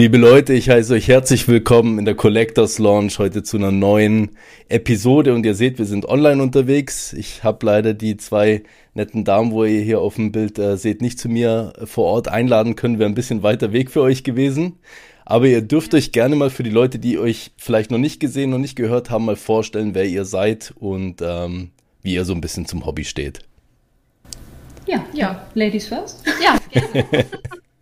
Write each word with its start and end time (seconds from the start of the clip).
Liebe 0.00 0.16
Leute, 0.16 0.54
ich 0.54 0.70
heiße 0.70 0.94
euch 0.94 1.08
herzlich 1.08 1.46
willkommen 1.46 1.98
in 1.98 2.06
der 2.06 2.14
Collectors 2.14 2.78
Launch 2.78 3.18
heute 3.18 3.42
zu 3.42 3.58
einer 3.58 3.70
neuen 3.70 4.30
Episode 4.70 5.34
und 5.34 5.44
ihr 5.44 5.54
seht, 5.54 5.76
wir 5.76 5.84
sind 5.84 6.06
online 6.06 6.42
unterwegs. 6.42 7.12
Ich 7.12 7.44
habe 7.44 7.66
leider 7.66 7.92
die 7.92 8.16
zwei 8.16 8.62
netten 8.94 9.26
Damen, 9.26 9.50
wo 9.50 9.62
ihr 9.62 9.82
hier 9.82 10.00
auf 10.00 10.14
dem 10.14 10.32
Bild 10.32 10.58
äh, 10.58 10.78
seht, 10.78 11.02
nicht 11.02 11.18
zu 11.18 11.28
mir 11.28 11.74
vor 11.84 12.06
Ort 12.06 12.28
einladen 12.28 12.76
können. 12.76 12.98
Wäre 12.98 13.10
ein 13.10 13.14
bisschen 13.14 13.42
weiter 13.42 13.74
Weg 13.74 13.90
für 13.90 14.00
euch 14.00 14.24
gewesen. 14.24 14.78
Aber 15.26 15.46
ihr 15.46 15.60
dürft 15.60 15.92
euch 15.92 16.12
gerne 16.12 16.34
mal 16.34 16.48
für 16.48 16.62
die 16.62 16.70
Leute, 16.70 16.98
die 16.98 17.18
euch 17.18 17.50
vielleicht 17.58 17.90
noch 17.90 17.98
nicht 17.98 18.20
gesehen 18.20 18.54
und 18.54 18.62
nicht 18.62 18.76
gehört 18.76 19.10
haben, 19.10 19.26
mal 19.26 19.36
vorstellen, 19.36 19.94
wer 19.94 20.06
ihr 20.06 20.24
seid 20.24 20.72
und 20.80 21.20
ähm, 21.20 21.72
wie 22.00 22.14
ihr 22.14 22.24
so 22.24 22.32
ein 22.32 22.40
bisschen 22.40 22.64
zum 22.64 22.86
Hobby 22.86 23.04
steht. 23.04 23.40
Ja, 24.86 25.04
ja, 25.12 25.46
Ladies 25.52 25.88
first. 25.88 26.24
Ja, 26.42 26.56
gerne. 26.70 27.26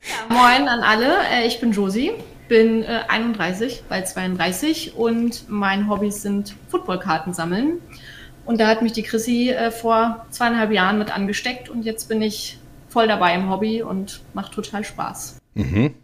Ja, 0.08 0.34
moin 0.34 0.68
an 0.68 0.80
alle, 0.80 1.18
äh, 1.30 1.46
ich 1.46 1.60
bin 1.60 1.72
Josi, 1.72 2.12
bin 2.48 2.84
31, 2.84 3.80
äh, 3.80 3.82
bald 3.88 4.08
32 4.08 4.96
und 4.96 5.48
mein 5.48 5.88
Hobby 5.88 6.10
sind 6.10 6.54
Footballkarten 6.68 7.34
sammeln. 7.34 7.80
Und 8.46 8.60
da 8.60 8.66
hat 8.66 8.80
mich 8.80 8.92
die 8.92 9.02
Chrissy 9.02 9.50
äh, 9.50 9.70
vor 9.70 10.26
zweieinhalb 10.30 10.72
Jahren 10.72 10.98
mit 10.98 11.14
angesteckt 11.14 11.68
und 11.68 11.82
jetzt 11.84 12.08
bin 12.08 12.22
ich 12.22 12.58
voll 12.88 13.06
dabei 13.06 13.34
im 13.34 13.50
Hobby 13.50 13.82
und 13.82 14.22
macht 14.32 14.52
total 14.52 14.84
Spaß. 14.84 15.36
Mhm. 15.54 15.94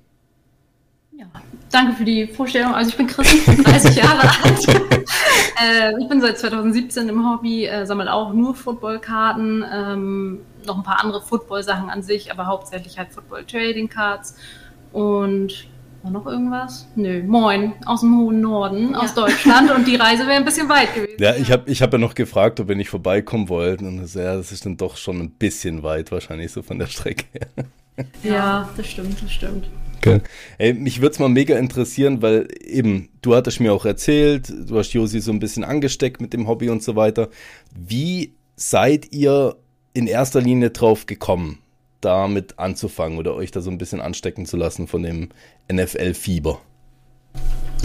Ja, 1.17 1.27
danke 1.71 1.93
für 1.93 2.05
die 2.05 2.27
Vorstellung. 2.27 2.75
Also 2.75 2.91
ich 2.91 2.97
bin 2.97 3.07
Chrissy, 3.07 3.41
30 3.63 3.97
Jahre 3.97 4.23
alt. 4.43 4.69
äh, 5.63 5.93
ich 6.01 6.09
bin 6.09 6.21
seit 6.21 6.39
2017 6.39 7.09
im 7.09 7.31
Hobby, 7.31 7.67
äh, 7.67 7.87
sammle 7.87 8.13
auch 8.13 8.33
nur 8.33 8.55
Footballkarten. 8.55 9.65
Ähm, 9.73 10.41
noch 10.67 10.77
ein 10.77 10.83
paar 10.83 11.05
andere 11.05 11.23
Football-Sachen 11.23 11.89
an 11.89 12.03
sich, 12.03 12.33
aber 12.33 12.47
hauptsächlich 12.47 12.99
halt 12.99 13.13
Football-Trading-Cards. 13.13 14.37
Und 14.93 15.69
war 16.03 16.11
noch 16.11 16.27
irgendwas? 16.27 16.89
Nö, 16.97 17.23
moin, 17.23 17.75
aus 17.87 18.01
dem 18.01 18.19
hohen 18.19 18.41
Norden, 18.41 18.93
ja. 18.93 18.99
aus 18.99 19.15
Deutschland 19.15 19.71
und 19.71 19.87
die 19.87 19.97
Reise 19.97 20.27
wäre 20.27 20.37
ein 20.37 20.45
bisschen 20.45 20.69
weit 20.69 20.95
gewesen. 20.95 21.17
Ja, 21.19 21.35
ich 21.37 21.51
habe 21.53 21.71
ich 21.71 21.81
hab 21.81 21.93
ja 21.93 21.99
noch 21.99 22.15
gefragt, 22.15 22.61
ob 22.61 22.69
wir 22.69 22.77
nicht 22.77 22.91
vorbeikommen 22.91 23.49
wollten 23.49 23.87
und 23.87 24.03
das, 24.03 24.15
ja, 24.15 24.37
das 24.37 24.53
ist 24.53 24.67
dann 24.67 24.77
doch 24.77 24.97
schon 24.97 25.21
ein 25.21 25.31
bisschen 25.31 25.83
weit, 25.83 26.13
wahrscheinlich 26.13 26.53
so 26.53 26.63
von 26.63 26.79
der 26.79 26.87
Strecke 26.87 27.25
her. 27.33 27.65
Ja, 28.23 28.69
das 28.77 28.87
stimmt, 28.87 29.23
das 29.23 29.33
stimmt. 29.33 29.69
Okay. 30.07 30.21
Ey, 30.59 30.75
mich 30.75 31.01
würde 31.01 31.13
es 31.13 31.19
mal 31.19 31.29
mega 31.29 31.57
interessieren, 31.59 32.23
weil 32.23 32.49
eben, 32.63 33.09
du 33.23 33.35
hattest 33.35 33.61
mir 33.61 33.73
auch 33.73 33.85
erzählt, 33.85 34.53
du 34.69 34.79
hast 34.79 34.93
Josi 34.93 35.21
so 35.21 35.33
ein 35.33 35.39
bisschen 35.39 35.65
angesteckt 35.65 36.21
mit 36.21 36.33
dem 36.33 36.47
Hobby 36.47 36.69
und 36.69 36.83
so 36.83 36.97
weiter. 36.97 37.29
Wie 37.75 38.35
seid 38.57 39.13
ihr 39.13 39.57
in 39.95 40.07
erster 40.07 40.41
Linie 40.41 40.71
drauf 40.71 41.07
gekommen, 41.07 41.59
damit 42.01 42.59
anzufangen 42.59 43.19
oder 43.19 43.35
euch 43.35 43.51
da 43.51 43.61
so 43.61 43.71
ein 43.71 43.79
bisschen 43.79 44.01
anstecken 44.01 44.47
zu 44.47 44.57
lassen 44.57 44.87
von 44.87 45.03
dem 45.03 45.31
NFL-Fieber? 45.73 46.61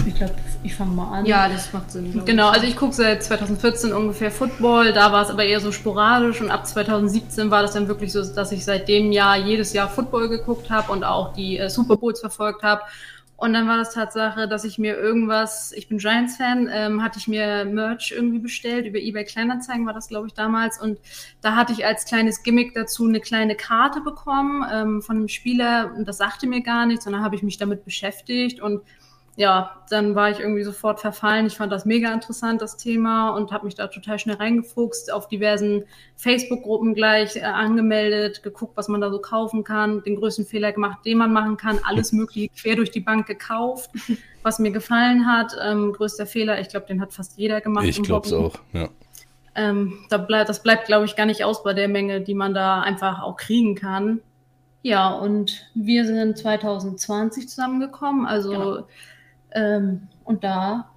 Ich 0.05 0.15
glaube, 0.15 0.33
ich 0.63 0.75
fange 0.75 0.91
mal 0.91 1.19
an. 1.19 1.25
Ja, 1.25 1.47
das 1.47 1.71
macht 1.73 1.91
Sinn. 1.91 2.21
Genau, 2.25 2.49
also 2.49 2.65
ich 2.65 2.75
gucke 2.75 2.93
seit 2.93 3.23
2014 3.23 3.93
ungefähr 3.93 4.31
Football, 4.31 4.93
da 4.93 5.11
war 5.11 5.23
es 5.23 5.29
aber 5.29 5.43
eher 5.43 5.59
so 5.59 5.71
sporadisch 5.71 6.41
und 6.41 6.51
ab 6.51 6.67
2017 6.67 7.51
war 7.51 7.61
das 7.61 7.73
dann 7.73 7.87
wirklich 7.87 8.11
so, 8.11 8.23
dass 8.23 8.51
ich 8.51 8.65
seit 8.65 8.87
dem 8.87 9.11
Jahr 9.11 9.37
jedes 9.37 9.73
Jahr 9.73 9.89
Football 9.89 10.29
geguckt 10.29 10.69
habe 10.69 10.91
und 10.91 11.03
auch 11.03 11.33
die 11.33 11.57
äh, 11.57 11.69
Super 11.69 11.97
Bowls 11.97 12.19
verfolgt 12.19 12.63
habe 12.63 12.81
und 13.39 13.53
dann 13.53 13.69
war 13.69 13.77
das 13.77 13.93
Tatsache, 13.93 14.49
dass 14.49 14.65
ich 14.65 14.77
mir 14.77 14.97
irgendwas, 14.97 15.71
ich 15.71 15.87
bin 15.87 15.97
Giants-Fan, 15.97 16.69
ähm, 16.73 17.01
hatte 17.01 17.19
ich 17.19 17.27
mir 17.29 17.63
Merch 17.63 18.11
irgendwie 18.11 18.39
bestellt, 18.39 18.85
über 18.85 18.99
eBay 18.99 19.23
Kleinanzeigen 19.23 19.85
war 19.85 19.93
das, 19.93 20.09
glaube 20.09 20.27
ich, 20.27 20.33
damals. 20.33 20.79
Und 20.79 20.99
da 21.39 21.55
hatte 21.55 21.71
ich 21.71 21.85
als 21.85 22.03
kleines 22.03 22.43
Gimmick 22.43 22.73
dazu 22.73 23.07
eine 23.07 23.21
kleine 23.21 23.55
Karte 23.55 24.01
bekommen 24.01 24.65
ähm, 24.69 25.01
von 25.01 25.15
einem 25.15 25.29
Spieler 25.29 25.93
und 25.95 26.05
das 26.05 26.17
sagte 26.17 26.47
mir 26.47 26.61
gar 26.61 26.85
nichts. 26.85 27.07
Und 27.07 27.13
dann 27.13 27.23
habe 27.23 27.35
ich 27.37 27.41
mich 27.41 27.57
damit 27.57 27.85
beschäftigt 27.85 28.59
und 28.59 28.81
ja, 29.39 29.71
dann 29.89 30.15
war 30.15 30.29
ich 30.29 30.41
irgendwie 30.41 30.63
sofort 30.63 30.99
verfallen. 30.99 31.45
Ich 31.45 31.55
fand 31.55 31.71
das 31.71 31.85
mega 31.85 32.13
interessant, 32.13 32.61
das 32.61 32.75
Thema, 32.75 33.29
und 33.29 33.53
habe 33.53 33.63
mich 33.63 33.73
da 33.73 33.87
total 33.87 34.19
schnell 34.19 34.35
reingefuchst, 34.35 35.13
auf 35.13 35.29
diversen 35.29 35.85
Facebook-Gruppen 36.17 36.93
gleich 36.93 37.37
äh, 37.37 37.43
angemeldet, 37.43 38.43
geguckt, 38.43 38.75
was 38.75 38.89
man 38.89 38.99
da 38.99 39.09
so 39.09 39.19
kaufen 39.19 39.63
kann, 39.63 40.03
den 40.03 40.17
größten 40.17 40.45
Fehler 40.45 40.73
gemacht, 40.73 41.05
den 41.05 41.19
man 41.19 41.31
machen 41.31 41.55
kann, 41.55 41.79
alles 41.85 42.11
mögliche 42.11 42.49
quer 42.49 42.75
durch 42.75 42.91
die 42.91 42.99
Bank 42.99 43.27
gekauft, 43.27 43.91
was 44.43 44.59
mir 44.59 44.71
gefallen 44.71 45.25
hat. 45.25 45.53
Ähm, 45.63 45.93
größter 45.93 46.25
Fehler, 46.25 46.59
ich 46.59 46.67
glaube, 46.67 46.87
den 46.87 46.99
hat 46.99 47.13
fast 47.13 47.37
jeder 47.37 47.61
gemacht. 47.61 47.85
Ich 47.85 48.03
glaube 48.03 48.27
es 48.27 48.33
auch, 48.33 48.55
ja. 48.73 48.89
Ähm, 49.55 49.99
da 50.09 50.17
bleib, 50.17 50.47
das 50.47 50.63
bleibt, 50.63 50.87
glaube 50.87 51.05
ich, 51.05 51.15
gar 51.15 51.25
nicht 51.25 51.45
aus 51.45 51.63
bei 51.63 51.73
der 51.73 51.87
Menge, 51.87 52.19
die 52.19 52.35
man 52.35 52.53
da 52.53 52.81
einfach 52.81 53.21
auch 53.21 53.37
kriegen 53.37 53.75
kann. 53.75 54.19
Ja, 54.81 55.13
und 55.13 55.65
wir 55.75 56.05
sind 56.05 56.37
2020 56.37 57.47
zusammengekommen, 57.47 58.25
also 58.25 58.51
genau 58.51 58.83
ähm, 59.53 60.07
und 60.23 60.43
da 60.43 60.89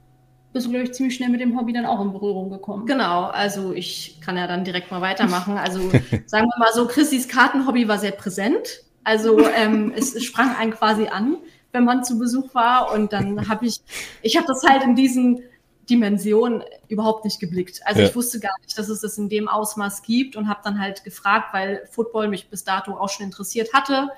bist 0.53 0.67
du, 0.67 0.71
glaube 0.71 0.85
ich, 0.85 0.93
ziemlich 0.93 1.17
schnell 1.17 1.31
mit 1.31 1.41
dem 1.41 1.59
Hobby 1.59 1.73
dann 1.73 1.87
auch 1.87 2.01
in 2.01 2.13
Berührung 2.13 2.51
gekommen. 2.51 2.87
Genau, 2.87 3.25
also 3.25 3.73
ich 3.73 4.21
kann 4.21 4.37
ja 4.37 4.47
dann 4.47 4.65
direkt 4.65 4.91
mal 4.91 5.01
weitermachen. 5.01 5.57
Also 5.57 5.81
sagen 6.27 6.47
wir 6.47 6.59
mal 6.59 6.73
so, 6.75 6.87
Chrissys 6.87 7.29
Kartenhobby 7.29 7.89
war 7.89 7.99
sehr 7.99 8.13
präsent. 8.13 8.83
Also 9.05 9.47
ähm, 9.49 9.93
es, 9.97 10.23
sprang 10.23 10.55
einen 10.55 10.73
quasi 10.73 11.07
an, 11.07 11.39
wenn 11.73 11.85
man 11.85 12.05
zu 12.05 12.19
Besuch 12.19 12.55
war. 12.55 12.93
Und 12.93 13.13
dann 13.13 13.49
habe 13.49 13.67
ich, 13.67 13.81
ich 14.21 14.37
habe 14.37 14.47
das 14.47 14.63
halt 14.63 14.83
in 14.83 14.95
diesen 14.95 15.43
Dimensionen 15.89 16.63
überhaupt 16.89 17.25
nicht 17.25 17.41
geblickt. 17.41 17.81
Also 17.85 18.01
ja. 18.01 18.09
ich 18.09 18.15
wusste 18.15 18.39
gar 18.39 18.55
nicht, 18.65 18.77
dass 18.79 18.89
es 18.89 19.01
das 19.01 19.17
in 19.17 19.29
dem 19.29 19.49
Ausmaß 19.49 20.03
gibt 20.03 20.37
und 20.37 20.49
habe 20.49 20.61
dann 20.63 20.79
halt 20.79 21.03
gefragt, 21.03 21.53
weil 21.53 21.83
Football 21.91 22.29
mich 22.29 22.51
bis 22.51 22.65
dato 22.65 22.93
auch 22.93 23.09
schon 23.09 23.27
interessiert 23.27 23.73
hatte 23.73 24.11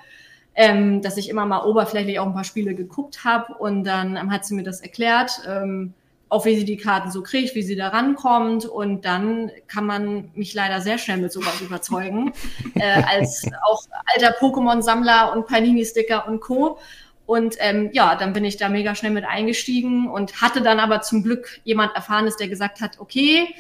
ähm, 0.55 1.03
dass 1.03 1.17
ich 1.17 1.29
immer 1.29 1.47
mal 1.47 1.65
oberflächlich 1.65 2.19
auch 2.19 2.27
ein 2.27 2.35
paar 2.35 2.45
Spiele 2.45 2.75
geguckt 2.75 3.25
habe 3.25 3.55
und 3.55 3.85
dann 3.85 4.17
ähm, 4.17 4.31
hat 4.33 4.45
sie 4.45 4.55
mir 4.55 4.63
das 4.63 4.81
erklärt, 4.81 5.41
ähm, 5.49 5.95
auch 6.29 6.47
wie 6.47 6.57
sie 6.57 6.65
die 6.65 6.77
Karten 6.77 7.11
so 7.11 7.23
kriegt, 7.23 7.55
wie 7.55 7.63
sie 7.63 7.77
da 7.77 7.89
rankommt 7.89 8.65
und 8.65 9.05
dann 9.05 9.51
kann 9.69 9.87
man 9.87 10.31
mich 10.35 10.55
leider 10.55 10.81
sehr 10.81 10.99
schnell 10.99 11.19
mit 11.19 11.33
sowas 11.33 11.61
überzeugen, 11.61 12.33
äh, 12.75 13.03
als 13.03 13.47
auch 13.67 13.83
alter 14.15 14.37
Pokémon-Sammler 14.39 15.33
und 15.33 15.47
Panini-Sticker 15.47 16.27
und 16.29 16.41
Co. 16.41 16.79
Und 17.27 17.57
ähm, 17.61 17.89
ja, 17.93 18.17
dann 18.17 18.35
bin 18.35 18.45
ich 18.45 18.59
da 18.59 18.69
mega 18.69 18.95
schnell 18.95 19.13
mit 19.13 19.25
eingestiegen 19.25 20.11
und 20.11 20.43
hatte 20.43 20.61
dann 20.61 20.79
aber 20.79 21.01
zum 21.01 21.23
Glück 21.23 21.61
jemand 21.65 21.95
Erfahrenes, 21.95 22.37
der 22.37 22.49
gesagt 22.49 22.83
hat, 22.83 23.01
okay, 23.01 23.55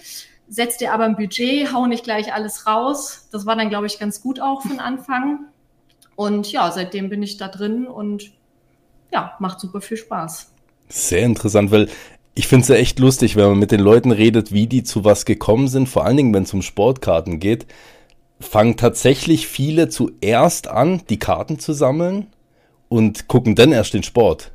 setz 0.49 0.77
dir 0.77 0.93
aber 0.93 1.05
ein 1.05 1.17
Budget, 1.17 1.73
hau 1.73 1.87
nicht 1.87 2.05
gleich 2.05 2.35
alles 2.35 2.67
raus. 2.67 3.29
Das 3.33 3.47
war 3.47 3.57
dann, 3.57 3.71
glaube 3.71 3.87
ich, 3.87 3.99
ganz 3.99 4.21
gut 4.21 4.41
auch 4.41 4.63
den 4.63 4.81
Anfang. 4.81 5.47
Und 6.17 6.51
ja, 6.53 6.71
seitdem 6.71 7.09
bin 7.09 7.23
ich 7.23 7.37
da 7.37 7.49
drin 7.49 7.87
und 7.87 8.31
ja, 9.13 9.35
macht 9.39 9.61
super 9.61 9.81
viel 9.81 9.97
Spaß. 9.97 10.53
Sehr 10.89 11.25
interessant, 11.25 11.71
weil 11.71 11.89
ich 12.35 12.49
finde 12.49 12.63
es 12.63 12.69
ja 12.69 12.75
echt 12.75 12.99
lustig, 12.99 13.37
wenn 13.37 13.49
man 13.49 13.59
mit 13.59 13.71
den 13.71 13.81
Leuten 13.81 14.11
redet, 14.11 14.53
wie 14.53 14.67
die 14.67 14.83
zu 14.83 15.05
was 15.05 15.25
gekommen 15.25 15.69
sind, 15.69 15.89
vor 15.89 16.05
allen 16.05 16.17
Dingen, 16.17 16.35
wenn 16.35 16.43
es 16.43 16.53
um 16.53 16.63
Sportkarten 16.63 17.39
geht, 17.39 17.67
fangen 18.41 18.77
tatsächlich 18.77 19.47
viele 19.47 19.89
zuerst 19.89 20.69
an, 20.69 21.03
die 21.09 21.19
Karten 21.19 21.59
zu 21.59 21.73
sammeln 21.73 22.27
und 22.89 23.29
gucken 23.29 23.55
dann 23.55 23.73
erst 23.73 23.95
den 23.95 24.03
Sport. 24.03 24.51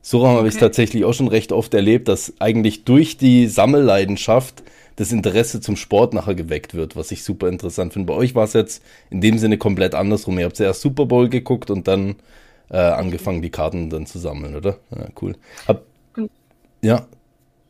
So 0.00 0.20
okay. 0.20 0.36
habe 0.36 0.48
ich 0.48 0.54
es 0.54 0.60
tatsächlich 0.60 1.04
auch 1.04 1.12
schon 1.12 1.28
recht 1.28 1.52
oft 1.52 1.74
erlebt, 1.74 2.08
dass 2.08 2.34
eigentlich 2.38 2.84
durch 2.84 3.16
die 3.16 3.48
Sammelleidenschaft 3.48 4.62
das 4.98 5.12
Interesse 5.12 5.60
zum 5.60 5.76
Sport 5.76 6.12
nachher 6.12 6.34
geweckt 6.34 6.74
wird, 6.74 6.96
was 6.96 7.12
ich 7.12 7.22
super 7.22 7.48
interessant 7.48 7.92
finde. 7.92 8.12
Bei 8.12 8.18
euch 8.18 8.34
war 8.34 8.42
es 8.42 8.52
jetzt 8.52 8.82
in 9.10 9.20
dem 9.20 9.38
Sinne 9.38 9.56
komplett 9.56 9.94
andersrum. 9.94 10.36
Ihr 10.40 10.44
habt 10.44 10.56
zuerst 10.56 10.80
Super 10.80 11.06
Bowl 11.06 11.28
geguckt 11.28 11.70
und 11.70 11.86
dann 11.86 12.16
äh, 12.68 12.78
angefangen, 12.78 13.40
die 13.40 13.50
Karten 13.50 13.90
dann 13.90 14.06
zu 14.06 14.18
sammeln, 14.18 14.56
oder? 14.56 14.78
Ja, 14.90 15.06
cool. 15.22 15.36
Hab, 15.68 15.84
ja, 16.82 17.06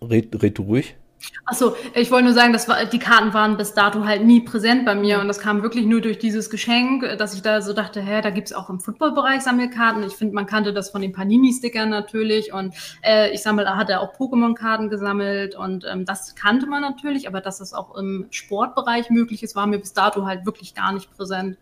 red, 0.00 0.42
red 0.42 0.56
du 0.56 0.62
ruhig. 0.62 0.96
Achso, 1.44 1.74
ich 1.94 2.10
wollte 2.10 2.26
nur 2.26 2.34
sagen, 2.34 2.52
dass 2.52 2.66
die 2.92 2.98
Karten 2.98 3.32
waren 3.34 3.56
bis 3.56 3.74
dato 3.74 4.04
halt 4.04 4.24
nie 4.24 4.40
präsent 4.40 4.84
bei 4.84 4.94
mir 4.94 5.20
und 5.20 5.28
das 5.28 5.38
kam 5.38 5.62
wirklich 5.62 5.86
nur 5.86 6.00
durch 6.00 6.18
dieses 6.18 6.50
Geschenk, 6.50 7.04
dass 7.18 7.34
ich 7.34 7.42
da 7.42 7.60
so 7.62 7.72
dachte, 7.72 8.00
hä, 8.00 8.20
da 8.20 8.30
gibt's 8.30 8.52
auch 8.52 8.70
im 8.70 8.80
Footballbereich 8.80 9.42
Sammelkarten. 9.42 10.02
Ich 10.04 10.14
finde, 10.14 10.34
man 10.34 10.46
kannte 10.46 10.72
das 10.72 10.90
von 10.90 11.02
den 11.02 11.12
Panini-Stickern 11.12 11.88
natürlich 11.88 12.52
und 12.52 12.74
äh, 13.02 13.32
ich 13.32 13.42
sammle, 13.42 13.76
hatte 13.76 14.00
auch 14.00 14.14
Pokémon-Karten 14.14 14.90
gesammelt 14.90 15.54
und 15.54 15.84
ähm, 15.90 16.04
das 16.04 16.34
kannte 16.34 16.66
man 16.66 16.82
natürlich, 16.82 17.26
aber 17.26 17.40
dass 17.40 17.58
das 17.58 17.72
auch 17.72 17.96
im 17.96 18.26
Sportbereich 18.30 19.10
möglich 19.10 19.42
ist, 19.42 19.56
war 19.56 19.66
mir 19.66 19.78
bis 19.78 19.92
dato 19.92 20.26
halt 20.26 20.46
wirklich 20.46 20.74
gar 20.74 20.92
nicht 20.92 21.10
präsent. 21.16 21.56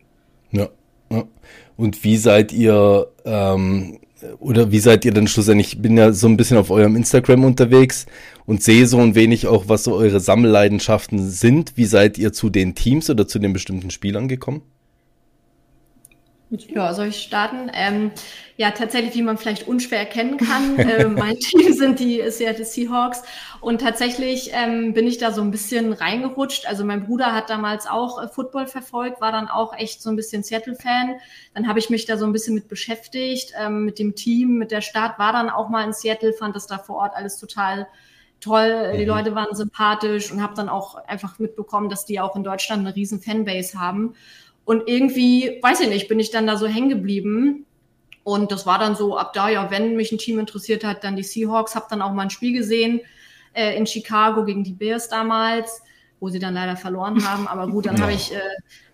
Ja, 0.51 0.69
Und 1.77 2.05
wie 2.05 2.17
seid 2.17 2.53
ihr, 2.53 3.09
ähm, 3.25 4.01
oder 4.39 4.73
wie 4.73 4.79
seid 4.79 5.05
ihr 5.05 5.13
denn 5.13 5.27
schlussendlich? 5.27 5.75
Ich 5.75 5.83
bin 5.83 5.97
ja 5.97 6.13
so 6.13 6.29
ein 6.29 6.37
bisschen 6.37 6.57
auf 6.57 6.71
eurem 6.71 6.97
Instagram 6.97 7.45
unterwegs 7.45 8.07
und 8.45 8.63
sehe 8.63 8.87
so 8.87 8.99
ein 8.99 9.15
wenig 9.15 9.47
auch, 9.47 9.69
was 9.69 9.85
so 9.85 9.95
eure 9.95 10.21
Sammelleidenschaften 10.21 11.29
sind. 11.29 11.77
Wie 11.77 11.85
seid 11.85 12.19
ihr 12.19 12.33
zu 12.33 12.51
den 12.51 12.75
Teams 12.75 13.11
oder 13.11 13.27
zu 13.27 13.39
den 13.39 13.53
bestimmten 13.53 13.91
Spielern 13.91 14.29
gekommen? 14.29 14.63
Ja, 16.51 16.95
soll 16.95 17.09
ich 17.09 17.23
starten? 17.23 17.71
Ähm, 17.75 18.13
ja, 18.57 18.71
tatsächlich, 18.71 19.15
wie 19.15 19.23
man 19.23 19.37
vielleicht 19.37 19.67
unschwer 19.67 19.99
erkennen 19.99 20.37
kann, 20.37 20.79
äh, 20.79 21.05
mein 21.09 21.37
Team 21.41 21.73
sind 21.73 21.99
die 21.99 22.23
Seattle 22.31 22.65
Seahawks 22.65 23.23
und 23.61 23.81
tatsächlich 23.81 24.51
ähm, 24.53 24.95
bin 24.95 25.09
ich 25.09 25.19
da 25.19 25.33
so 25.33 25.43
ein 25.43 25.51
bisschen 25.51 25.93
reingerutscht. 25.93 26.67
Also 26.67 26.85
mein 26.85 27.05
Bruder 27.05 27.35
hat 27.35 27.51
damals 27.51 27.89
auch 27.89 28.23
äh, 28.23 28.29
Football 28.29 28.69
verfolgt, 28.69 29.21
war 29.21 29.33
dann 29.33 29.49
auch 29.49 29.77
echt 29.77 30.01
so 30.01 30.09
ein 30.09 30.15
bisschen 30.15 30.45
Seattle-Fan. 30.45 31.17
Dann 31.55 31.67
habe 31.67 31.81
ich 31.81 31.91
mich 31.91 32.07
da 32.07 32.17
so 32.17 32.25
ein 32.25 32.33
bisschen 32.33 32.55
mit 32.55 32.69
beschäftigt, 32.69 33.53
ähm, 33.61 33.85
mit 33.85 33.99
dem 33.99 34.15
Team, 34.15 34.57
mit 34.57 34.71
der 34.71 34.83
Stadt, 34.83 35.19
war 35.19 35.33
dann 35.33 35.51
auch 35.51 35.69
mal 35.69 35.85
in 35.85 35.93
Seattle, 35.93 36.33
fand 36.33 36.55
das 36.55 36.69
da 36.69 36.79
vor 36.79 36.99
Ort 36.99 37.17
alles 37.17 37.39
total 37.39 37.89
toll, 38.41 38.93
die 38.97 39.03
mhm. 39.03 39.09
Leute 39.09 39.35
waren 39.35 39.55
sympathisch 39.57 40.31
und 40.31 40.43
habe 40.43 40.55
dann 40.55 40.69
auch 40.69 40.95
einfach 41.07 41.39
mitbekommen, 41.39 41.89
dass 41.89 42.05
die 42.05 42.21
auch 42.21 42.37
in 42.37 42.45
Deutschland 42.45 42.87
eine 42.87 42.95
riesen 42.95 43.21
Fanbase 43.21 43.81
haben. 43.81 44.15
Und 44.67 44.89
irgendwie, 44.89 45.61
weiß 45.63 45.81
ich 45.81 45.89
nicht, 45.89 46.09
bin 46.09 46.19
ich 46.19 46.33
dann 46.33 46.49
da 46.49 46.57
so 46.57 46.67
hängen 46.67 46.89
geblieben. 46.89 47.65
Und 48.25 48.51
das 48.51 48.67
war 48.67 48.81
dann 48.81 48.97
so 48.97 49.17
ab 49.17 49.33
da, 49.33 49.49
ja, 49.49 49.71
wenn 49.71 49.95
mich 49.95 50.11
ein 50.11 50.19
Team 50.19 50.41
interessiert 50.41 50.83
hat, 50.83 51.05
dann 51.05 51.15
die 51.15 51.23
Seahawks. 51.23 51.77
Habe 51.77 51.87
dann 51.89 52.03
auch 52.03 52.13
mal 52.13 52.23
ein 52.23 52.31
Spiel 52.31 52.53
gesehen 52.53 53.01
äh, 53.55 53.77
in 53.77 53.87
Chicago 53.87 54.45
gegen 54.45 54.65
die 54.65 54.73
Bears 54.73 55.09
damals, 55.09 55.83
wo 56.19 56.31
sie 56.31 56.41
dann 56.41 56.55
leider 56.55 56.77
verloren 56.77 57.25
haben. 57.25 57.47
Aber 57.47 57.69
gut, 57.69 57.87
dann 57.87 57.97
ja. 57.99 58.03
habe 58.03 58.13
ich, 58.13 58.35
äh, 58.35 58.41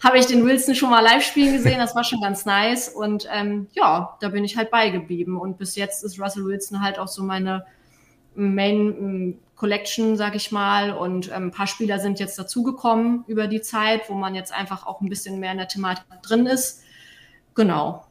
hab 0.04 0.14
ich 0.14 0.26
den 0.26 0.44
Wilson 0.44 0.74
schon 0.74 0.90
mal 0.90 1.00
live 1.00 1.24
spielen 1.24 1.54
gesehen. 1.54 1.78
Das 1.78 1.96
war 1.96 2.04
schon 2.04 2.20
ganz 2.20 2.44
nice. 2.44 2.90
Und 2.90 3.26
ähm, 3.32 3.68
ja, 3.72 4.18
da 4.20 4.28
bin 4.28 4.44
ich 4.44 4.58
halt 4.58 4.70
beigeblieben. 4.70 5.38
Und 5.38 5.56
bis 5.56 5.74
jetzt 5.74 6.04
ist 6.04 6.20
Russell 6.20 6.44
Wilson 6.44 6.82
halt 6.82 6.98
auch 6.98 7.08
so 7.08 7.22
meine 7.22 7.64
Main 8.34 9.38
Collection, 9.62 10.16
sag 10.16 10.34
ich 10.34 10.50
mal. 10.50 10.90
Und 10.90 11.28
ähm, 11.28 11.44
ein 11.44 11.50
paar 11.52 11.68
Spieler 11.68 12.00
sind 12.00 12.18
jetzt 12.18 12.36
dazugekommen 12.36 13.22
über 13.28 13.46
die 13.46 13.60
Zeit, 13.60 14.10
wo 14.10 14.14
man 14.14 14.34
jetzt 14.34 14.52
einfach 14.52 14.84
auch 14.88 15.00
ein 15.00 15.08
bisschen 15.08 15.38
mehr 15.38 15.52
in 15.52 15.58
der 15.58 15.68
Thematik 15.68 16.04
drin 16.20 16.46
ist. 16.46 16.82
Genau. 17.54 18.04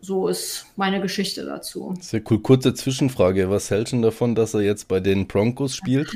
So 0.00 0.26
ist 0.26 0.66
meine 0.74 1.00
Geschichte 1.00 1.44
dazu. 1.44 1.94
Sehr 2.00 2.22
cool. 2.28 2.40
Kurze 2.40 2.74
Zwischenfrage. 2.74 3.48
Was 3.48 3.70
hältst 3.70 3.92
du 3.92 4.00
davon, 4.00 4.34
dass 4.34 4.54
er 4.54 4.62
jetzt 4.62 4.88
bei 4.88 4.98
den 4.98 5.28
Broncos 5.28 5.76
spielt? 5.76 6.10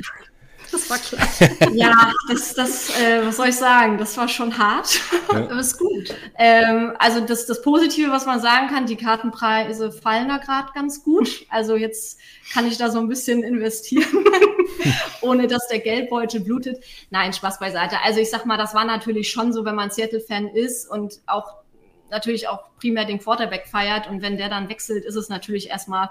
Das 0.81 0.89
war 0.89 0.97
klar. 0.97 1.27
ja, 1.73 2.13
das, 2.29 2.53
das 2.53 2.89
äh, 2.99 3.25
was 3.25 3.37
soll 3.37 3.49
ich 3.49 3.55
sagen? 3.55 3.97
Das 3.97 4.15
war 4.17 4.27
schon 4.27 4.57
hart, 4.57 4.99
ja. 5.31 5.37
aber 5.49 5.59
ist 5.59 5.77
gut. 5.77 6.15
Ähm, 6.37 6.93
also 6.97 7.19
das, 7.19 7.45
das 7.45 7.61
Positive, 7.61 8.11
was 8.11 8.25
man 8.25 8.39
sagen 8.39 8.67
kann, 8.67 8.85
die 8.85 8.95
Kartenpreise 8.95 9.91
fallen 9.91 10.29
da 10.29 10.37
gerade 10.37 10.71
ganz 10.73 11.03
gut. 11.03 11.45
Also 11.49 11.75
jetzt 11.75 12.19
kann 12.53 12.67
ich 12.67 12.77
da 12.77 12.89
so 12.89 12.99
ein 12.99 13.09
bisschen 13.09 13.43
investieren, 13.43 14.25
ohne 15.21 15.47
dass 15.47 15.67
der 15.67 15.79
Geldbeutel 15.79 16.41
blutet. 16.41 16.83
Nein, 17.09 17.33
Spaß 17.33 17.59
beiseite. 17.59 17.97
Also 18.03 18.19
ich 18.19 18.29
sag 18.29 18.45
mal, 18.45 18.57
das 18.57 18.73
war 18.73 18.85
natürlich 18.85 19.29
schon 19.29 19.51
so, 19.51 19.65
wenn 19.65 19.75
man 19.75 19.91
Seattle-Fan 19.91 20.47
ist 20.49 20.89
und 20.89 21.19
auch 21.27 21.55
natürlich 22.09 22.47
auch 22.47 22.63
primär 22.79 23.05
den 23.05 23.19
Quarterback 23.19 23.67
feiert 23.67 24.09
und 24.09 24.21
wenn 24.21 24.37
der 24.37 24.49
dann 24.49 24.69
wechselt, 24.69 25.05
ist 25.05 25.15
es 25.15 25.29
natürlich 25.29 25.69
erstmal 25.69 26.09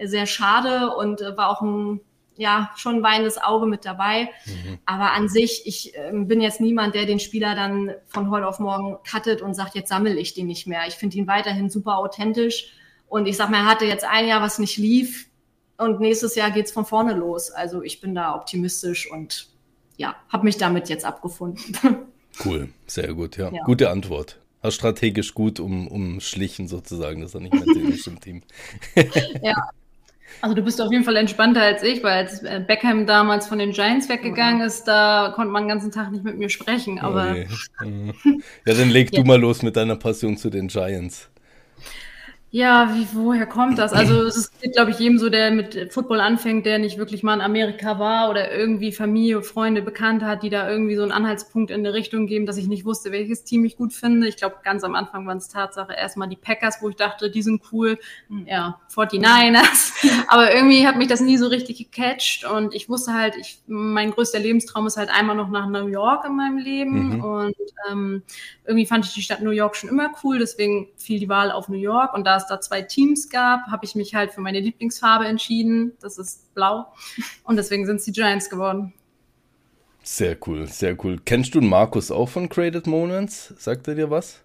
sehr 0.00 0.26
schade 0.26 0.94
und 0.94 1.20
äh, 1.20 1.36
war 1.36 1.50
auch 1.50 1.62
ein 1.62 2.00
ja 2.38 2.70
schon 2.76 2.96
ein 2.96 3.02
weinendes 3.02 3.36
Auge 3.36 3.66
mit 3.66 3.84
dabei. 3.84 4.30
Mhm. 4.46 4.78
Aber 4.86 5.12
an 5.12 5.28
sich, 5.28 5.62
ich 5.66 5.94
äh, 5.94 6.12
bin 6.12 6.40
jetzt 6.40 6.60
niemand, 6.60 6.94
der 6.94 7.04
den 7.04 7.20
Spieler 7.20 7.54
dann 7.54 7.92
von 8.06 8.30
heute 8.30 8.46
auf 8.46 8.60
morgen 8.60 8.96
cuttet 9.08 9.42
und 9.42 9.54
sagt, 9.54 9.74
jetzt 9.74 9.88
sammle 9.88 10.14
ich 10.14 10.34
den 10.34 10.46
nicht 10.46 10.66
mehr. 10.66 10.82
Ich 10.86 10.94
finde 10.94 11.18
ihn 11.18 11.26
weiterhin 11.26 11.68
super 11.68 11.98
authentisch. 11.98 12.72
Und 13.08 13.26
ich 13.26 13.36
sag 13.36 13.50
mal, 13.50 13.58
er 13.58 13.66
hatte 13.66 13.84
jetzt 13.84 14.04
ein 14.04 14.26
Jahr, 14.26 14.40
was 14.40 14.58
nicht 14.58 14.78
lief. 14.78 15.28
Und 15.76 16.00
nächstes 16.00 16.34
Jahr 16.36 16.50
geht's 16.50 16.72
von 16.72 16.84
vorne 16.84 17.14
los. 17.14 17.50
Also 17.50 17.82
ich 17.82 18.00
bin 18.00 18.14
da 18.14 18.34
optimistisch 18.34 19.10
und 19.10 19.48
ja, 19.96 20.14
habe 20.28 20.44
mich 20.44 20.56
damit 20.56 20.88
jetzt 20.88 21.04
abgefunden. 21.04 21.76
Cool, 22.44 22.68
sehr 22.86 23.14
gut, 23.14 23.36
ja. 23.36 23.50
ja. 23.52 23.64
Gute 23.64 23.90
Antwort. 23.90 24.38
Hast 24.62 24.76
strategisch 24.76 25.34
gut 25.34 25.58
um, 25.58 25.88
umschlichen 25.88 26.68
sozusagen, 26.68 27.20
dass 27.20 27.34
er 27.34 27.40
nicht 27.40 27.52
mehr 27.52 27.88
ist 27.88 28.06
im 28.06 28.20
Team. 28.20 28.42
ja, 29.42 29.70
also 30.40 30.54
du 30.54 30.62
bist 30.62 30.80
auf 30.80 30.92
jeden 30.92 31.04
Fall 31.04 31.16
entspannter 31.16 31.62
als 31.62 31.82
ich, 31.82 32.02
weil 32.02 32.24
als 32.24 32.42
äh, 32.42 32.62
Beckham 32.64 33.06
damals 33.06 33.48
von 33.48 33.58
den 33.58 33.72
Giants 33.72 34.08
weggegangen 34.08 34.62
ist, 34.62 34.84
da 34.84 35.32
konnte 35.34 35.52
man 35.52 35.64
den 35.64 35.68
ganzen 35.68 35.90
Tag 35.90 36.10
nicht 36.10 36.24
mit 36.24 36.38
mir 36.38 36.48
sprechen. 36.48 36.98
Aber 37.00 37.30
okay. 37.30 37.48
ja, 38.66 38.74
dann 38.74 38.90
leg 38.90 39.12
ja. 39.12 39.20
du 39.20 39.26
mal 39.26 39.40
los 39.40 39.62
mit 39.62 39.76
deiner 39.76 39.96
Passion 39.96 40.36
zu 40.36 40.50
den 40.50 40.68
Giants. 40.68 41.28
Ja, 42.50 42.94
wie, 42.94 43.06
woher 43.12 43.44
kommt 43.44 43.78
das? 43.78 43.92
Also 43.92 44.22
es 44.22 44.36
ist, 44.36 44.52
glaube 44.72 44.90
ich, 44.90 44.98
jedem 44.98 45.18
so, 45.18 45.28
der 45.28 45.50
mit 45.50 45.92
Football 45.92 46.20
anfängt, 46.20 46.64
der 46.64 46.78
nicht 46.78 46.96
wirklich 46.96 47.22
mal 47.22 47.34
in 47.34 47.42
Amerika 47.42 47.98
war 47.98 48.30
oder 48.30 48.50
irgendwie 48.50 48.90
Familie, 48.90 49.42
Freunde, 49.42 49.82
Bekannte 49.82 50.24
hat, 50.24 50.42
die 50.42 50.48
da 50.48 50.70
irgendwie 50.70 50.96
so 50.96 51.02
einen 51.02 51.12
Anhaltspunkt 51.12 51.70
in 51.70 51.80
eine 51.80 51.92
Richtung 51.92 52.26
geben, 52.26 52.46
dass 52.46 52.56
ich 52.56 52.66
nicht 52.66 52.86
wusste, 52.86 53.12
welches 53.12 53.44
Team 53.44 53.66
ich 53.66 53.76
gut 53.76 53.92
finde. 53.92 54.28
Ich 54.28 54.38
glaube, 54.38 54.56
ganz 54.64 54.82
am 54.82 54.94
Anfang 54.94 55.26
waren 55.26 55.36
es 55.36 55.48
Tatsache 55.48 55.92
erstmal 55.92 56.28
die 56.28 56.36
Packers, 56.36 56.78
wo 56.80 56.88
ich 56.88 56.96
dachte, 56.96 57.30
die 57.30 57.42
sind 57.42 57.60
cool. 57.70 57.98
Hm. 58.28 58.46
Ja, 58.46 58.80
49ers. 58.94 60.24
Aber 60.28 60.54
irgendwie 60.54 60.86
hat 60.86 60.96
mich 60.96 61.08
das 61.08 61.20
nie 61.20 61.36
so 61.36 61.48
richtig 61.48 61.76
gecatcht 61.76 62.46
und 62.46 62.74
ich 62.74 62.88
wusste 62.88 63.12
halt, 63.12 63.36
ich, 63.36 63.60
mein 63.66 64.10
größter 64.10 64.38
Lebenstraum 64.38 64.86
ist 64.86 64.96
halt 64.96 65.10
einmal 65.10 65.36
noch 65.36 65.50
nach 65.50 65.68
New 65.68 65.88
York 65.88 66.24
in 66.24 66.34
meinem 66.34 66.56
Leben 66.56 67.16
mhm. 67.16 67.24
und 67.24 67.56
ähm, 67.90 68.22
irgendwie 68.64 68.86
fand 68.86 69.04
ich 69.04 69.12
die 69.12 69.22
Stadt 69.22 69.42
New 69.42 69.50
York 69.50 69.76
schon 69.76 69.90
immer 69.90 70.12
cool, 70.24 70.38
deswegen 70.38 70.88
fiel 70.96 71.20
die 71.20 71.28
Wahl 71.28 71.50
auf 71.50 71.68
New 71.68 71.76
York 71.76 72.14
und 72.14 72.26
da 72.26 72.37
es 72.38 72.46
da 72.46 72.60
zwei 72.60 72.82
Teams 72.82 73.28
gab, 73.28 73.66
habe 73.66 73.84
ich 73.84 73.94
mich 73.94 74.14
halt 74.14 74.32
für 74.32 74.40
meine 74.40 74.60
Lieblingsfarbe 74.60 75.26
entschieden. 75.26 75.92
Das 76.00 76.18
ist 76.18 76.54
blau. 76.54 76.92
Und 77.44 77.56
deswegen 77.56 77.86
sind 77.86 77.96
es 77.96 78.04
die 78.04 78.12
Giants 78.12 78.48
geworden. 78.50 78.94
Sehr 80.02 80.36
cool, 80.46 80.66
sehr 80.66 80.96
cool. 81.04 81.20
Kennst 81.24 81.54
du 81.54 81.60
Markus 81.60 82.10
auch 82.10 82.28
von 82.30 82.48
Created 82.48 82.86
Moments? 82.86 83.54
Sagt 83.58 83.88
er 83.88 83.94
dir 83.94 84.10
was? 84.10 84.40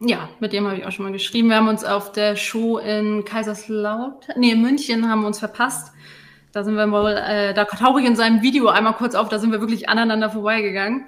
Ja, 0.00 0.28
mit 0.40 0.52
dem 0.52 0.66
habe 0.66 0.76
ich 0.76 0.84
auch 0.84 0.90
schon 0.90 1.04
mal 1.04 1.12
geschrieben. 1.12 1.48
Wir 1.48 1.56
haben 1.56 1.68
uns 1.68 1.84
auf 1.84 2.12
der 2.12 2.36
Show 2.36 2.78
in 2.78 3.24
Kaiserslautern, 3.24 4.40
nee, 4.40 4.50
in 4.50 4.60
München 4.60 5.08
haben 5.08 5.20
wir 5.20 5.28
uns 5.28 5.38
verpasst. 5.38 5.92
Da 6.52 6.62
sind 6.62 6.76
wir 6.76 6.86
mal, 6.86 7.16
äh, 7.16 7.54
da 7.54 7.64
tauche 7.64 8.00
ich 8.00 8.06
in 8.06 8.16
seinem 8.16 8.42
Video 8.42 8.68
einmal 8.68 8.94
kurz 8.94 9.14
auf, 9.14 9.28
da 9.28 9.38
sind 9.38 9.50
wir 9.50 9.60
wirklich 9.60 9.88
aneinander 9.88 10.30
vorbeigegangen. 10.30 11.06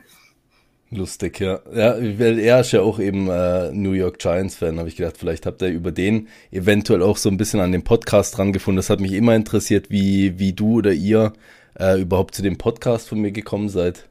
Lustig, 0.90 1.40
ja. 1.40 1.58
Ja, 1.75 1.96
weil 1.99 2.38
er 2.38 2.61
ist 2.61 2.70
ja 2.70 2.80
auch 2.80 3.00
eben 3.00 3.28
äh, 3.28 3.72
New 3.72 3.92
York 3.92 4.18
Giants-Fan, 4.18 4.78
habe 4.78 4.88
ich 4.88 4.96
gedacht, 4.96 5.16
vielleicht 5.18 5.44
habt 5.44 5.61
ihr 5.62 5.68
über 5.68 5.90
den 5.90 6.28
eventuell 6.52 7.02
auch 7.02 7.16
so 7.16 7.28
ein 7.28 7.37
bisschen 7.37 7.58
an 7.61 7.72
dem 7.72 7.82
Podcast 7.82 8.37
dran 8.37 8.52
gefunden. 8.52 8.76
Das 8.76 8.88
hat 8.88 9.00
mich 9.00 9.12
immer 9.12 9.34
interessiert, 9.34 9.90
wie, 9.90 10.38
wie 10.38 10.52
du 10.52 10.78
oder 10.78 10.92
ihr 10.92 11.32
äh, 11.78 12.00
überhaupt 12.00 12.37
zu 12.37 12.42
dem 12.42 12.56
Podcast 12.56 13.08
von 13.08 13.18
mir 13.20 13.32
gekommen 13.32 13.68
seid. 13.68 14.08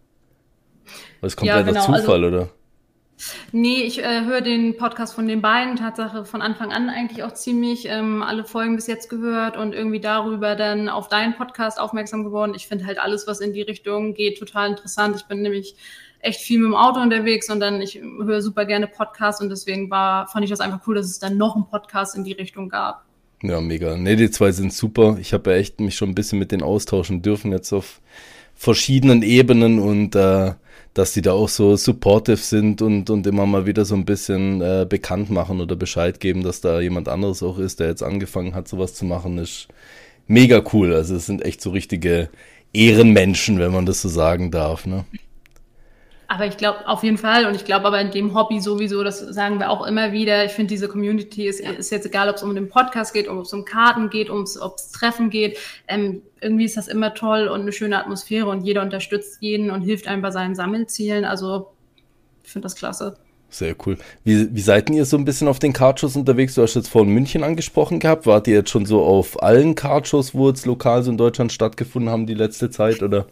Das 1.22 1.34
ist 1.34 1.38
kompletter 1.38 1.60
ja, 1.60 1.66
genau. 1.66 1.86
Zufall, 1.86 2.24
also, 2.24 2.28
oder? 2.28 2.50
Nee, 3.54 3.84
ich 3.84 4.04
äh, 4.04 4.26
höre 4.26 4.42
den 4.42 4.76
Podcast 4.76 5.14
von 5.16 5.28
den 5.28 5.42
beiden, 5.42 5.78
Tatsache 5.78 6.26
von 6.26 6.42
Anfang 6.42 6.74
an 6.74 6.90
eigentlich 6.90 7.24
auch 7.24 7.34
ziemlich, 7.34 7.88
ähm, 7.88 8.22
alle 8.22 8.44
Folgen 8.44 8.76
bis 8.76 8.88
jetzt 8.88 9.10
gehört 9.10 9.56
und 9.56 9.74
irgendwie 9.74 10.02
darüber 10.02 10.56
dann 10.56 10.90
auf 10.90 11.08
deinen 11.08 11.36
Podcast 11.36 11.80
aufmerksam 11.80 12.26
geworden. 12.26 12.54
Ich 12.56 12.68
finde 12.68 12.86
halt 12.86 13.00
alles, 13.00 13.26
was 13.26 13.40
in 13.40 13.54
die 13.54 13.62
Richtung 13.62 14.14
geht, 14.14 14.38
total 14.38 14.70
interessant. 14.72 15.16
Ich 15.16 15.26
bin 15.26 15.42
nämlich 15.42 15.78
echt 16.26 16.42
viel 16.42 16.60
mit 16.60 16.68
dem 16.68 16.76
Auto 16.76 17.00
unterwegs 17.00 17.50
und 17.50 17.60
dann 17.60 17.82
ich 17.82 18.02
höre 18.02 18.42
super 18.42 18.66
gerne 18.66 18.88
Podcasts 18.88 19.42
und 19.42 19.50
deswegen 19.50 19.90
war, 19.90 20.28
fand 20.28 20.44
ich 20.44 20.50
das 20.50 20.60
einfach 20.60 20.82
cool, 20.88 20.96
dass 20.96 21.06
es 21.06 21.20
dann 21.20 21.38
noch 21.38 21.56
einen 21.56 21.68
Podcast 21.68 22.16
in 22.16 22.24
die 22.24 22.34
Richtung 22.34 22.70
gab. 22.70 23.06
Ja, 23.42 23.62
mega. 23.62 23.96
Ne, 23.98 24.16
die 24.16 24.32
zwei 24.32 24.52
sind 24.52 24.74
super. 24.74 25.18
Ich 25.20 25.34
habe 25.34 25.52
ja 25.52 25.58
echt 25.58 25.80
mich 25.80 25.96
schon 25.96 26.10
ein 26.10 26.16
bisschen 26.16 26.40
mit 26.40 26.52
denen 26.52 26.64
austauschen 26.64 27.22
dürfen 27.22 27.52
jetzt 27.52 27.72
auf 27.74 28.02
verschiedenen 28.56 29.22
Ebenen 29.22 29.80
und 29.80 30.16
äh, 30.16 30.54
dass 30.94 31.12
die 31.12 31.22
da 31.22 31.34
auch 31.34 31.50
so 31.50 31.76
supportive 31.76 32.38
sind 32.38 32.82
und, 32.82 33.10
und 33.10 33.28
immer 33.28 33.46
mal 33.46 33.66
wieder 33.66 33.84
so 33.84 33.96
ein 33.96 34.06
bisschen 34.06 34.62
äh, 34.62 34.86
bekannt 34.88 35.30
machen 35.30 35.60
oder 35.60 35.76
Bescheid 35.76 36.22
geben, 36.22 36.42
dass 36.42 36.62
da 36.62 36.80
jemand 36.80 37.10
anderes 37.10 37.44
auch 37.44 37.60
ist, 37.60 37.82
der 37.82 37.88
jetzt 37.88 38.02
angefangen 38.02 38.56
hat, 38.56 38.68
sowas 38.70 38.94
zu 38.94 39.04
machen, 39.04 39.38
ist 39.38 39.68
mega 40.28 40.64
cool. 40.74 40.94
Also 40.94 41.16
es 41.16 41.26
sind 41.26 41.44
echt 41.44 41.62
so 41.62 41.72
richtige 41.72 42.30
Ehrenmenschen, 42.72 43.60
wenn 43.60 43.74
man 43.74 43.86
das 43.86 44.02
so 44.02 44.10
sagen 44.10 44.52
darf. 44.52 44.86
Ne? 44.86 45.04
Aber 46.28 46.46
ich 46.46 46.58
glaube 46.58 46.88
auf 46.88 47.04
jeden 47.04 47.18
Fall 47.18 47.46
und 47.46 47.56
ich 47.56 47.66
glaube 47.66 47.86
aber 47.86 48.02
in 48.02 48.12
dem 48.12 48.34
Hobby 48.34 48.60
sowieso, 48.60 49.04
das 49.04 49.20
sagen 49.20 49.60
wir 49.60 49.70
auch 49.70 49.86
immer 49.86 50.12
wieder. 50.12 50.46
Ich 50.46 50.52
finde 50.52 50.70
diese 50.70 50.88
Community 50.88 51.48
ist, 51.48 51.60
ist 51.60 51.92
jetzt 51.92 52.06
egal, 52.06 52.30
ob 52.30 52.36
es 52.36 52.44
um 52.44 52.56
den 52.56 52.68
Podcast 52.68 53.14
geht, 53.14 53.28
ob 53.28 53.42
es 53.42 53.54
um 53.54 53.66
Karten 53.66 54.10
geht, 54.10 54.30
ob 54.30 54.46
es 54.46 54.92
Treffen 54.92 55.30
geht. 55.30 55.58
Ähm, 55.88 56.22
irgendwie 56.42 56.66
ist 56.66 56.78
das 56.78 56.88
immer 56.88 57.14
toll 57.14 57.48
und 57.48 57.62
eine 57.62 57.72
schöne 57.72 58.00
Atmosphäre 58.00 58.48
und 58.50 58.62
jeder 58.62 58.82
unterstützt 58.82 59.38
jeden 59.42 59.72
und 59.72 59.82
hilft 59.82 60.08
einem 60.08 60.22
bei 60.22 60.32
seinen 60.32 60.56
Sammelzielen. 60.56 61.26
Also 61.26 61.72
ich 62.44 62.52
finde 62.52 62.66
das 62.66 62.76
klasse. 62.76 63.18
Sehr 63.50 63.76
cool. 63.86 63.98
Wie, 64.24 64.54
wie 64.54 64.62
seid 64.62 64.90
ihr 64.90 65.06
so 65.06 65.18
ein 65.18 65.26
bisschen 65.26 65.48
auf 65.48 65.60
den 65.60 65.72
Kartshows 65.72 66.16
unterwegs? 66.16 66.56
Du 66.56 66.62
hast 66.62 66.76
jetzt 66.76 66.90
vorhin 66.90 67.14
München 67.14 67.44
angesprochen 67.44 68.00
gehabt. 68.00 68.26
Wart 68.26 68.48
ihr 68.48 68.56
jetzt 68.56 68.70
schon 68.70 68.86
so 68.86 69.02
auf 69.02 69.42
allen 69.42 69.76
Kartshows, 69.76 70.34
wo 70.34 70.50
jetzt 70.50 70.66
lokal 70.66 71.04
so 71.04 71.12
in 71.12 71.18
Deutschland 71.18 71.54
stattgefunden 71.54 72.12
haben, 72.12 72.26
die 72.26 72.34
letzte 72.34 72.70
Zeit, 72.70 73.02
oder? 73.02 73.28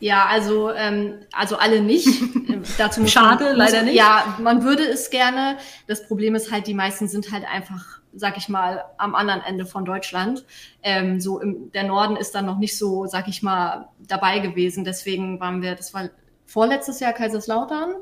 Ja, 0.00 0.26
also, 0.26 0.72
ähm, 0.72 1.14
also 1.32 1.56
alle 1.56 1.80
nicht. 1.80 2.08
Dazu 2.78 3.00
muss 3.00 3.12
Schade, 3.12 3.44
man, 3.44 3.56
leider 3.56 3.82
nicht. 3.82 3.94
Ja, 3.94 4.36
man 4.40 4.62
würde 4.62 4.84
es 4.84 5.10
gerne. 5.10 5.56
Das 5.86 6.06
Problem 6.06 6.34
ist 6.34 6.52
halt, 6.52 6.66
die 6.66 6.74
meisten 6.74 7.08
sind 7.08 7.32
halt 7.32 7.44
einfach, 7.44 8.00
sag 8.14 8.36
ich 8.36 8.48
mal, 8.48 8.84
am 8.98 9.14
anderen 9.14 9.42
Ende 9.42 9.64
von 9.64 9.84
Deutschland. 9.84 10.44
Ähm, 10.82 11.20
so 11.20 11.40
im, 11.40 11.72
der 11.72 11.84
Norden 11.84 12.16
ist 12.16 12.34
dann 12.34 12.46
noch 12.46 12.58
nicht 12.58 12.76
so, 12.76 13.06
sag 13.06 13.28
ich 13.28 13.42
mal, 13.42 13.88
dabei 14.06 14.40
gewesen. 14.40 14.84
Deswegen 14.84 15.40
waren 15.40 15.62
wir, 15.62 15.74
das 15.74 15.94
war 15.94 16.10
vorletztes 16.44 17.00
Jahr 17.00 17.12
Kaiserslautern 17.12 17.94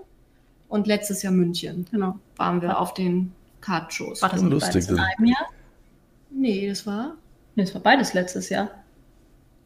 und 0.68 0.86
letztes 0.86 1.22
Jahr 1.22 1.32
München. 1.32 1.86
Genau, 1.90 2.18
waren 2.36 2.60
wir 2.60 2.78
auf 2.78 2.94
den 2.94 3.32
Kartshows. 3.60 4.20
War 4.20 4.30
das 4.30 4.42
lustig 4.42 4.88
in 4.88 4.98
einem 4.98 5.26
Jahr? 5.26 5.48
Nee, 6.30 6.68
das 6.68 6.86
war. 6.86 7.14
Nee, 7.54 7.64
das 7.64 7.74
war 7.74 7.80
beides 7.80 8.12
letztes 8.14 8.48
Jahr. 8.48 8.70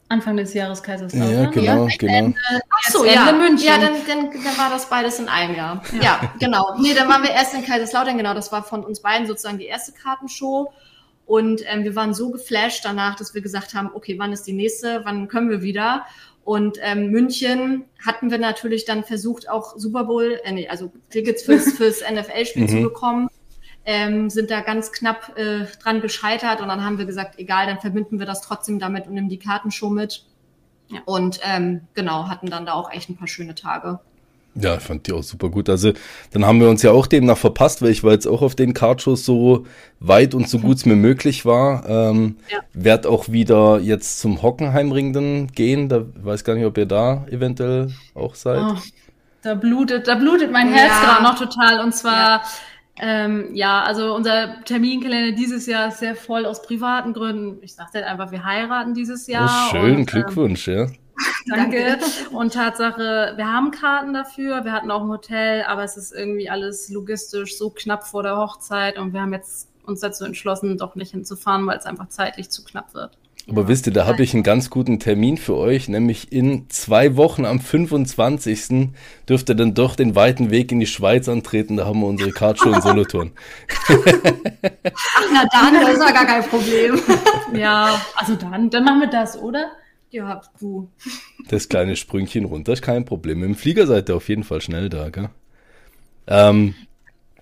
Anfang 0.09 0.37
des 0.37 0.55
Jahres 0.55 0.81
Kaiserslautern. 0.81 1.43
Ja, 1.43 1.49
genau, 1.49 1.87
ja, 1.87 1.95
genau. 1.97 2.13
Ende, 2.13 2.39
Ach 2.69 2.91
so, 2.91 3.05
ja. 3.05 3.31
München. 3.31 3.67
Ja, 3.67 3.77
dann, 3.77 3.93
dann, 4.07 4.31
dann 4.31 4.57
war 4.57 4.71
das 4.71 4.89
beides 4.89 5.19
in 5.19 5.29
einem 5.29 5.55
Jahr. 5.55 5.83
Ja. 5.93 6.01
ja, 6.01 6.33
genau. 6.39 6.75
Nee, 6.79 6.95
dann 6.95 7.07
waren 7.07 7.21
wir 7.21 7.29
erst 7.29 7.53
in 7.53 7.63
Kaiserslautern, 7.63 8.17
genau. 8.17 8.33
Das 8.33 8.51
war 8.51 8.63
von 8.63 8.83
uns 8.83 9.01
beiden 9.01 9.27
sozusagen 9.27 9.59
die 9.59 9.67
erste 9.67 9.91
Kartenshow. 9.91 10.73
Und 11.27 11.61
ähm, 11.67 11.83
wir 11.83 11.95
waren 11.95 12.15
so 12.15 12.31
geflasht 12.31 12.83
danach, 12.83 13.15
dass 13.15 13.35
wir 13.35 13.41
gesagt 13.41 13.75
haben, 13.75 13.91
okay, 13.93 14.17
wann 14.17 14.33
ist 14.33 14.47
die 14.47 14.53
nächste, 14.53 15.01
wann 15.05 15.27
können 15.27 15.51
wir 15.51 15.61
wieder? 15.61 16.05
Und 16.43 16.79
ähm, 16.81 17.11
München 17.11 17.85
hatten 18.03 18.31
wir 18.31 18.39
natürlich 18.39 18.85
dann 18.85 19.03
versucht, 19.03 19.47
auch 19.47 19.77
Super 19.77 20.05
Bowl, 20.05 20.39
äh, 20.43 20.51
nee, 20.51 20.67
also 20.67 20.91
Tickets 21.11 21.43
fürs, 21.43 21.73
fürs 21.73 22.01
NFL-Spiel 22.01 22.67
zu 22.67 22.77
mhm. 22.77 22.83
bekommen 22.83 23.29
ähm, 23.89 24.29
sind 24.29 24.51
da 24.51 24.61
ganz 24.61 24.91
knapp 24.91 25.35
äh, 25.35 25.65
dran 25.81 25.99
gescheitert 25.99 26.61
und 26.61 26.67
dann 26.67 26.85
haben 26.85 26.99
wir 26.99 27.05
gesagt, 27.05 27.39
egal, 27.39 27.65
dann 27.65 27.79
verbinden 27.79 28.19
wir 28.19 28.27
das 28.27 28.41
trotzdem 28.41 28.77
damit 28.77 29.07
und 29.07 29.15
nehmen 29.15 29.29
die 29.29 29.39
Kartenshow 29.39 29.89
mit. 29.89 30.25
Ja. 30.89 30.99
Und 31.05 31.39
ähm, 31.43 31.81
genau, 31.95 32.27
hatten 32.27 32.51
dann 32.51 32.67
da 32.67 32.73
auch 32.73 32.91
echt 32.91 33.09
ein 33.09 33.17
paar 33.17 33.27
schöne 33.27 33.55
Tage. 33.55 33.99
Ja, 34.53 34.75
ich 34.75 34.81
fand 34.81 35.07
die 35.07 35.11
auch 35.11 35.23
super 35.23 35.49
gut. 35.49 35.69
Also, 35.69 35.93
dann 36.31 36.45
haben 36.45 36.59
wir 36.59 36.69
uns 36.69 36.83
ja 36.83 36.91
auch 36.91 37.07
demnach 37.07 37.37
verpasst, 37.37 37.81
weil 37.81 37.89
ich 37.89 38.03
war 38.03 38.11
jetzt 38.11 38.27
auch 38.27 38.43
auf 38.43 38.53
den 38.53 38.75
Kartshows 38.75 39.25
so 39.25 39.65
weit 39.99 40.35
und 40.35 40.47
so 40.47 40.59
gut 40.59 40.77
es 40.77 40.85
mir 40.85 40.95
möglich 40.95 41.45
war. 41.45 41.87
Ähm, 41.89 42.37
ja. 42.51 42.59
Werd 42.73 43.07
auch 43.07 43.29
wieder 43.29 43.79
jetzt 43.79 44.19
zum 44.19 44.43
Hockenheimring 44.43 45.13
dann 45.13 45.47
gehen. 45.47 45.89
Da 45.89 46.03
weiß 46.15 46.43
gar 46.43 46.53
nicht, 46.53 46.65
ob 46.65 46.77
ihr 46.77 46.85
da 46.85 47.25
eventuell 47.31 47.91
auch 48.13 48.35
seid. 48.35 48.61
Oh, 48.61 48.75
da 49.41 49.55
blutet, 49.55 50.07
da 50.07 50.13
blutet 50.15 50.51
mein 50.51 50.71
Herz 50.71 50.91
ja. 50.91 51.05
gerade 51.05 51.23
noch 51.23 51.39
total. 51.39 51.79
Und 51.79 51.95
zwar 51.95 52.37
ja. 52.37 52.43
Ähm, 53.01 53.55
ja, 53.55 53.81
also 53.83 54.13
unser 54.13 54.61
Terminkalender 54.65 55.31
dieses 55.31 55.65
Jahr 55.65 55.87
ist 55.87 55.99
sehr 55.99 56.15
voll 56.15 56.45
aus 56.45 56.61
privaten 56.61 57.13
Gründen. 57.13 57.59
Ich 57.61 57.73
sage 57.73 57.91
halt 57.93 58.05
einfach, 58.05 58.31
wir 58.31 58.43
heiraten 58.43 58.93
dieses 58.93 59.27
Jahr. 59.27 59.49
Oh, 59.49 59.71
schön, 59.71 59.91
und, 59.91 59.99
ähm, 59.99 60.05
Glückwunsch, 60.05 60.67
ähm, 60.67 60.77
ja. 60.77 60.87
Danke. 61.55 61.97
Und 62.31 62.53
Tatsache, 62.53 63.33
wir 63.35 63.47
haben 63.47 63.71
Karten 63.71 64.13
dafür, 64.13 64.63
wir 64.63 64.71
hatten 64.71 64.91
auch 64.91 65.01
ein 65.01 65.09
Hotel, 65.09 65.63
aber 65.63 65.83
es 65.83 65.97
ist 65.97 66.13
irgendwie 66.13 66.49
alles 66.49 66.89
logistisch 66.89 67.57
so 67.57 67.69
knapp 67.69 68.05
vor 68.05 68.23
der 68.23 68.37
Hochzeit 68.37 68.97
und 68.97 69.13
wir 69.13 69.21
haben 69.21 69.33
jetzt 69.33 69.69
uns 69.89 69.99
dazu 69.99 70.23
entschlossen, 70.23 70.77
doch 70.77 70.95
nicht 70.95 71.11
hinzufahren, 71.11 71.65
weil 71.67 71.77
es 71.77 71.85
einfach 71.85 72.07
zeitlich 72.09 72.49
zu 72.49 72.63
knapp 72.63 72.93
wird. 72.93 73.17
Aber 73.49 73.67
wisst 73.67 73.87
ihr, 73.87 73.93
da 73.93 74.05
habe 74.05 74.21
ich 74.21 74.33
einen 74.33 74.43
ganz 74.43 74.69
guten 74.69 74.99
Termin 74.99 75.37
für 75.37 75.55
euch, 75.55 75.87
nämlich 75.87 76.31
in 76.31 76.69
zwei 76.69 77.15
Wochen 77.15 77.45
am 77.45 77.59
25. 77.59 78.89
dürft 79.27 79.49
ihr 79.49 79.55
dann 79.55 79.73
doch 79.73 79.95
den 79.95 80.15
weiten 80.15 80.51
Weg 80.51 80.71
in 80.71 80.79
die 80.79 80.85
Schweiz 80.85 81.27
antreten. 81.27 81.77
Da 81.77 81.85
haben 81.85 82.01
wir 82.01 82.07
unsere 82.07 82.31
Kartshow 82.31 82.71
in 82.71 82.81
Solothurn. 82.81 83.31
Ach, 83.87 83.95
na 85.33 85.45
dann, 85.51 85.73
das 85.81 85.93
ist 85.93 85.99
ja 85.99 86.11
gar 86.11 86.25
kein 86.25 86.43
Problem. 86.43 87.01
ja, 87.53 87.99
also 88.15 88.35
dann, 88.35 88.69
dann 88.69 88.83
machen 88.83 89.01
wir 89.01 89.09
das, 89.09 89.37
oder? 89.37 89.71
Ja, 90.11 90.41
du. 90.59 90.89
Das 91.47 91.69
kleine 91.69 91.95
Sprüngchen 91.95 92.45
runter 92.45 92.73
ist 92.73 92.81
kein 92.81 93.05
Problem. 93.05 93.43
Im 93.43 93.55
Flieger 93.55 93.87
seid 93.87 94.09
ihr 94.09 94.15
auf 94.15 94.29
jeden 94.29 94.43
Fall 94.43 94.61
schnell 94.61 94.89
da, 94.89 95.09
gell? 95.09 95.29
Ähm, 96.27 96.75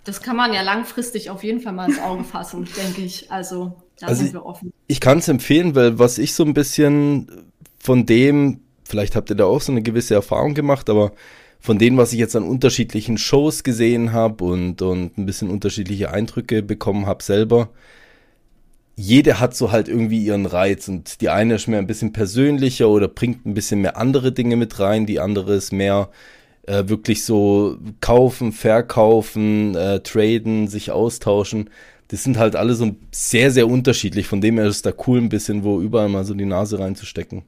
das 0.07 0.21
kann 0.21 0.37
man 0.37 0.53
ja 0.53 0.61
langfristig 0.61 1.29
auf 1.29 1.43
jeden 1.43 1.59
Fall 1.59 1.73
mal 1.73 1.89
ins 1.89 1.99
Auge 1.99 2.23
fassen, 2.23 2.67
denke 2.77 3.01
ich. 3.01 3.31
Also 3.31 3.75
da 3.99 4.07
also 4.07 4.23
sind 4.23 4.33
wir 4.33 4.45
offen. 4.45 4.71
Ich, 4.87 4.97
ich 4.97 5.01
kann 5.01 5.17
es 5.17 5.27
empfehlen, 5.27 5.75
weil 5.75 5.99
was 5.99 6.17
ich 6.17 6.33
so 6.33 6.43
ein 6.43 6.53
bisschen 6.53 7.45
von 7.77 8.05
dem, 8.05 8.61
vielleicht 8.85 9.15
habt 9.15 9.29
ihr 9.29 9.35
da 9.35 9.45
auch 9.45 9.61
so 9.61 9.71
eine 9.71 9.81
gewisse 9.81 10.13
Erfahrung 10.13 10.53
gemacht, 10.53 10.89
aber 10.89 11.11
von 11.59 11.77
dem, 11.77 11.97
was 11.97 12.13
ich 12.13 12.19
jetzt 12.19 12.35
an 12.35 12.43
unterschiedlichen 12.43 13.17
Shows 13.17 13.63
gesehen 13.63 14.13
habe 14.13 14.45
und, 14.45 14.81
und 14.81 15.17
ein 15.17 15.25
bisschen 15.25 15.49
unterschiedliche 15.49 16.11
Eindrücke 16.11 16.63
bekommen 16.63 17.05
habe 17.05 17.23
selber, 17.23 17.69
jede 18.95 19.39
hat 19.39 19.55
so 19.55 19.71
halt 19.71 19.87
irgendwie 19.87 20.23
ihren 20.23 20.45
Reiz 20.45 20.87
und 20.87 21.21
die 21.21 21.29
eine 21.29 21.55
ist 21.55 21.67
mehr 21.67 21.79
ein 21.79 21.87
bisschen 21.87 22.13
persönlicher 22.13 22.89
oder 22.89 23.07
bringt 23.07 23.45
ein 23.45 23.53
bisschen 23.53 23.81
mehr 23.81 23.97
andere 23.97 24.31
Dinge 24.31 24.55
mit 24.55 24.79
rein, 24.79 25.05
die 25.05 25.19
andere 25.19 25.55
ist 25.55 25.71
mehr 25.71 26.09
äh, 26.67 26.87
wirklich 26.87 27.25
so 27.25 27.77
kaufen, 27.99 28.51
verkaufen, 28.51 29.75
äh, 29.75 29.99
traden, 30.01 30.67
sich 30.67 30.91
austauschen 30.91 31.69
das 32.09 32.23
sind 32.23 32.37
halt 32.37 32.55
alle 32.55 32.73
so 32.73 32.95
sehr, 33.11 33.51
sehr 33.51 33.67
unterschiedlich. 33.67 34.27
Von 34.27 34.41
dem 34.41 34.57
her 34.57 34.67
ist 34.67 34.77
es 34.77 34.81
da 34.81 34.93
cool, 35.07 35.19
ein 35.19 35.29
bisschen 35.29 35.63
wo 35.63 35.81
überall 35.81 36.09
mal 36.09 36.23
so 36.23 36.33
die 36.33 36.45
Nase 36.45 36.79
reinzustecken. 36.79 37.43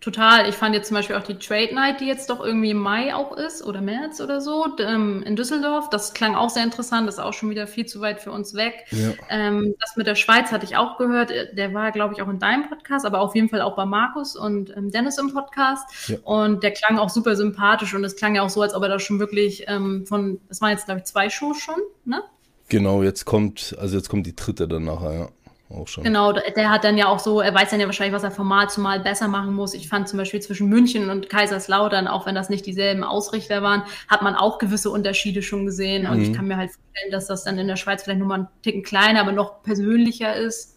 Total. 0.00 0.48
Ich 0.48 0.54
fand 0.54 0.76
jetzt 0.76 0.88
zum 0.88 0.96
Beispiel 0.96 1.16
auch 1.16 1.24
die 1.24 1.38
Trade 1.38 1.74
Night, 1.74 2.00
die 2.00 2.06
jetzt 2.06 2.30
doch 2.30 2.44
irgendwie 2.44 2.70
im 2.70 2.78
Mai 2.78 3.14
auch 3.16 3.36
ist 3.36 3.64
oder 3.64 3.80
März 3.80 4.20
oder 4.20 4.40
so, 4.40 4.66
ähm, 4.78 5.24
in 5.24 5.34
Düsseldorf. 5.34 5.90
Das 5.90 6.14
klang 6.14 6.36
auch 6.36 6.50
sehr 6.50 6.62
interessant. 6.62 7.08
Das 7.08 7.16
ist 7.16 7.20
auch 7.20 7.32
schon 7.32 7.50
wieder 7.50 7.66
viel 7.66 7.84
zu 7.86 8.00
weit 8.00 8.20
für 8.20 8.30
uns 8.30 8.54
weg. 8.54 8.84
Ja. 8.92 9.12
Ähm, 9.28 9.74
das 9.80 9.96
mit 9.96 10.06
der 10.06 10.14
Schweiz 10.14 10.52
hatte 10.52 10.64
ich 10.64 10.76
auch 10.76 10.98
gehört. 10.98 11.32
Der 11.52 11.74
war, 11.74 11.90
glaube 11.90 12.14
ich, 12.14 12.22
auch 12.22 12.28
in 12.28 12.38
deinem 12.38 12.68
Podcast, 12.68 13.06
aber 13.06 13.20
auf 13.20 13.34
jeden 13.34 13.48
Fall 13.48 13.60
auch 13.60 13.74
bei 13.74 13.86
Markus 13.86 14.36
und 14.36 14.74
ähm, 14.76 14.92
Dennis 14.92 15.18
im 15.18 15.32
Podcast. 15.32 16.08
Ja. 16.08 16.18
Und 16.22 16.62
der 16.62 16.70
klang 16.70 16.98
auch 16.98 17.10
super 17.10 17.34
sympathisch 17.34 17.92
und 17.92 18.04
es 18.04 18.14
klang 18.14 18.36
ja 18.36 18.42
auch 18.42 18.50
so, 18.50 18.62
als 18.62 18.74
ob 18.74 18.84
er 18.84 18.88
da 18.88 19.00
schon 19.00 19.18
wirklich 19.18 19.64
ähm, 19.66 20.06
von, 20.06 20.40
das 20.48 20.60
waren 20.60 20.70
jetzt, 20.70 20.84
glaube 20.84 21.00
ich, 21.00 21.06
zwei 21.06 21.28
Shows 21.28 21.58
schon, 21.58 21.80
ne? 22.04 22.22
Genau, 22.68 23.02
jetzt 23.02 23.24
kommt, 23.24 23.74
also 23.80 23.96
jetzt 23.96 24.10
kommt 24.10 24.26
die 24.26 24.36
dritte 24.36 24.68
dann 24.68 24.84
nachher, 24.84 25.12
ja. 25.12 25.28
Auch 25.70 25.86
schon. 25.86 26.02
Genau, 26.02 26.32
der 26.32 26.70
hat 26.70 26.84
dann 26.84 26.96
ja 26.96 27.08
auch 27.08 27.18
so, 27.18 27.40
er 27.40 27.54
weiß 27.54 27.70
dann 27.70 27.80
ja 27.80 27.86
wahrscheinlich, 27.86 28.14
was 28.14 28.22
er 28.22 28.30
von 28.30 28.46
Mal 28.46 28.70
zu 28.70 28.80
Mal 28.80 29.00
besser 29.00 29.28
machen 29.28 29.54
muss. 29.54 29.74
Ich 29.74 29.88
fand 29.88 30.08
zum 30.08 30.18
Beispiel 30.18 30.40
zwischen 30.40 30.68
München 30.68 31.10
und 31.10 31.28
Kaiserslautern, 31.28 32.08
auch 32.08 32.24
wenn 32.24 32.34
das 32.34 32.48
nicht 32.48 32.64
dieselben 32.64 33.04
Ausrichter 33.04 33.62
waren, 33.62 33.82
hat 34.08 34.22
man 34.22 34.34
auch 34.34 34.58
gewisse 34.58 34.88
Unterschiede 34.88 35.42
schon 35.42 35.66
gesehen. 35.66 36.06
Und 36.06 36.18
mhm. 36.18 36.22
ich 36.22 36.32
kann 36.32 36.48
mir 36.48 36.56
halt 36.56 36.70
vorstellen, 36.70 37.12
dass 37.12 37.26
das 37.26 37.44
dann 37.44 37.58
in 37.58 37.66
der 37.66 37.76
Schweiz 37.76 38.02
vielleicht 38.02 38.20
nochmal 38.20 38.38
einen 38.38 38.48
Ticken 38.62 38.82
kleiner, 38.82 39.20
aber 39.20 39.32
noch 39.32 39.62
persönlicher 39.62 40.34
ist. 40.34 40.76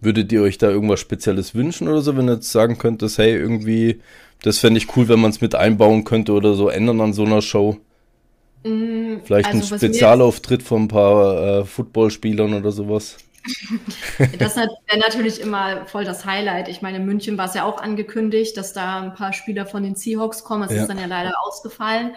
Würdet 0.00 0.32
ihr 0.32 0.42
euch 0.42 0.58
da 0.58 0.68
irgendwas 0.68 0.98
Spezielles 0.98 1.54
wünschen 1.54 1.86
oder 1.88 2.00
so, 2.00 2.16
wenn 2.16 2.28
ihr 2.28 2.34
jetzt 2.34 2.50
sagen 2.50 2.78
könntest, 2.78 3.18
hey, 3.18 3.32
irgendwie, 3.32 4.00
das 4.42 4.58
fände 4.58 4.78
ich 4.78 4.96
cool, 4.96 5.08
wenn 5.08 5.20
man 5.20 5.30
es 5.30 5.40
mit 5.40 5.54
einbauen 5.54 6.02
könnte 6.02 6.32
oder 6.32 6.54
so 6.54 6.68
ändern 6.68 7.00
an 7.00 7.12
so 7.12 7.24
einer 7.24 7.42
Show? 7.42 7.78
Mm, 8.64 9.18
Vielleicht 9.22 9.54
also, 9.54 9.74
ein 9.74 9.78
Spezialauftritt 9.78 10.64
von 10.64 10.82
ein 10.82 10.88
paar 10.88 11.60
äh, 11.60 11.64
Footballspielern 11.64 12.54
oder 12.54 12.72
sowas. 12.72 13.18
Das 14.38 14.56
wäre 14.56 14.70
natürlich 14.98 15.40
immer 15.40 15.86
voll 15.86 16.04
das 16.04 16.24
Highlight. 16.24 16.68
Ich 16.68 16.82
meine, 16.82 16.98
in 16.98 17.04
München 17.04 17.36
war 17.36 17.46
es 17.46 17.54
ja 17.54 17.64
auch 17.64 17.80
angekündigt, 17.80 18.56
dass 18.56 18.72
da 18.72 19.00
ein 19.00 19.14
paar 19.14 19.32
Spieler 19.32 19.66
von 19.66 19.82
den 19.82 19.94
Seahawks 19.94 20.44
kommen. 20.44 20.62
Das 20.62 20.72
ja. 20.72 20.82
ist 20.82 20.88
dann 20.88 20.98
ja 20.98 21.06
leider 21.06 21.34
ausgefallen. 21.42 22.14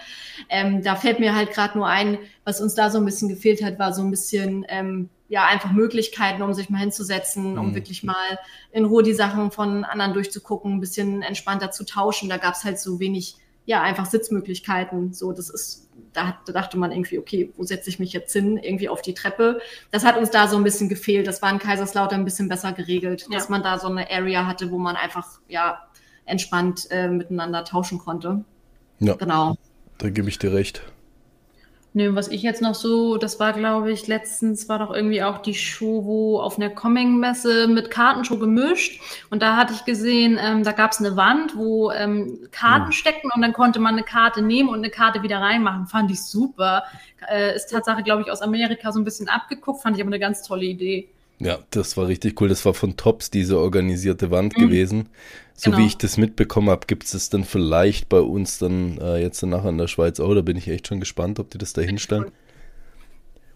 Ähm, 0.49 0.83
da 0.83 0.95
fällt 0.95 1.19
mir 1.19 1.35
halt 1.35 1.51
gerade 1.51 1.77
nur 1.77 1.87
ein, 1.87 2.17
was 2.43 2.61
uns 2.61 2.75
da 2.75 2.89
so 2.89 2.97
ein 2.97 3.05
bisschen 3.05 3.29
gefehlt 3.29 3.63
hat, 3.63 3.77
war 3.79 3.93
so 3.93 4.01
ein 4.01 4.11
bisschen 4.11 4.65
ähm, 4.69 5.09
ja 5.29 5.45
einfach 5.45 5.71
Möglichkeiten, 5.71 6.41
um 6.41 6.53
sich 6.53 6.69
mal 6.69 6.79
hinzusetzen, 6.79 7.53
mhm. 7.53 7.59
um 7.59 7.75
wirklich 7.75 8.03
mal 8.03 8.39
in 8.71 8.85
Ruhe 8.85 9.03
die 9.03 9.13
Sachen 9.13 9.51
von 9.51 9.83
anderen 9.83 10.13
durchzugucken, 10.13 10.75
ein 10.75 10.79
bisschen 10.79 11.21
entspannter 11.21 11.71
zu 11.71 11.83
tauschen. 11.85 12.29
Da 12.29 12.37
gab 12.37 12.53
es 12.53 12.63
halt 12.63 12.79
so 12.79 12.99
wenig, 12.99 13.35
ja, 13.65 13.81
einfach 13.81 14.05
Sitzmöglichkeiten. 14.05 15.13
So, 15.13 15.33
das 15.33 15.49
ist 15.49 15.86
da, 16.17 16.27
hat, 16.27 16.35
da 16.45 16.53
dachte 16.53 16.77
man 16.77 16.91
irgendwie, 16.91 17.19
okay, 17.19 17.53
wo 17.55 17.63
setze 17.63 17.89
ich 17.89 17.99
mich 17.99 18.11
jetzt 18.11 18.33
hin? 18.33 18.57
Irgendwie 18.57 18.89
auf 18.89 19.01
die 19.01 19.13
Treppe. 19.13 19.61
Das 19.91 20.03
hat 20.03 20.17
uns 20.17 20.31
da 20.31 20.47
so 20.47 20.57
ein 20.57 20.63
bisschen 20.63 20.89
gefehlt. 20.89 21.27
Das 21.27 21.41
war 21.41 21.51
in 21.51 21.59
Kaiserslautern 21.59 22.21
ein 22.21 22.25
bisschen 22.25 22.49
besser 22.49 22.73
geregelt, 22.73 23.27
ja. 23.29 23.37
dass 23.37 23.49
man 23.49 23.61
da 23.61 23.77
so 23.77 23.87
eine 23.87 24.09
Area 24.09 24.47
hatte, 24.47 24.71
wo 24.71 24.79
man 24.79 24.95
einfach, 24.95 25.39
ja, 25.47 25.87
entspannt 26.25 26.87
äh, 26.89 27.07
miteinander 27.07 27.63
tauschen 27.63 27.99
konnte. 27.99 28.43
Ja. 28.99 29.13
Genau. 29.13 29.55
Da 29.99 30.09
gebe 30.09 30.27
ich 30.27 30.39
dir 30.39 30.53
recht. 30.53 30.81
Nö, 31.97 32.13
was 32.13 32.27
ich 32.27 32.43
jetzt 32.43 32.61
noch 32.61 32.75
so, 32.75 33.17
das 33.17 33.39
war, 33.39 33.53
glaube 33.53 33.91
ich, 33.91 34.05
letztens 34.05 34.69
war 34.69 34.77
doch 34.77 34.93
irgendwie 34.93 35.23
auch 35.23 35.39
die 35.39 35.55
Show, 35.55 36.05
wo 36.05 36.39
auf 36.39 36.59
einer 36.59 36.69
Coming-Messe 36.69 37.67
mit 37.67 37.89
Kartenshow 37.89 38.37
gemischt. 38.37 39.01
Und 39.31 39.41
da 39.41 39.55
hatte 39.55 39.73
ich 39.73 39.83
gesehen, 39.83 40.37
ähm, 40.39 40.63
da 40.63 40.73
gab 40.73 40.91
es 40.91 40.99
eine 40.99 41.17
Wand, 41.17 41.57
wo 41.57 41.89
ähm, 41.89 42.37
Karten 42.51 42.89
mhm. 42.89 42.91
steckten 42.91 43.31
und 43.33 43.41
dann 43.41 43.51
konnte 43.51 43.79
man 43.79 43.95
eine 43.95 44.03
Karte 44.03 44.43
nehmen 44.43 44.69
und 44.69 44.75
eine 44.75 44.91
Karte 44.91 45.23
wieder 45.23 45.39
reinmachen. 45.39 45.87
Fand 45.87 46.11
ich 46.11 46.21
super. 46.21 46.83
Äh, 47.27 47.55
ist 47.55 47.71
Tatsache, 47.71 48.03
glaube 48.03 48.21
ich, 48.21 48.29
aus 48.29 48.43
Amerika 48.43 48.91
so 48.91 48.99
ein 48.99 49.03
bisschen 49.03 49.27
abgeguckt, 49.27 49.81
fand 49.81 49.95
ich 49.97 50.03
aber 50.03 50.11
eine 50.11 50.19
ganz 50.19 50.43
tolle 50.43 50.65
Idee. 50.65 51.09
Ja, 51.39 51.59
das 51.71 51.97
war 51.97 52.07
richtig 52.07 52.41
cool. 52.41 52.49
Das 52.49 52.65
war 52.65 52.73
von 52.73 52.97
Tops 52.97 53.29
diese 53.29 53.59
organisierte 53.59 54.31
Wand 54.31 54.57
mhm. 54.57 54.61
gewesen. 54.61 55.09
So 55.53 55.71
genau. 55.71 55.81
wie 55.81 55.87
ich 55.87 55.97
das 55.97 56.17
mitbekommen 56.17 56.69
habe, 56.69 56.87
gibt 56.87 57.05
es 57.05 57.11
das 57.11 57.29
dann 57.29 57.43
vielleicht 57.43 58.09
bei 58.09 58.19
uns 58.19 58.59
dann 58.59 58.99
äh, 58.99 59.21
jetzt 59.21 59.41
nachher 59.43 59.69
in 59.69 59.77
der 59.77 59.87
Schweiz 59.87 60.19
auch. 60.19 60.33
Da 60.33 60.41
bin 60.41 60.57
ich 60.57 60.67
echt 60.67 60.87
schon 60.87 60.99
gespannt, 60.99 61.39
ob 61.39 61.49
die 61.49 61.57
das 61.57 61.73
da 61.73 61.81
hinstellen. 61.81 62.31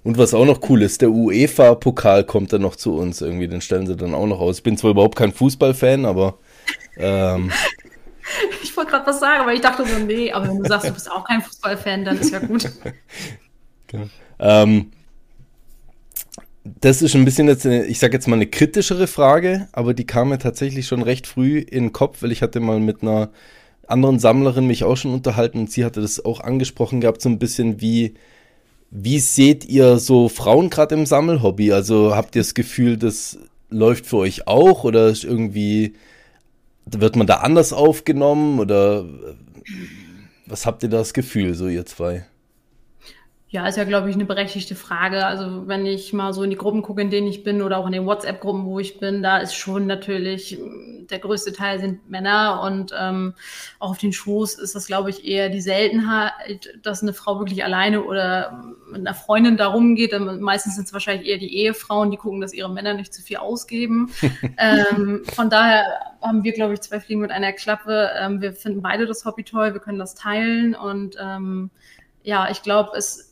Und 0.04 0.18
was 0.18 0.34
auch 0.34 0.46
noch 0.46 0.68
cool 0.70 0.82
ist, 0.82 1.02
der 1.02 1.12
UEFA-Pokal 1.12 2.24
kommt 2.24 2.54
dann 2.54 2.64
noch 2.64 2.76
zu 2.76 2.96
uns 2.96 3.22
irgendwie. 3.22 3.48
Den 3.48 3.62
stellen 3.62 3.86
sie 3.86 3.96
dann 3.96 4.16
auch 4.16 4.26
noch 4.26 4.40
aus. 4.40 4.58
Ich 4.58 4.64
bin 4.64 4.78
zwar 4.78 4.92
überhaupt 4.92 5.16
kein 5.16 5.32
Fußballfan, 5.32 6.06
aber 6.06 6.40
ähm, 6.98 7.52
ich 8.64 8.76
wollte 8.76 8.92
gerade 8.92 9.06
was 9.06 9.20
sagen, 9.20 9.42
aber 9.42 9.54
ich 9.54 9.62
dachte 9.62 9.86
so, 9.86 10.00
nee, 10.00 10.32
aber 10.32 10.48
wenn 10.48 10.58
du 10.58 10.68
sagst, 10.68 10.88
du 10.88 10.94
bist 10.94 11.12
auch 11.12 11.24
kein 11.24 11.42
Fußballfan, 11.42 12.06
dann 12.06 12.18
ist 12.18 12.32
ja 12.32 12.40
gut. 12.40 12.72
Okay. 13.88 14.08
Ähm, 14.44 14.92
das 16.64 17.02
ist 17.02 17.16
ein 17.16 17.26
bisschen 17.26 17.48
jetzt, 17.48 17.66
eine, 17.66 17.86
ich 17.86 18.00
sage 18.00 18.14
jetzt 18.14 18.28
mal 18.28 18.36
eine 18.36 18.48
kritischere 18.48 19.08
Frage, 19.08 19.68
aber 19.72 19.94
die 19.94 20.06
kam 20.06 20.30
mir 20.30 20.38
tatsächlich 20.38 20.86
schon 20.88 21.02
recht 21.02 21.26
früh 21.26 21.58
in 21.60 21.86
den 21.86 21.94
Kopf, 21.94 22.22
weil 22.22 22.32
ich 22.32 22.42
hatte 22.42 22.60
mal 22.60 22.80
mit 22.80 23.02
einer 23.02 23.32
anderen 23.88 24.20
Sammlerin 24.20 24.68
mich 24.68 24.84
auch 24.84 24.96
schon 24.96 25.14
unterhalten 25.14 25.60
und 25.60 25.72
sie 25.72 25.84
hatte 25.84 26.02
das 26.02 26.24
auch 26.24 26.40
angesprochen 26.40 27.02
gehabt, 27.02 27.22
so 27.22 27.30
ein 27.30 27.40
bisschen 27.40 27.82
wie, 27.82 28.14
wie 28.92 29.20
seht 29.20 29.66
ihr 29.66 29.98
so 29.98 30.30
Frauen 30.30 30.70
gerade 30.70 30.96
im 30.96 31.06
Sammelhobby? 31.06 31.74
Also 31.74 32.16
habt 32.16 32.36
ihr 32.36 32.42
das 32.42 32.54
Gefühl, 32.54 32.98
das 32.98 33.40
läuft 33.70 34.06
für 34.06 34.18
euch 34.18 34.48
auch 34.48 34.84
oder 34.84 35.08
ist 35.08 35.24
irgendwie, 35.24 35.96
wird 36.86 37.16
man 37.16 37.28
da 37.28 37.38
anders 37.38 37.74
aufgenommen 37.74 38.60
oder 38.60 39.06
was 40.46 40.66
habt 40.66 40.84
ihr 40.84 40.90
da 40.90 40.98
das 40.98 41.14
Gefühl, 41.14 41.56
so 41.56 41.68
ihr 41.68 41.86
zwei? 41.86 42.26
Ja, 43.54 43.68
ist 43.68 43.76
ja, 43.76 43.84
glaube 43.84 44.10
ich, 44.10 44.16
eine 44.16 44.24
berechtigte 44.24 44.76
Frage. 44.76 45.26
Also 45.26 45.68
wenn 45.68 45.86
ich 45.86 46.14
mal 46.14 46.32
so 46.32 46.42
in 46.42 46.52
die 46.52 46.56
Gruppen 46.56 46.82
gucke, 46.82 47.02
in 47.02 47.10
denen 47.10 47.28
ich 47.28 47.44
bin 47.44 47.62
oder 47.62 47.80
auch 47.80 47.86
in 47.86 47.92
den 47.92 48.06
WhatsApp-Gruppen, 48.06 48.64
wo 48.64 48.80
ich 48.80 48.98
bin, 48.98 49.22
da 49.22 49.40
ist 49.40 49.56
schon 49.56 49.88
natürlich, 49.88 50.58
der 51.10 51.20
größte 51.20 51.52
Teil 51.52 51.82
sind 51.82 52.10
Männer 52.10 52.62
und 52.64 52.94
ähm, 52.98 53.34
auch 53.80 53.90
auf 53.90 53.98
den 53.98 54.14
Shows 54.14 54.54
ist 54.54 54.74
das, 54.74 54.88
glaube 54.88 55.10
ich, 55.10 55.26
eher 55.26 55.50
die 55.50 55.60
Seltenheit, 55.60 56.32
dass 56.82 57.02
eine 57.02 57.12
Frau 57.12 57.40
wirklich 57.40 57.66
alleine 57.66 58.06
oder 58.06 58.74
mit 58.90 59.02
einer 59.02 59.14
Freundin 59.14 59.58
da 59.58 59.68
rumgeht. 59.68 60.18
Meistens 60.18 60.76
sind 60.76 60.88
es 60.88 60.94
wahrscheinlich 60.94 61.28
eher 61.28 61.38
die 61.38 61.54
Ehefrauen, 61.54 62.10
die 62.10 62.16
gucken, 62.16 62.40
dass 62.40 62.54
ihre 62.54 62.72
Männer 62.72 62.94
nicht 62.94 63.14
zu 63.14 63.22
viel 63.22 63.36
ausgeben. 63.36 64.12
ähm, 64.58 65.24
von 65.36 65.50
daher 65.50 65.84
haben 66.22 66.46
wir, 66.46 66.54
glaube 66.54 66.76
ich, 66.76 66.80
zwei 66.80 67.02
Fliegen 67.02 67.20
mit 67.20 67.32
einer 67.32 67.52
Klappe. 67.52 68.12
Ähm, 68.18 68.40
wir 68.40 68.54
finden 68.54 68.82
beide 68.82 69.08
das 69.08 69.26
Hobby 69.26 69.44
toll, 69.44 69.74
wir 69.74 69.82
können 69.82 70.00
das 70.00 70.16
teilen 70.16 70.74
und 70.74 71.18
ähm, 71.20 71.70
ja, 72.24 72.50
ich 72.50 72.62
glaube, 72.62 72.92
es 72.96 73.31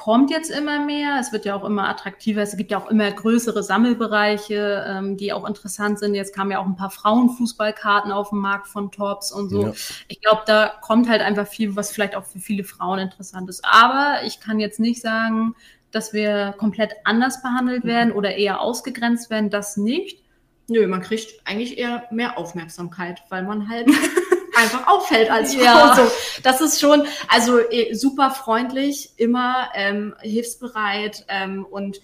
kommt 0.00 0.30
jetzt 0.30 0.50
immer 0.50 0.82
mehr. 0.82 1.18
Es 1.20 1.30
wird 1.30 1.44
ja 1.44 1.54
auch 1.54 1.62
immer 1.62 1.86
attraktiver. 1.86 2.40
Es 2.40 2.56
gibt 2.56 2.70
ja 2.70 2.78
auch 2.78 2.88
immer 2.88 3.12
größere 3.12 3.62
Sammelbereiche, 3.62 4.82
ähm, 4.88 5.18
die 5.18 5.30
auch 5.30 5.46
interessant 5.46 5.98
sind. 5.98 6.14
Jetzt 6.14 6.34
kamen 6.34 6.52
ja 6.52 6.58
auch 6.58 6.64
ein 6.64 6.74
paar 6.74 6.90
Frauenfußballkarten 6.90 8.10
auf 8.10 8.30
den 8.30 8.38
Markt 8.38 8.66
von 8.66 8.90
Tops 8.90 9.30
und 9.30 9.50
so. 9.50 9.66
Ja. 9.66 9.72
Ich 10.08 10.22
glaube, 10.22 10.40
da 10.46 10.72
kommt 10.80 11.06
halt 11.10 11.20
einfach 11.20 11.46
viel, 11.46 11.76
was 11.76 11.92
vielleicht 11.92 12.16
auch 12.16 12.24
für 12.24 12.38
viele 12.38 12.64
Frauen 12.64 12.98
interessant 12.98 13.50
ist. 13.50 13.62
Aber 13.62 14.22
ich 14.24 14.40
kann 14.40 14.58
jetzt 14.58 14.80
nicht 14.80 15.02
sagen, 15.02 15.54
dass 15.90 16.14
wir 16.14 16.54
komplett 16.56 16.94
anders 17.04 17.42
behandelt 17.42 17.84
werden 17.84 18.12
oder 18.12 18.36
eher 18.36 18.62
ausgegrenzt 18.62 19.28
werden. 19.28 19.50
Das 19.50 19.76
nicht. 19.76 20.24
Nö, 20.68 20.86
man 20.86 21.02
kriegt 21.02 21.42
eigentlich 21.44 21.76
eher 21.76 22.04
mehr 22.10 22.38
Aufmerksamkeit, 22.38 23.22
weil 23.28 23.42
man 23.42 23.68
halt 23.68 23.86
einfach 24.60 24.86
auffällt 24.86 25.30
als 25.30 25.54
Frau. 25.54 25.62
Ja. 25.62 25.94
So, 26.00 26.10
das 26.42 26.60
ist 26.60 26.80
schon, 26.80 27.04
also 27.28 27.58
eh, 27.58 27.94
super 27.94 28.30
freundlich, 28.30 29.10
immer 29.16 29.70
ähm, 29.74 30.14
hilfsbereit 30.20 31.24
ähm, 31.28 31.66
und 31.68 32.00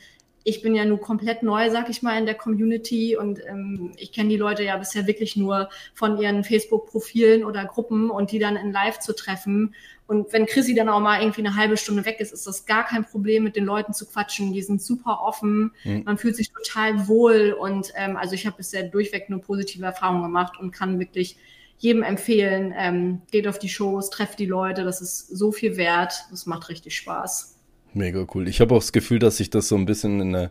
ich 0.49 0.63
bin 0.63 0.77
ja 0.77 0.85
nur 0.85 1.01
komplett 1.01 1.43
neu, 1.43 1.71
sag 1.71 1.91
ich 1.91 2.03
mal, 2.03 2.17
in 2.17 2.25
der 2.25 2.37
Community 2.37 3.17
und 3.17 3.41
ähm, 3.49 3.91
ich 3.97 4.13
kenne 4.13 4.29
die 4.29 4.37
Leute 4.37 4.63
ja 4.63 4.77
bisher 4.77 5.09
wirklich 5.09 5.35
nur 5.37 5.69
von 5.93 6.19
ihren 6.19 6.45
Facebook-Profilen 6.45 7.45
oder 7.45 7.65
Gruppen 7.65 8.11
und 8.11 8.31
die 8.31 8.39
dann 8.39 8.55
in 8.55 8.71
Live 8.71 9.01
zu 9.01 9.13
treffen. 9.13 9.75
Und 10.07 10.33
wenn 10.33 10.47
Chrissy 10.47 10.77
dann 10.77 10.89
auch 10.89 11.01
mal 11.01 11.21
irgendwie 11.21 11.41
eine 11.41 11.57
halbe 11.57 11.77
Stunde 11.77 12.05
weg 12.05 12.21
ist, 12.21 12.33
ist 12.33 12.47
das 12.47 12.65
gar 12.65 12.87
kein 12.87 13.05
Problem, 13.05 13.43
mit 13.43 13.57
den 13.57 13.65
Leuten 13.65 13.93
zu 13.93 14.07
quatschen. 14.07 14.53
Die 14.53 14.63
sind 14.63 14.81
super 14.81 15.21
offen, 15.21 15.73
mhm. 15.83 16.05
man 16.05 16.17
fühlt 16.17 16.37
sich 16.37 16.53
total 16.53 17.09
wohl 17.09 17.57
und 17.59 17.93
ähm, 17.97 18.17
also 18.17 18.37
ich 18.37 18.47
habe 18.47 18.59
bisher 18.59 18.85
durchweg 18.85 19.29
nur 19.29 19.41
positive 19.41 19.85
Erfahrungen 19.85 20.23
gemacht 20.23 20.61
und 20.61 20.71
kann 20.71 21.01
wirklich 21.01 21.37
jedem 21.79 22.03
empfehlen, 22.03 22.75
ähm, 22.77 23.23
geht 23.31 23.47
auf 23.49 23.59
die 23.59 23.69
Shows, 23.69 24.11
trefft 24.11 24.39
die 24.39 24.47
Leute, 24.47 24.85
das 24.85 25.01
ist 25.01 25.29
so 25.29 25.53
viel 25.53 25.77
wert, 25.77 26.15
das 26.31 26.47
macht 26.47 26.69
richtig 26.69 26.97
Spaß. 26.97 27.55
Mega 27.93 28.27
cool. 28.35 28.49
Ich 28.49 28.61
habe 28.61 28.75
auch 28.75 28.81
das 28.81 28.93
Gefühl, 28.93 29.19
dass 29.19 29.39
sich 29.39 29.51
das 29.51 29.69
so 29.69 29.77
ein 29.77 29.87
bisschen 29.87 30.21
in 30.21 30.35
eine, 30.35 30.51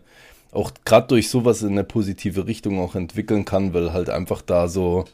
auch 0.51 0.71
gerade 0.85 1.07
durch 1.07 1.29
sowas 1.29 1.61
in 1.61 1.71
eine 1.71 1.83
positive 1.83 2.47
Richtung 2.47 2.79
auch 2.79 2.95
entwickeln 2.95 3.45
kann, 3.45 3.73
weil 3.73 3.93
halt 3.93 4.09
einfach 4.09 4.41
da 4.41 4.67
so, 4.67 5.05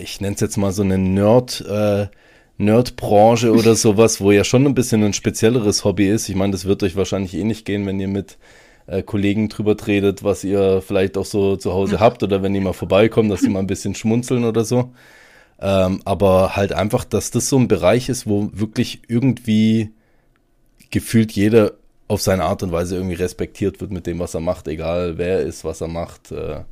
ich 0.00 0.20
nenne 0.20 0.34
es 0.34 0.40
jetzt 0.40 0.56
mal 0.56 0.72
so 0.72 0.82
eine 0.82 0.98
Nerd, 0.98 1.64
äh, 1.68 2.08
Nerdbranche 2.58 3.52
oder 3.52 3.74
sowas, 3.74 4.20
wo 4.20 4.32
ja 4.32 4.44
schon 4.44 4.66
ein 4.66 4.74
bisschen 4.74 5.02
ein 5.02 5.14
spezielleres 5.14 5.84
Hobby 5.84 6.08
ist. 6.08 6.28
Ich 6.28 6.36
meine, 6.36 6.52
das 6.52 6.66
wird 6.66 6.82
euch 6.82 6.94
wahrscheinlich 6.94 7.34
eh 7.34 7.44
nicht 7.44 7.64
gehen, 7.64 7.86
wenn 7.86 7.98
ihr 7.98 8.08
mit 8.08 8.36
äh, 8.90 9.02
Kollegen 9.02 9.48
drüber 9.48 9.76
tretet, 9.76 10.24
was 10.24 10.42
ihr 10.42 10.82
vielleicht 10.82 11.16
auch 11.16 11.24
so 11.24 11.56
zu 11.56 11.72
Hause 11.72 12.00
habt 12.00 12.22
oder 12.22 12.42
wenn 12.42 12.52
die 12.52 12.60
mal 12.60 12.72
vorbeikommen, 12.72 13.30
dass 13.30 13.40
sie 13.40 13.48
mal 13.48 13.60
ein 13.60 13.68
bisschen 13.68 13.94
schmunzeln 13.94 14.44
oder 14.44 14.64
so. 14.64 14.92
Ähm, 15.60 16.00
aber 16.04 16.56
halt 16.56 16.72
einfach, 16.72 17.04
dass 17.04 17.30
das 17.30 17.48
so 17.48 17.58
ein 17.58 17.68
Bereich 17.68 18.08
ist, 18.08 18.26
wo 18.26 18.50
wirklich 18.52 19.02
irgendwie 19.08 19.90
gefühlt 20.90 21.32
jeder 21.32 21.72
auf 22.08 22.20
seine 22.20 22.44
Art 22.44 22.64
und 22.64 22.72
Weise 22.72 22.96
irgendwie 22.96 23.14
respektiert 23.14 23.80
wird 23.80 23.92
mit 23.92 24.06
dem, 24.06 24.18
was 24.18 24.34
er 24.34 24.40
macht, 24.40 24.66
egal 24.66 25.18
wer 25.18 25.38
er 25.38 25.46
ist, 25.46 25.64
was 25.64 25.80
er 25.80 25.88
macht, 25.88 26.32
äh, 26.32 26.62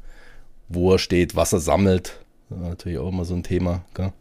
wo 0.69 0.93
er 0.93 0.99
steht, 0.99 1.37
was 1.37 1.53
er 1.53 1.61
sammelt. 1.61 2.19
Natürlich 2.51 2.99
auch 2.99 3.11
immer 3.11 3.25
so 3.25 3.35
ein 3.35 3.45
Thema. 3.45 3.85
Gell? 3.95 4.13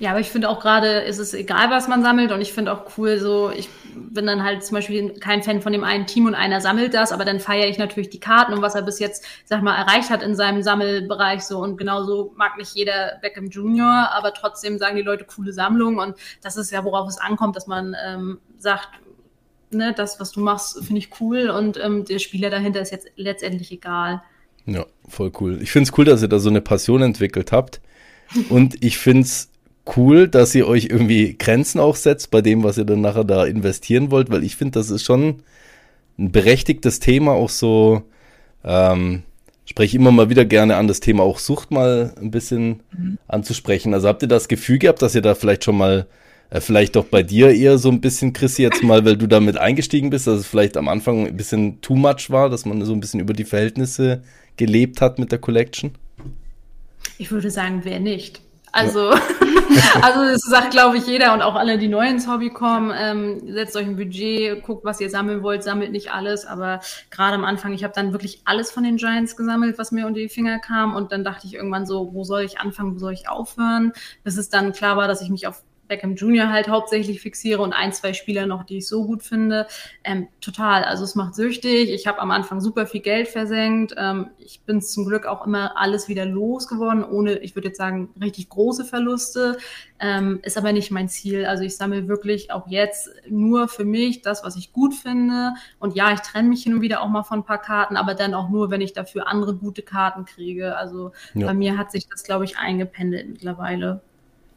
Ja, 0.00 0.12
aber 0.12 0.20
ich 0.20 0.30
finde 0.30 0.48
auch 0.48 0.60
gerade, 0.60 1.00
ist 1.00 1.18
es 1.18 1.34
egal, 1.34 1.68
was 1.70 1.86
man 1.86 2.02
sammelt. 2.02 2.32
Und 2.32 2.40
ich 2.40 2.54
finde 2.54 2.72
auch 2.72 2.96
cool, 2.96 3.18
so, 3.18 3.50
ich 3.50 3.68
bin 3.94 4.26
dann 4.26 4.42
halt 4.42 4.64
zum 4.64 4.76
Beispiel 4.76 5.10
kein 5.20 5.42
Fan 5.42 5.60
von 5.60 5.74
dem 5.74 5.84
einen 5.84 6.06
Team 6.06 6.24
und 6.24 6.34
einer 6.34 6.62
sammelt 6.62 6.94
das, 6.94 7.12
aber 7.12 7.26
dann 7.26 7.38
feiere 7.38 7.68
ich 7.68 7.76
natürlich 7.76 8.08
die 8.08 8.18
Karten 8.18 8.54
und 8.54 8.62
was 8.62 8.74
er 8.74 8.80
bis 8.80 8.98
jetzt, 8.98 9.26
sag 9.44 9.62
mal, 9.62 9.76
erreicht 9.76 10.08
hat 10.08 10.22
in 10.22 10.34
seinem 10.34 10.62
Sammelbereich 10.62 11.42
so. 11.42 11.58
Und 11.58 11.76
genauso 11.76 12.32
mag 12.34 12.56
nicht 12.56 12.74
jeder 12.74 13.18
Beckham 13.20 13.50
Junior, 13.50 14.08
aber 14.12 14.32
trotzdem 14.32 14.78
sagen 14.78 14.96
die 14.96 15.02
Leute 15.02 15.26
coole 15.26 15.52
Sammlung. 15.52 15.98
Und 15.98 16.16
das 16.42 16.56
ist 16.56 16.72
ja, 16.72 16.82
worauf 16.82 17.06
es 17.06 17.18
ankommt, 17.18 17.54
dass 17.54 17.66
man 17.66 17.94
ähm, 18.02 18.40
sagt, 18.56 18.88
ne, 19.70 19.92
das, 19.94 20.18
was 20.18 20.32
du 20.32 20.40
machst, 20.40 20.82
finde 20.82 20.98
ich 20.98 21.10
cool 21.20 21.50
und 21.50 21.78
ähm, 21.78 22.06
der 22.06 22.20
Spieler 22.20 22.48
dahinter 22.48 22.80
ist 22.80 22.90
jetzt 22.90 23.08
letztendlich 23.16 23.70
egal. 23.70 24.22
Ja, 24.64 24.86
voll 25.06 25.30
cool. 25.40 25.60
Ich 25.60 25.70
finde 25.70 25.90
es 25.90 25.98
cool, 25.98 26.06
dass 26.06 26.22
ihr 26.22 26.28
da 26.28 26.38
so 26.38 26.48
eine 26.48 26.62
Passion 26.62 27.02
entwickelt 27.02 27.52
habt. 27.52 27.82
Und 28.48 28.82
ich 28.82 28.96
finde 28.96 29.22
es 29.22 29.50
cool, 29.96 30.28
dass 30.28 30.54
ihr 30.54 30.66
euch 30.66 30.86
irgendwie 30.86 31.36
Grenzen 31.38 31.80
auch 31.80 31.96
setzt 31.96 32.30
bei 32.30 32.40
dem, 32.40 32.62
was 32.62 32.78
ihr 32.78 32.84
dann 32.84 33.00
nachher 33.00 33.24
da 33.24 33.44
investieren 33.44 34.10
wollt, 34.10 34.30
weil 34.30 34.44
ich 34.44 34.56
finde, 34.56 34.78
das 34.78 34.90
ist 34.90 35.04
schon 35.04 35.42
ein 36.18 36.32
berechtigtes 36.32 37.00
Thema, 37.00 37.32
auch 37.32 37.48
so, 37.48 38.02
ähm, 38.64 39.22
spreche 39.64 39.96
immer 39.96 40.10
mal 40.10 40.28
wieder 40.28 40.44
gerne 40.44 40.76
an, 40.76 40.88
das 40.88 41.00
Thema 41.00 41.22
auch 41.22 41.38
Sucht 41.38 41.70
mal 41.70 42.12
ein 42.20 42.30
bisschen 42.30 42.82
mhm. 42.96 43.18
anzusprechen. 43.28 43.94
Also 43.94 44.08
habt 44.08 44.22
ihr 44.22 44.28
das 44.28 44.48
Gefühl 44.48 44.78
gehabt, 44.78 45.00
dass 45.00 45.14
ihr 45.14 45.22
da 45.22 45.34
vielleicht 45.34 45.64
schon 45.64 45.78
mal, 45.78 46.06
äh, 46.50 46.60
vielleicht 46.60 46.96
auch 46.96 47.04
bei 47.04 47.22
dir 47.22 47.52
eher 47.54 47.78
so 47.78 47.88
ein 47.88 48.00
bisschen, 48.00 48.32
Chrissy, 48.32 48.62
jetzt 48.62 48.82
mal, 48.82 49.04
weil 49.04 49.16
du 49.16 49.26
damit 49.26 49.56
eingestiegen 49.56 50.10
bist, 50.10 50.26
dass 50.26 50.40
es 50.40 50.46
vielleicht 50.46 50.76
am 50.76 50.88
Anfang 50.88 51.26
ein 51.26 51.36
bisschen 51.36 51.80
too 51.80 51.94
much 51.94 52.30
war, 52.30 52.50
dass 52.50 52.66
man 52.66 52.84
so 52.84 52.92
ein 52.92 53.00
bisschen 53.00 53.20
über 53.20 53.32
die 53.32 53.44
Verhältnisse 53.44 54.22
gelebt 54.56 55.00
hat 55.00 55.18
mit 55.18 55.30
der 55.32 55.38
Collection? 55.38 55.92
Ich 57.16 57.30
würde 57.30 57.50
sagen, 57.50 57.80
wer 57.84 58.00
nicht. 58.00 58.42
Also, 58.72 59.10
ja. 59.10 59.20
also 60.02 60.24
das 60.24 60.42
sagt, 60.42 60.70
glaube 60.70 60.96
ich, 60.96 61.06
jeder 61.06 61.34
und 61.34 61.42
auch 61.42 61.54
alle, 61.54 61.78
die 61.78 61.88
neu 61.88 62.08
ins 62.08 62.28
Hobby 62.28 62.50
kommen, 62.50 62.92
ähm, 62.96 63.52
setzt 63.52 63.76
euch 63.76 63.86
ein 63.86 63.96
Budget, 63.96 64.62
guckt, 64.62 64.84
was 64.84 65.00
ihr 65.00 65.10
sammeln 65.10 65.42
wollt, 65.42 65.62
sammelt 65.62 65.92
nicht 65.92 66.12
alles, 66.12 66.46
aber 66.46 66.80
gerade 67.10 67.34
am 67.34 67.44
Anfang, 67.44 67.72
ich 67.72 67.84
habe 67.84 67.94
dann 67.94 68.12
wirklich 68.12 68.42
alles 68.44 68.70
von 68.70 68.84
den 68.84 68.96
Giants 68.96 69.36
gesammelt, 69.36 69.78
was 69.78 69.92
mir 69.92 70.06
unter 70.06 70.20
die 70.20 70.28
Finger 70.28 70.58
kam. 70.58 70.94
Und 70.94 71.12
dann 71.12 71.24
dachte 71.24 71.46
ich 71.46 71.54
irgendwann 71.54 71.86
so, 71.86 72.12
wo 72.12 72.24
soll 72.24 72.42
ich 72.42 72.60
anfangen, 72.60 72.94
wo 72.94 72.98
soll 72.98 73.12
ich 73.12 73.28
aufhören, 73.28 73.92
bis 74.22 74.36
es 74.36 74.48
dann 74.48 74.72
klar 74.72 74.96
war, 74.96 75.08
dass 75.08 75.22
ich 75.22 75.30
mich 75.30 75.46
auf 75.46 75.62
Beckham 75.90 76.14
Jr. 76.14 76.48
halt 76.50 76.68
hauptsächlich 76.68 77.20
fixiere 77.20 77.60
und 77.60 77.72
ein, 77.72 77.92
zwei 77.92 78.12
Spieler 78.12 78.46
noch, 78.46 78.62
die 78.62 78.78
ich 78.78 78.86
so 78.86 79.04
gut 79.04 79.24
finde. 79.24 79.66
Ähm, 80.04 80.28
total. 80.40 80.84
Also 80.84 81.02
es 81.02 81.16
macht 81.16 81.34
süchtig. 81.34 81.90
Ich 81.90 82.06
habe 82.06 82.20
am 82.20 82.30
Anfang 82.30 82.60
super 82.60 82.86
viel 82.86 83.00
Geld 83.00 83.26
versenkt. 83.26 83.94
Ähm, 83.98 84.30
ich 84.38 84.60
bin 84.62 84.80
zum 84.80 85.04
Glück 85.04 85.26
auch 85.26 85.44
immer 85.44 85.76
alles 85.76 86.08
wieder 86.08 86.24
losgeworden, 86.24 87.04
ohne, 87.04 87.38
ich 87.40 87.56
würde 87.56 87.68
jetzt 87.68 87.78
sagen, 87.78 88.08
richtig 88.22 88.48
große 88.48 88.84
Verluste. 88.84 89.58
Ähm, 89.98 90.38
ist 90.44 90.56
aber 90.56 90.72
nicht 90.72 90.92
mein 90.92 91.08
Ziel. 91.08 91.44
Also 91.44 91.64
ich 91.64 91.76
sammle 91.76 92.06
wirklich 92.06 92.52
auch 92.52 92.68
jetzt 92.68 93.10
nur 93.28 93.66
für 93.66 93.84
mich 93.84 94.22
das, 94.22 94.44
was 94.44 94.54
ich 94.56 94.72
gut 94.72 94.94
finde. 94.94 95.54
Und 95.80 95.96
ja, 95.96 96.12
ich 96.12 96.20
trenne 96.20 96.48
mich 96.48 96.62
hin 96.62 96.74
und 96.74 96.82
wieder 96.82 97.02
auch 97.02 97.08
mal 97.08 97.24
von 97.24 97.40
ein 97.40 97.44
paar 97.44 97.60
Karten, 97.60 97.96
aber 97.96 98.14
dann 98.14 98.32
auch 98.32 98.48
nur, 98.48 98.70
wenn 98.70 98.80
ich 98.80 98.92
dafür 98.92 99.26
andere 99.26 99.56
gute 99.56 99.82
Karten 99.82 100.24
kriege. 100.24 100.76
Also 100.76 101.10
ja. 101.34 101.48
bei 101.48 101.54
mir 101.54 101.76
hat 101.76 101.90
sich 101.90 102.06
das, 102.08 102.22
glaube 102.22 102.44
ich, 102.44 102.58
eingependelt 102.58 103.28
mittlerweile. 103.28 104.02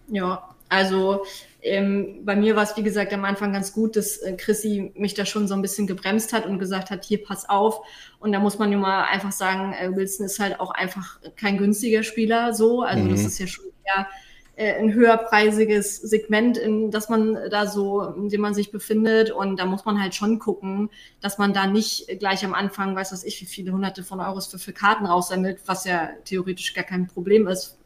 Ja, 0.10 0.53
also 0.74 1.24
ähm, 1.62 2.26
bei 2.26 2.36
mir 2.36 2.56
war 2.56 2.64
es, 2.64 2.76
wie 2.76 2.84
gesagt, 2.84 3.14
am 3.14 3.24
Anfang 3.26 3.54
ganz 3.54 3.72
gut, 3.72 3.96
dass 3.96 4.18
äh, 4.18 4.34
Chrissy 4.34 4.92
mich 4.96 5.14
da 5.14 5.26
schon 5.26 5.48
so 5.48 5.54
ein 5.54 5.62
bisschen 5.62 5.88
gebremst 5.88 6.34
hat 6.34 6.46
und 6.46 6.60
gesagt 6.60 6.90
hat, 6.90 7.06
hier, 7.06 7.24
pass 7.24 7.48
auf. 7.48 7.82
Und 8.20 8.34
da 8.34 8.40
muss 8.40 8.58
man 8.58 8.72
nun 8.72 8.82
mal 8.82 9.04
einfach 9.04 9.32
sagen, 9.32 9.74
äh, 9.74 9.96
Wilson 9.96 10.26
ist 10.26 10.40
halt 10.40 10.60
auch 10.60 10.72
einfach 10.72 11.20
kein 11.38 11.58
günstiger 11.58 12.04
Spieler 12.04 12.54
so. 12.54 12.82
Also 12.82 13.04
mhm. 13.04 13.12
das 13.12 13.22
ist 13.22 13.40
ja 13.40 13.48
schon 13.48 13.66
eher 13.86 14.08
äh, 14.56 14.74
ein 14.74 14.94
höherpreisiges 14.94 15.98
Segment, 15.98 16.58
in 16.58 16.92
das 16.92 17.08
man 17.08 17.38
da 17.50 17.68
so, 17.68 18.02
in 18.02 18.30
dem 18.30 18.42
man 18.42 18.54
sich 18.54 18.72
befindet. 18.72 19.32
Und 19.32 19.58
da 19.58 19.66
muss 19.66 19.86
man 19.86 20.02
halt 20.02 20.16
schon 20.16 20.40
gucken, 20.40 20.90
dass 21.22 21.38
man 21.38 21.54
da 21.54 21.68
nicht 21.68 22.08
gleich 22.20 22.44
am 22.44 22.56
Anfang, 22.56 22.96
weiß 22.96 23.14
was 23.14 23.24
ich, 23.24 23.40
wie 23.42 23.46
viele 23.46 23.72
hunderte 23.72 24.04
von 24.04 24.20
Euros 24.20 24.48
für, 24.48 24.60
für 24.60 24.74
Karten 24.74 25.06
raussammelt, 25.06 25.62
was 25.68 25.86
ja 25.86 26.10
theoretisch 26.26 26.74
gar 26.74 26.84
kein 26.84 27.08
Problem 27.08 27.48
ist, 27.48 27.78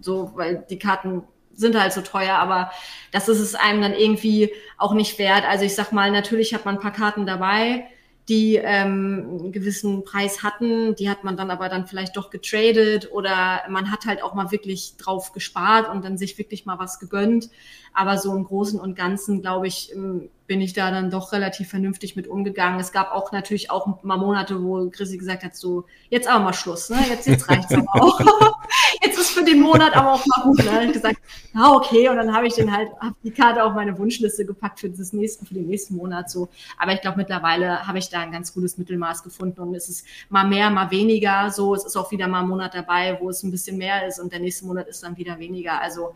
so, 0.00 0.32
weil 0.34 0.64
die 0.70 0.78
Karten 0.78 1.24
sind 1.58 1.78
halt 1.78 1.92
so 1.92 2.00
teuer, 2.00 2.36
aber 2.36 2.70
das 3.10 3.28
ist 3.28 3.40
es 3.40 3.54
einem 3.54 3.82
dann 3.82 3.92
irgendwie 3.92 4.52
auch 4.76 4.94
nicht 4.94 5.18
wert. 5.18 5.44
Also 5.44 5.64
ich 5.64 5.74
sag 5.74 5.92
mal, 5.92 6.10
natürlich 6.10 6.54
hat 6.54 6.64
man 6.64 6.76
ein 6.76 6.80
paar 6.80 6.92
Karten 6.92 7.26
dabei, 7.26 7.88
die 8.28 8.56
ähm, 8.56 9.38
einen 9.40 9.52
gewissen 9.52 10.04
Preis 10.04 10.44
hatten. 10.44 10.94
Die 10.94 11.10
hat 11.10 11.24
man 11.24 11.36
dann 11.36 11.50
aber 11.50 11.68
dann 11.68 11.86
vielleicht 11.86 12.16
doch 12.16 12.30
getradet 12.30 13.10
oder 13.10 13.62
man 13.68 13.90
hat 13.90 14.06
halt 14.06 14.22
auch 14.22 14.34
mal 14.34 14.52
wirklich 14.52 14.96
drauf 14.98 15.32
gespart 15.32 15.90
und 15.90 16.04
dann 16.04 16.16
sich 16.16 16.38
wirklich 16.38 16.64
mal 16.64 16.78
was 16.78 17.00
gegönnt. 17.00 17.50
Aber 17.92 18.18
so 18.18 18.34
im 18.36 18.44
Großen 18.44 18.78
und 18.78 18.94
Ganzen, 18.94 19.40
glaube 19.40 19.66
ich, 19.66 19.92
ähm, 19.92 20.30
bin 20.48 20.62
ich 20.62 20.72
da 20.72 20.90
dann 20.90 21.10
doch 21.10 21.32
relativ 21.32 21.68
vernünftig 21.68 22.16
mit 22.16 22.26
umgegangen. 22.26 22.80
Es 22.80 22.90
gab 22.90 23.12
auch 23.12 23.32
natürlich 23.32 23.70
auch 23.70 24.02
mal 24.02 24.16
Monate, 24.16 24.62
wo 24.64 24.88
Chrissy 24.88 25.18
gesagt 25.18 25.44
hat, 25.44 25.54
so, 25.54 25.84
jetzt 26.08 26.26
aber 26.26 26.42
mal 26.42 26.54
Schluss, 26.54 26.88
ne? 26.88 26.96
Jetzt, 27.06 27.26
jetzt 27.26 27.48
reicht's 27.50 27.72
aber 27.72 27.86
auch. 28.02 28.18
jetzt 29.02 29.18
ist 29.18 29.30
für 29.30 29.44
den 29.44 29.60
Monat 29.60 29.94
aber 29.94 30.14
auch 30.14 30.24
mal 30.24 30.42
gut. 30.44 30.64
Ne? 30.64 30.86
Ich 30.86 30.94
gesagt, 30.94 31.18
ja, 31.54 31.70
okay. 31.70 32.08
Und 32.08 32.16
dann 32.16 32.34
habe 32.34 32.46
ich 32.46 32.54
den 32.54 32.74
halt, 32.74 32.88
hab 32.98 33.12
die 33.22 33.30
Karte 33.30 33.62
auf 33.62 33.74
meine 33.74 33.96
Wunschliste 33.98 34.46
gepackt 34.46 34.80
für 34.80 34.88
das 34.88 35.12
nächsten, 35.12 35.44
für 35.44 35.52
den 35.52 35.66
nächsten 35.66 35.96
Monat 35.96 36.30
so. 36.30 36.48
Aber 36.78 36.94
ich 36.94 37.02
glaube, 37.02 37.18
mittlerweile 37.18 37.86
habe 37.86 37.98
ich 37.98 38.08
da 38.08 38.20
ein 38.20 38.32
ganz 38.32 38.54
gutes 38.54 38.78
Mittelmaß 38.78 39.22
gefunden 39.22 39.60
und 39.60 39.74
es 39.74 39.90
ist 39.90 40.06
mal 40.30 40.46
mehr, 40.46 40.70
mal 40.70 40.90
weniger. 40.90 41.50
So, 41.50 41.74
es 41.74 41.84
ist 41.84 41.94
auch 41.94 42.10
wieder 42.10 42.26
mal 42.26 42.40
ein 42.40 42.48
Monat 42.48 42.72
dabei, 42.74 43.18
wo 43.20 43.28
es 43.28 43.42
ein 43.42 43.50
bisschen 43.50 43.76
mehr 43.76 44.08
ist 44.08 44.18
und 44.18 44.32
der 44.32 44.40
nächste 44.40 44.64
Monat 44.64 44.88
ist 44.88 45.02
dann 45.02 45.18
wieder 45.18 45.38
weniger. 45.38 45.78
Also 45.78 46.14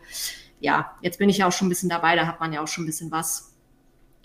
ja, 0.59 0.95
jetzt 1.01 1.19
bin 1.19 1.29
ich 1.29 1.37
ja 1.37 1.47
auch 1.47 1.51
schon 1.51 1.67
ein 1.67 1.69
bisschen 1.69 1.89
dabei, 1.89 2.15
da 2.15 2.25
hat 2.25 2.39
man 2.39 2.51
ja 2.51 2.63
auch 2.63 2.67
schon 2.67 2.85
ein 2.85 2.87
bisschen 2.87 3.11
was. 3.11 3.52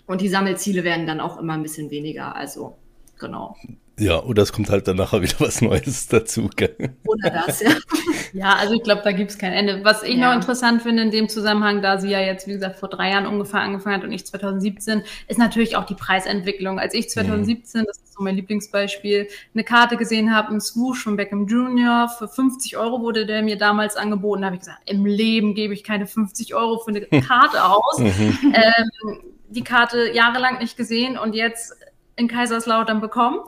Und 0.09 0.21
die 0.21 0.27
Sammelziele 0.27 0.83
werden 0.83 1.05
dann 1.05 1.19
auch 1.19 1.37
immer 1.37 1.53
ein 1.53 1.61
bisschen 1.61 1.91
weniger. 1.91 2.35
Also, 2.35 2.75
genau. 3.19 3.55
Ja, 3.99 4.23
oder 4.23 4.41
es 4.41 4.51
kommt 4.51 4.71
halt 4.71 4.87
dann 4.87 4.97
nachher 4.97 5.21
wieder 5.21 5.35
was 5.37 5.61
Neues 5.61 6.07
dazu. 6.07 6.49
Gell? 6.55 6.95
Oder 7.05 7.29
das, 7.29 7.61
ja. 7.61 7.69
ja, 8.33 8.55
also 8.55 8.73
ich 8.73 8.81
glaube, 8.81 9.03
da 9.03 9.11
gibt 9.11 9.29
es 9.29 9.37
kein 9.37 9.53
Ende. 9.53 9.81
Was 9.83 10.01
ich 10.01 10.15
ja. 10.15 10.29
noch 10.29 10.35
interessant 10.35 10.81
finde 10.81 11.03
in 11.03 11.11
dem 11.11 11.29
Zusammenhang, 11.29 11.83
da 11.83 11.99
sie 11.99 12.09
ja 12.09 12.21
jetzt, 12.21 12.47
wie 12.47 12.53
gesagt, 12.53 12.77
vor 12.77 12.89
drei 12.89 13.11
Jahren 13.11 13.27
ungefähr 13.27 13.59
angefangen 13.59 13.97
hat 13.97 14.03
und 14.03 14.11
ich 14.11 14.25
2017, 14.25 15.03
ist 15.27 15.37
natürlich 15.37 15.75
auch 15.75 15.85
die 15.85 15.93
Preisentwicklung. 15.93 16.79
Als 16.79 16.95
ich 16.95 17.07
2017, 17.11 17.81
mhm. 17.81 17.85
das 17.85 17.97
ist 17.97 18.13
so 18.13 18.23
mein 18.23 18.35
Lieblingsbeispiel, 18.35 19.27
eine 19.53 19.63
Karte 19.63 19.95
gesehen 19.95 20.35
habe, 20.35 20.55
ein 20.55 20.59
Swoosh 20.59 21.03
von 21.03 21.17
Beckham 21.17 21.45
Jr., 21.45 22.09
für 22.17 22.27
50 22.27 22.77
Euro 22.77 23.01
wurde 23.01 23.27
der 23.27 23.43
mir 23.43 23.59
damals 23.59 23.95
angeboten, 23.95 24.41
da 24.41 24.47
habe 24.47 24.55
ich 24.55 24.61
gesagt, 24.61 24.89
im 24.89 25.05
Leben 25.05 25.53
gebe 25.53 25.75
ich 25.75 25.83
keine 25.83 26.07
50 26.07 26.55
Euro 26.55 26.79
für 26.79 26.89
eine 26.89 27.01
Karte 27.21 27.63
aus. 27.63 27.99
Mhm. 27.99 28.55
Ähm, 28.55 29.19
die 29.49 29.63
Karte 29.63 30.11
jahrelang 30.11 30.59
nicht 30.59 30.77
gesehen 30.77 31.17
und 31.17 31.33
jetzt 31.33 31.73
in 32.19 32.27
Kaiserslautern 32.27 32.99
bekommen 32.99 33.39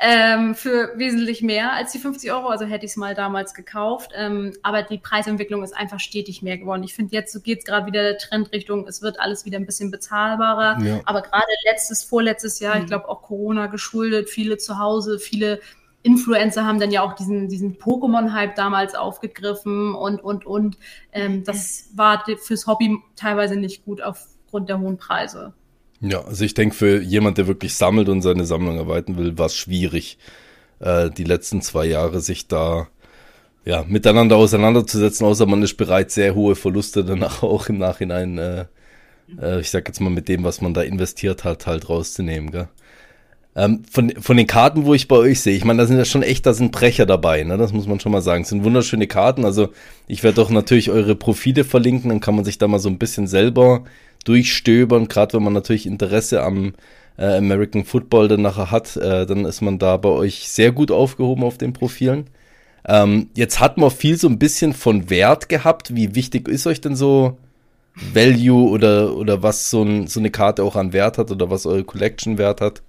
ähm, 0.00 0.56
für 0.56 0.92
wesentlich 0.96 1.40
mehr 1.40 1.72
als 1.72 1.92
die 1.92 1.98
50 2.00 2.32
Euro. 2.32 2.48
Also 2.48 2.64
hätte 2.64 2.84
ich 2.84 2.92
es 2.92 2.96
mal 2.96 3.14
damals 3.14 3.54
gekauft. 3.54 4.10
Ähm, 4.14 4.54
aber 4.62 4.82
die 4.82 4.98
Preisentwicklung 4.98 5.62
ist 5.62 5.74
einfach 5.74 6.00
stetig 6.00 6.42
mehr 6.42 6.58
geworden. 6.58 6.82
Ich 6.82 6.94
finde, 6.94 7.14
jetzt 7.14 7.42
geht 7.44 7.60
es 7.60 7.64
gerade 7.64 7.86
wieder 7.86 8.02
der 8.02 8.18
Trend 8.18 8.52
Richtung, 8.52 8.88
es 8.88 9.02
wird 9.02 9.20
alles 9.20 9.44
wieder 9.44 9.56
ein 9.58 9.66
bisschen 9.66 9.92
bezahlbarer. 9.92 10.82
Ja. 10.82 11.00
Aber 11.04 11.22
gerade 11.22 11.46
letztes, 11.70 12.02
vorletztes 12.02 12.58
Jahr, 12.58 12.74
mhm. 12.74 12.82
ich 12.82 12.86
glaube 12.88 13.08
auch 13.08 13.22
Corona 13.22 13.68
geschuldet, 13.68 14.28
viele 14.28 14.58
zu 14.58 14.80
Hause, 14.80 15.20
viele 15.20 15.60
Influencer 16.02 16.64
haben 16.64 16.80
dann 16.80 16.90
ja 16.90 17.02
auch 17.02 17.14
diesen, 17.14 17.48
diesen 17.48 17.76
Pokémon-Hype 17.78 18.56
damals 18.56 18.96
aufgegriffen 18.96 19.94
und, 19.94 20.22
und, 20.22 20.44
und. 20.44 20.76
Ähm, 21.12 21.44
das 21.44 21.90
war 21.94 22.24
fürs 22.40 22.66
Hobby 22.66 22.98
teilweise 23.14 23.56
nicht 23.56 23.84
gut 23.84 24.02
auf 24.02 24.26
aufgrund 24.48 24.70
der 24.70 24.80
hohen 24.80 24.96
Preise. 24.96 25.52
Ja, 26.00 26.24
also 26.24 26.44
ich 26.44 26.54
denke, 26.54 26.74
für 26.74 27.02
jemand, 27.02 27.36
der 27.36 27.46
wirklich 27.46 27.74
sammelt 27.74 28.08
und 28.08 28.22
seine 28.22 28.46
Sammlung 28.46 28.78
erweitern 28.78 29.18
will, 29.18 29.36
war 29.36 29.46
es 29.46 29.54
schwierig, 29.54 30.16
äh, 30.80 31.10
die 31.10 31.24
letzten 31.24 31.60
zwei 31.60 31.84
Jahre 31.84 32.20
sich 32.20 32.48
da 32.48 32.88
ja, 33.66 33.84
miteinander 33.86 34.36
auseinanderzusetzen, 34.36 35.26
außer 35.26 35.44
man 35.44 35.62
ist 35.62 35.76
bereit, 35.76 36.10
sehr 36.10 36.34
hohe 36.34 36.56
Verluste 36.56 37.04
danach 37.04 37.42
auch 37.42 37.68
im 37.68 37.76
Nachhinein, 37.76 38.38
äh, 38.38 38.64
äh, 39.38 39.60
ich 39.60 39.70
sag 39.70 39.86
jetzt 39.86 40.00
mal, 40.00 40.08
mit 40.08 40.28
dem, 40.28 40.44
was 40.44 40.62
man 40.62 40.72
da 40.72 40.80
investiert 40.80 41.44
hat, 41.44 41.66
halt 41.66 41.90
rauszunehmen, 41.90 42.50
gell? 42.50 42.68
Ähm, 43.54 43.82
von, 43.90 44.10
von 44.20 44.36
den 44.36 44.46
Karten, 44.46 44.84
wo 44.84 44.94
ich 44.94 45.08
bei 45.08 45.16
euch 45.16 45.40
sehe, 45.40 45.56
ich 45.56 45.64
meine, 45.64 45.82
da 45.82 45.86
sind 45.86 45.98
ja 45.98 46.04
schon 46.04 46.22
echt, 46.22 46.46
da 46.46 46.54
sind 46.54 46.70
Brecher 46.70 47.06
dabei, 47.06 47.42
ne? 47.42 47.58
Das 47.58 47.72
muss 47.72 47.88
man 47.88 47.98
schon 47.98 48.12
mal 48.12 48.22
sagen. 48.22 48.42
Es 48.42 48.50
sind 48.50 48.62
wunderschöne 48.62 49.08
Karten. 49.08 49.44
Also 49.44 49.70
ich 50.06 50.22
werde 50.22 50.36
doch 50.36 50.50
natürlich 50.50 50.90
eure 50.90 51.16
Profile 51.16 51.64
verlinken, 51.64 52.10
dann 52.10 52.20
kann 52.20 52.36
man 52.36 52.44
sich 52.44 52.58
da 52.58 52.68
mal 52.68 52.78
so 52.78 52.88
ein 52.88 52.98
bisschen 52.98 53.26
selber 53.26 53.82
durchstöbern, 54.24 55.08
gerade 55.08 55.34
wenn 55.34 55.44
man 55.44 55.52
natürlich 55.52 55.86
Interesse 55.86 56.42
am 56.42 56.74
äh, 57.18 57.36
American 57.36 57.84
Football 57.84 58.28
dann 58.28 58.42
nachher 58.42 58.70
hat, 58.70 58.96
äh, 58.96 59.26
dann 59.26 59.44
ist 59.44 59.60
man 59.60 59.78
da 59.78 59.96
bei 59.96 60.08
euch 60.08 60.48
sehr 60.48 60.72
gut 60.72 60.90
aufgehoben 60.90 61.44
auf 61.44 61.58
den 61.58 61.72
Profilen. 61.72 62.26
Ähm, 62.86 63.28
jetzt 63.34 63.60
hat 63.60 63.76
man 63.76 63.90
viel 63.90 64.16
so 64.16 64.28
ein 64.28 64.38
bisschen 64.38 64.72
von 64.72 65.10
Wert 65.10 65.48
gehabt. 65.48 65.94
Wie 65.94 66.14
wichtig 66.14 66.48
ist 66.48 66.66
euch 66.66 66.80
denn 66.80 66.96
so 66.96 67.36
Value 67.94 68.68
oder, 68.70 69.14
oder 69.16 69.42
was 69.42 69.70
so, 69.70 69.82
ein, 69.82 70.06
so 70.06 70.20
eine 70.20 70.30
Karte 70.30 70.62
auch 70.62 70.76
an 70.76 70.92
Wert 70.92 71.18
hat 71.18 71.30
oder 71.30 71.50
was 71.50 71.66
eure 71.66 71.84
Collection 71.84 72.38
Wert 72.38 72.60
hat? 72.60 72.82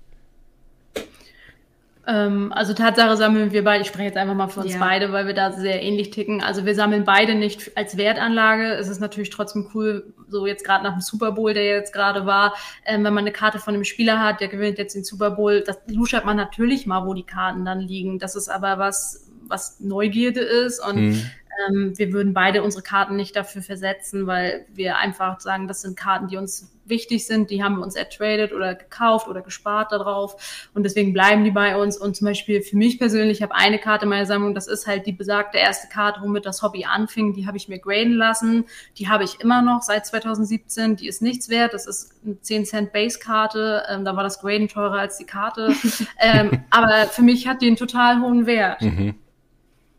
Ähm, 2.09 2.51
also 2.53 2.73
Tatsache 2.73 3.15
sammeln 3.17 3.51
wir 3.51 3.63
beide, 3.63 3.83
ich 3.83 3.87
spreche 3.87 4.05
jetzt 4.05 4.17
einfach 4.17 4.33
mal 4.33 4.47
für 4.47 4.61
uns 4.61 4.73
ja. 4.73 4.79
beide, 4.79 5.11
weil 5.11 5.27
wir 5.27 5.35
da 5.35 5.51
sehr 5.51 5.83
ähnlich 5.83 6.09
ticken. 6.09 6.41
Also 6.41 6.65
wir 6.65 6.73
sammeln 6.73 7.03
beide 7.05 7.35
nicht 7.35 7.77
als 7.77 7.97
Wertanlage. 7.97 8.73
Es 8.73 8.87
ist 8.87 8.99
natürlich 8.99 9.29
trotzdem 9.29 9.69
cool, 9.75 10.11
so 10.27 10.47
jetzt 10.47 10.65
gerade 10.65 10.83
nach 10.83 10.93
dem 10.93 11.01
Super 11.01 11.33
Bowl, 11.33 11.53
der 11.53 11.65
jetzt 11.65 11.93
gerade 11.93 12.25
war, 12.25 12.55
ähm, 12.83 13.03
wenn 13.03 13.13
man 13.13 13.25
eine 13.25 13.31
Karte 13.31 13.59
von 13.59 13.75
einem 13.75 13.83
Spieler 13.83 14.19
hat, 14.19 14.41
der 14.41 14.47
gewinnt 14.47 14.79
jetzt 14.79 14.95
den 14.95 15.03
Super 15.03 15.31
Bowl, 15.31 15.61
das 15.61 15.77
luschert 15.85 16.25
man 16.25 16.35
natürlich 16.35 16.87
mal, 16.87 17.05
wo 17.05 17.13
die 17.13 17.25
Karten 17.25 17.63
dann 17.63 17.79
liegen. 17.79 18.17
Das 18.17 18.35
ist 18.35 18.49
aber 18.49 18.79
was, 18.79 19.29
was 19.47 19.79
Neugierde 19.79 20.41
ist 20.41 20.79
und 20.79 20.95
mhm. 20.95 21.25
ähm, 21.69 21.93
wir 21.95 22.11
würden 22.11 22.33
beide 22.33 22.63
unsere 22.63 22.81
Karten 22.81 23.17
nicht 23.17 23.35
dafür 23.35 23.61
versetzen, 23.61 24.25
weil 24.25 24.65
wir 24.73 24.97
einfach 24.97 25.39
sagen, 25.41 25.67
das 25.67 25.81
sind 25.81 25.95
Karten, 25.95 26.27
die 26.27 26.37
uns 26.37 26.71
wichtig 26.89 27.25
sind, 27.25 27.49
die 27.49 27.63
haben 27.63 27.78
wir 27.78 27.84
uns 27.84 27.95
ertradet 27.95 28.54
oder 28.54 28.75
gekauft 28.75 29.28
oder 29.28 29.41
gespart 29.41 29.91
darauf. 29.91 30.69
Und 30.73 30.84
deswegen 30.84 31.13
bleiben 31.13 31.43
die 31.43 31.52
bei 31.52 31.78
uns. 31.78 31.97
Und 31.97 32.15
zum 32.15 32.25
Beispiel 32.25 32.62
für 32.62 32.78
mich 32.78 32.99
persönlich, 32.99 33.38
ich 33.38 33.43
habe 33.43 33.56
eine 33.56 33.80
Karte 33.80 34.06
in 34.06 34.10
meiner 34.10 34.25
Sammlung, 34.25 34.54
das 34.54 34.67
ist 34.67 34.88
halt 34.88 35.06
die 35.06 35.12
besagte 35.12 35.58
erste 35.58 35.88
Karte, 35.88 36.21
womit 36.21 36.45
das 36.45 36.62
Hobby 36.62 36.86
anfing, 36.86 37.34
die 37.34 37.47
habe 37.47 37.58
ich 37.58 37.67
mir 37.67 37.80
graden 37.80 38.13
lassen, 38.13 38.65
die 38.97 39.08
habe 39.08 39.23
ich 39.23 39.39
immer 39.39 39.62
noch 39.62 39.82
seit 39.82 40.06
2017, 40.06 40.95
die 40.95 41.08
ist 41.08 41.21
nichts 41.21 41.49
wert, 41.49 41.73
das 41.73 41.88
ist 41.88 42.13
eine 42.25 42.39
10 42.39 42.65
Cent 42.65 42.93
Base-Karte, 42.93 43.84
ähm, 43.89 44.06
da 44.06 44.15
war 44.15 44.23
das 44.23 44.39
Graden 44.39 44.67
teurer 44.67 44.99
als 44.99 45.17
die 45.17 45.25
Karte, 45.25 45.73
ähm, 46.19 46.63
aber 46.69 47.08
für 47.08 47.21
mich 47.21 47.47
hat 47.47 47.62
die 47.62 47.67
einen 47.67 47.75
total 47.75 48.21
hohen 48.21 48.45
Wert. 48.45 48.82
Mhm. 48.82 49.15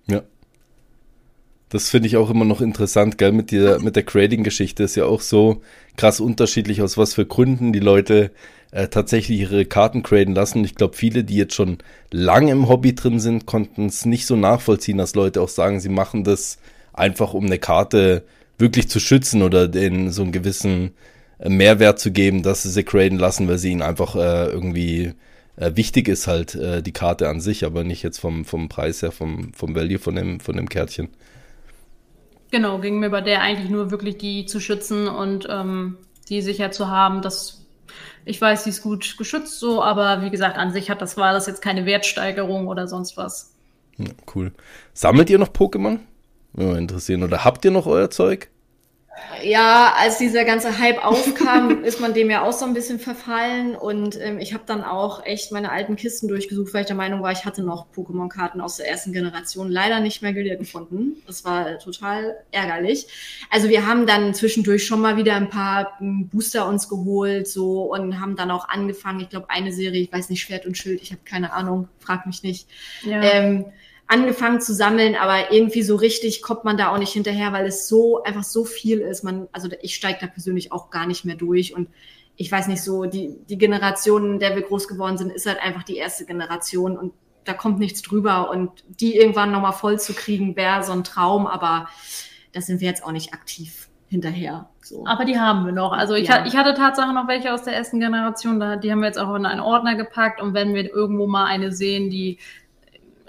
Ja. 0.06 0.22
Das 1.70 1.88
finde 1.88 2.08
ich 2.08 2.16
auch 2.16 2.30
immer 2.30 2.44
noch 2.44 2.60
interessant, 2.60 3.16
gell, 3.16 3.30
mit 3.30 3.52
der, 3.52 3.78
mit 3.78 3.94
der 3.94 4.02
Grading-Geschichte 4.02 4.82
ist 4.82 4.96
ja 4.96 5.04
auch 5.04 5.20
so 5.20 5.62
krass 5.96 6.18
unterschiedlich, 6.18 6.82
aus 6.82 6.98
was 6.98 7.14
für 7.14 7.24
Gründen 7.24 7.72
die 7.72 7.78
Leute 7.78 8.32
äh, 8.72 8.88
tatsächlich 8.88 9.38
ihre 9.38 9.64
Karten 9.64 10.02
graden 10.02 10.34
lassen. 10.34 10.64
Ich 10.64 10.74
glaube, 10.74 10.96
viele, 10.96 11.22
die 11.22 11.36
jetzt 11.36 11.54
schon 11.54 11.78
lange 12.10 12.50
im 12.50 12.68
Hobby 12.68 12.96
drin 12.96 13.20
sind, 13.20 13.46
konnten 13.46 13.86
es 13.86 14.04
nicht 14.04 14.26
so 14.26 14.34
nachvollziehen, 14.34 14.98
dass 14.98 15.14
Leute 15.14 15.40
auch 15.40 15.48
sagen, 15.48 15.78
sie 15.78 15.88
machen 15.88 16.24
das 16.24 16.58
einfach, 16.92 17.34
um 17.34 17.46
eine 17.46 17.58
Karte 17.58 18.24
wirklich 18.58 18.88
zu 18.88 18.98
schützen 18.98 19.42
oder 19.42 19.68
denen 19.68 20.10
so 20.10 20.22
einen 20.22 20.32
gewissen 20.32 20.90
äh, 21.38 21.48
Mehrwert 21.48 22.00
zu 22.00 22.10
geben, 22.10 22.42
dass 22.42 22.64
sie 22.64 22.70
sie 22.70 22.84
graden 22.84 23.18
lassen, 23.18 23.46
weil 23.46 23.58
sie 23.58 23.70
ihnen 23.70 23.82
einfach 23.82 24.16
äh, 24.16 24.46
irgendwie 24.46 25.12
äh, 25.54 25.70
wichtig 25.76 26.08
ist 26.08 26.26
halt 26.26 26.56
äh, 26.56 26.82
die 26.82 26.92
Karte 26.92 27.28
an 27.28 27.40
sich, 27.40 27.64
aber 27.64 27.84
nicht 27.84 28.02
jetzt 28.02 28.18
vom, 28.18 28.44
vom 28.44 28.68
Preis 28.68 29.02
her, 29.02 29.12
vom, 29.12 29.52
vom 29.54 29.76
Value 29.76 30.00
von 30.00 30.16
dem, 30.16 30.40
von 30.40 30.56
dem 30.56 30.68
Kärtchen. 30.68 31.10
Genau, 32.50 32.78
ging 32.78 32.98
mir 32.98 33.10
bei 33.10 33.20
der 33.20 33.42
eigentlich 33.42 33.70
nur 33.70 33.90
wirklich 33.90 34.18
die 34.18 34.46
zu 34.46 34.60
schützen 34.60 35.08
und 35.08 35.46
ähm, 35.48 35.98
die 36.28 36.42
sicher 36.42 36.70
zu 36.70 36.88
haben, 36.88 37.22
dass 37.22 37.66
ich 38.24 38.40
weiß, 38.40 38.64
sie 38.64 38.70
ist 38.70 38.82
gut 38.82 39.16
geschützt 39.18 39.58
so, 39.58 39.82
aber 39.82 40.22
wie 40.22 40.30
gesagt, 40.30 40.58
an 40.58 40.72
sich 40.72 40.90
hat 40.90 41.00
das 41.00 41.16
war 41.16 41.32
das 41.32 41.46
jetzt 41.46 41.62
keine 41.62 41.86
Wertsteigerung 41.86 42.68
oder 42.68 42.86
sonst 42.86 43.16
was. 43.16 43.54
Ja, 43.98 44.10
cool. 44.34 44.52
Sammelt 44.92 45.30
ihr 45.30 45.38
noch 45.38 45.48
Pokémon? 45.48 45.98
Ja, 46.56 46.76
interessieren. 46.76 47.22
Oder 47.22 47.44
habt 47.44 47.64
ihr 47.64 47.70
noch 47.70 47.86
euer 47.86 48.10
Zeug? 48.10 48.48
Ja, 49.42 49.94
als 49.98 50.18
dieser 50.18 50.44
ganze 50.44 50.78
Hype 50.78 51.04
aufkam, 51.04 51.84
ist 51.84 52.00
man 52.00 52.14
dem 52.14 52.30
ja 52.30 52.42
auch 52.42 52.52
so 52.52 52.64
ein 52.64 52.74
bisschen 52.74 52.98
verfallen. 52.98 53.74
Und 53.74 54.20
ähm, 54.20 54.38
ich 54.38 54.54
habe 54.54 54.64
dann 54.66 54.82
auch 54.84 55.24
echt 55.24 55.52
meine 55.52 55.70
alten 55.70 55.96
Kisten 55.96 56.28
durchgesucht, 56.28 56.74
weil 56.74 56.82
ich 56.82 56.86
der 56.86 56.96
Meinung 56.96 57.22
war, 57.22 57.32
ich 57.32 57.44
hatte 57.44 57.62
noch 57.62 57.86
Pokémon-Karten 57.94 58.60
aus 58.60 58.76
der 58.76 58.88
ersten 58.88 59.12
Generation 59.12 59.70
leider 59.70 60.00
nicht 60.00 60.22
mehr 60.22 60.32
gefunden. 60.32 61.22
Das 61.26 61.44
war 61.44 61.78
total 61.78 62.36
ärgerlich. 62.50 63.06
Also 63.50 63.68
wir 63.68 63.86
haben 63.86 64.06
dann 64.06 64.34
zwischendurch 64.34 64.84
schon 64.84 65.00
mal 65.00 65.16
wieder 65.16 65.34
ein 65.34 65.48
paar 65.48 65.98
hm, 65.98 66.28
Booster 66.28 66.66
uns 66.66 66.88
geholt 66.88 67.48
so 67.48 67.92
und 67.92 68.20
haben 68.20 68.36
dann 68.36 68.50
auch 68.50 68.68
angefangen, 68.68 69.20
ich 69.20 69.28
glaube, 69.28 69.50
eine 69.50 69.72
Serie, 69.72 70.02
ich 70.02 70.12
weiß 70.12 70.28
nicht, 70.30 70.42
Schwert 70.42 70.66
und 70.66 70.76
Schild, 70.76 71.02
ich 71.02 71.12
habe 71.12 71.22
keine 71.24 71.52
Ahnung, 71.52 71.88
frag 71.98 72.26
mich 72.26 72.42
nicht. 72.42 72.68
Ja. 73.02 73.22
Ähm, 73.22 73.66
angefangen 74.10 74.60
zu 74.60 74.74
sammeln, 74.74 75.14
aber 75.14 75.52
irgendwie 75.52 75.82
so 75.82 75.94
richtig 75.94 76.42
kommt 76.42 76.64
man 76.64 76.76
da 76.76 76.92
auch 76.92 76.98
nicht 76.98 77.12
hinterher, 77.12 77.52
weil 77.52 77.66
es 77.66 77.86
so 77.86 78.22
einfach 78.24 78.42
so 78.42 78.64
viel 78.64 78.98
ist. 78.98 79.22
Man, 79.22 79.48
also 79.52 79.68
ich 79.82 79.94
steige 79.94 80.18
da 80.20 80.26
persönlich 80.26 80.72
auch 80.72 80.90
gar 80.90 81.06
nicht 81.06 81.24
mehr 81.24 81.36
durch 81.36 81.74
und 81.76 81.88
ich 82.34 82.50
weiß 82.50 82.66
nicht 82.66 82.82
so, 82.82 83.04
die, 83.04 83.36
die 83.48 83.56
Generation, 83.58 84.32
in 84.32 84.38
der 84.40 84.56
wir 84.56 84.62
groß 84.62 84.88
geworden 84.88 85.16
sind, 85.16 85.30
ist 85.30 85.46
halt 85.46 85.62
einfach 85.62 85.84
die 85.84 85.96
erste 85.96 86.24
Generation 86.26 86.98
und 86.98 87.12
da 87.44 87.52
kommt 87.52 87.78
nichts 87.78 88.02
drüber 88.02 88.50
und 88.50 88.70
die 88.88 89.16
irgendwann 89.16 89.52
nochmal 89.52 89.72
voll 89.72 90.00
zu 90.00 90.12
kriegen, 90.12 90.56
wäre 90.56 90.82
so 90.82 90.92
ein 90.92 91.04
Traum, 91.04 91.46
aber 91.46 91.88
da 92.52 92.60
sind 92.60 92.80
wir 92.80 92.88
jetzt 92.88 93.04
auch 93.04 93.12
nicht 93.12 93.32
aktiv 93.32 93.88
hinterher. 94.08 94.68
So. 94.82 95.06
Aber 95.06 95.24
die 95.24 95.38
haben 95.38 95.64
wir 95.64 95.72
noch. 95.72 95.92
Also 95.92 96.14
ich, 96.14 96.26
Ja. 96.28 96.44
ich 96.44 96.56
hatte 96.56 96.74
Tatsache 96.74 97.12
noch 97.14 97.28
welche 97.28 97.54
aus 97.54 97.62
der 97.62 97.74
ersten 97.74 98.00
Generation, 98.00 98.58
da, 98.58 98.74
die 98.74 98.90
haben 98.90 99.00
wir 99.00 99.06
jetzt 99.06 99.20
auch 99.20 99.32
in 99.36 99.46
einen 99.46 99.60
Ordner 99.60 99.94
gepackt 99.94 100.42
und 100.42 100.52
wenn 100.52 100.74
wir 100.74 100.92
irgendwo 100.92 101.28
mal 101.28 101.44
eine 101.44 101.70
sehen, 101.70 102.10
die 102.10 102.38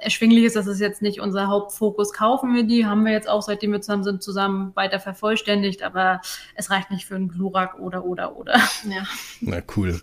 erschwinglich 0.02 0.44
ist, 0.44 0.56
das 0.56 0.68
ist 0.68 0.80
jetzt 0.80 1.02
nicht 1.02 1.22
unser 1.22 1.48
Hauptfokus, 1.48 2.12
kaufen 2.12 2.54
wir 2.54 2.64
die, 2.64 2.86
haben 2.86 3.06
wir 3.06 3.12
jetzt 3.12 3.30
auch, 3.30 3.42
seitdem 3.42 3.72
wir 3.72 3.82
zusammen 3.82 4.04
sind, 4.04 4.24
zusammen 4.24 4.72
weiter 4.76 5.00
vervollständigt, 5.00 5.84
aber 5.84 6.22
es 6.56 6.70
reicht 6.70 6.92
nicht 6.92 7.06
für 7.06 7.16
einen 7.16 7.30
Glurak 7.30 7.80
oder, 7.80 8.06
oder, 8.06 8.36
oder. 8.38 8.56
Ja. 8.90 9.06
Na 9.42 9.58
cool. 9.76 10.02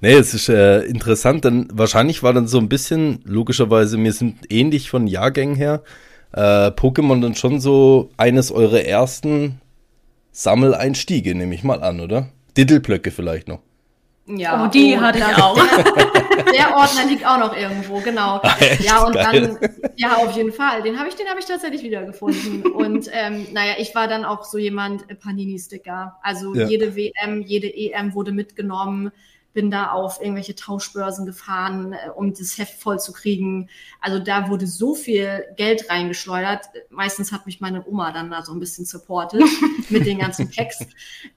Nee, 0.00 0.14
es 0.14 0.34
ist 0.34 0.48
äh, 0.48 0.80
interessant, 0.80 1.44
denn 1.44 1.68
wahrscheinlich 1.72 2.22
war 2.22 2.32
dann 2.32 2.48
so 2.48 2.58
ein 2.58 2.68
bisschen, 2.68 3.20
logischerweise, 3.24 3.98
wir 3.98 4.12
sind 4.12 4.50
ähnlich 4.50 4.90
von 4.90 5.06
Jahrgängen 5.06 5.54
her, 5.54 5.82
äh, 6.32 6.68
Pokémon 6.70 7.20
dann 7.20 7.34
schon 7.34 7.60
so 7.60 8.10
eines 8.16 8.50
eurer 8.50 8.82
ersten 8.82 9.60
Sammeleinstiege, 10.32 11.34
nehme 11.34 11.54
ich 11.54 11.62
mal 11.62 11.82
an, 11.82 12.00
oder? 12.00 12.28
Diddleblöcke 12.56 13.10
vielleicht 13.10 13.48
noch. 13.48 13.60
Ja, 14.26 14.64
Oh, 14.64 14.70
die 14.70 14.98
hatte 14.98 15.18
ich 15.18 15.42
auch. 15.42 15.58
Der, 16.54 16.76
Ordner 16.76 17.04
liegt 17.06 17.26
auch 17.26 17.38
noch 17.38 17.56
irgendwo, 17.56 18.00
genau. 18.00 18.40
Ah, 18.42 18.56
ja, 18.80 19.04
und 19.04 19.14
Geil. 19.14 19.58
dann, 19.60 19.92
ja, 19.96 20.16
auf 20.16 20.36
jeden 20.36 20.52
Fall. 20.52 20.82
Den 20.82 20.98
habe 20.98 21.08
ich, 21.08 21.14
den 21.14 21.28
habe 21.28 21.38
ich 21.40 21.46
tatsächlich 21.46 21.82
wiedergefunden. 21.82 22.62
Und 22.72 23.08
ähm, 23.12 23.46
naja, 23.52 23.74
ich 23.78 23.94
war 23.94 24.08
dann 24.08 24.24
auch 24.24 24.44
so 24.44 24.58
jemand 24.58 25.08
äh, 25.10 25.14
Panini-Sticker. 25.14 26.18
Also 26.22 26.54
Ja. 26.54 26.66
jede 26.66 26.96
WM, 26.96 27.42
jede 27.42 27.68
EM 27.68 28.14
wurde 28.14 28.32
mitgenommen. 28.32 29.12
Bin 29.52 29.70
da 29.70 29.90
auf 29.90 30.20
irgendwelche 30.20 30.54
Tauschbörsen 30.54 31.26
gefahren, 31.26 31.92
äh, 31.92 32.10
um 32.10 32.32
das 32.32 32.58
Heft 32.58 32.80
voll 32.80 32.98
zu 32.98 33.12
kriegen. 33.12 33.68
Also 34.00 34.18
da 34.18 34.48
wurde 34.48 34.66
so 34.66 34.94
viel 34.94 35.44
Geld 35.56 35.90
reingeschleudert. 35.90 36.66
Meistens 36.90 37.32
hat 37.32 37.46
mich 37.46 37.60
meine 37.60 37.86
Oma 37.86 38.12
dann 38.12 38.30
da 38.30 38.42
so 38.42 38.52
ein 38.52 38.60
bisschen 38.60 38.84
supportet 38.84 39.42
mit 39.90 40.06
den 40.06 40.18
ganzen 40.18 40.50
Packs. 40.50 40.86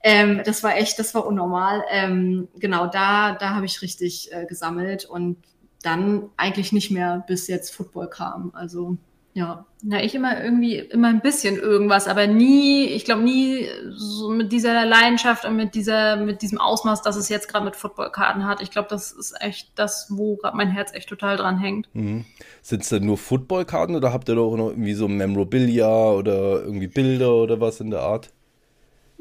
Ähm, 0.03 0.41
das 0.45 0.63
war 0.63 0.75
echt, 0.77 0.99
das 0.99 1.13
war 1.13 1.25
unnormal. 1.25 1.83
Ähm, 1.89 2.47
genau, 2.55 2.87
da, 2.87 3.33
da 3.33 3.55
habe 3.55 3.65
ich 3.65 3.81
richtig 3.81 4.31
äh, 4.31 4.45
gesammelt 4.45 5.05
und 5.05 5.37
dann 5.81 6.29
eigentlich 6.37 6.71
nicht 6.71 6.91
mehr, 6.91 7.23
bis 7.27 7.47
jetzt 7.47 7.73
Football 7.73 8.09
kam. 8.09 8.51
Also 8.53 8.97
ja. 9.35 9.65
Na, 9.83 10.01
ich 10.01 10.15
immer 10.15 10.41
irgendwie, 10.41 10.77
immer 10.77 11.09
ein 11.09 11.19
bisschen 11.19 11.57
irgendwas, 11.57 12.07
aber 12.07 12.25
nie, 12.25 12.85
ich 12.85 13.03
glaube 13.03 13.21
nie 13.21 13.67
so 13.91 14.29
mit 14.29 14.53
dieser 14.53 14.85
Leidenschaft 14.85 15.43
und 15.43 15.57
mit 15.57 15.75
dieser, 15.75 16.15
mit 16.15 16.41
diesem 16.41 16.57
Ausmaß, 16.57 17.01
das 17.01 17.17
es 17.17 17.27
jetzt 17.27 17.49
gerade 17.49 17.65
mit 17.65 17.75
Footballkarten 17.75 18.45
hat. 18.45 18.61
Ich 18.61 18.71
glaube, 18.71 18.87
das 18.89 19.11
ist 19.11 19.35
echt 19.41 19.69
das, 19.75 20.07
wo 20.09 20.37
gerade 20.37 20.55
mein 20.55 20.71
Herz 20.71 20.93
echt 20.93 21.09
total 21.09 21.35
dran 21.35 21.59
hängt. 21.59 21.89
Mhm. 21.93 22.23
Sind 22.61 22.83
es 22.83 22.89
denn 22.89 23.05
nur 23.05 23.17
Footballkarten 23.17 23.95
oder 23.97 24.13
habt 24.13 24.29
ihr 24.29 24.35
doch 24.35 24.55
noch 24.55 24.69
irgendwie 24.69 24.93
so 24.93 25.09
Memorabilia 25.09 26.11
oder 26.11 26.63
irgendwie 26.63 26.87
Bilder 26.87 27.35
oder 27.35 27.59
was 27.59 27.81
in 27.81 27.91
der 27.91 28.01
Art? 28.01 28.31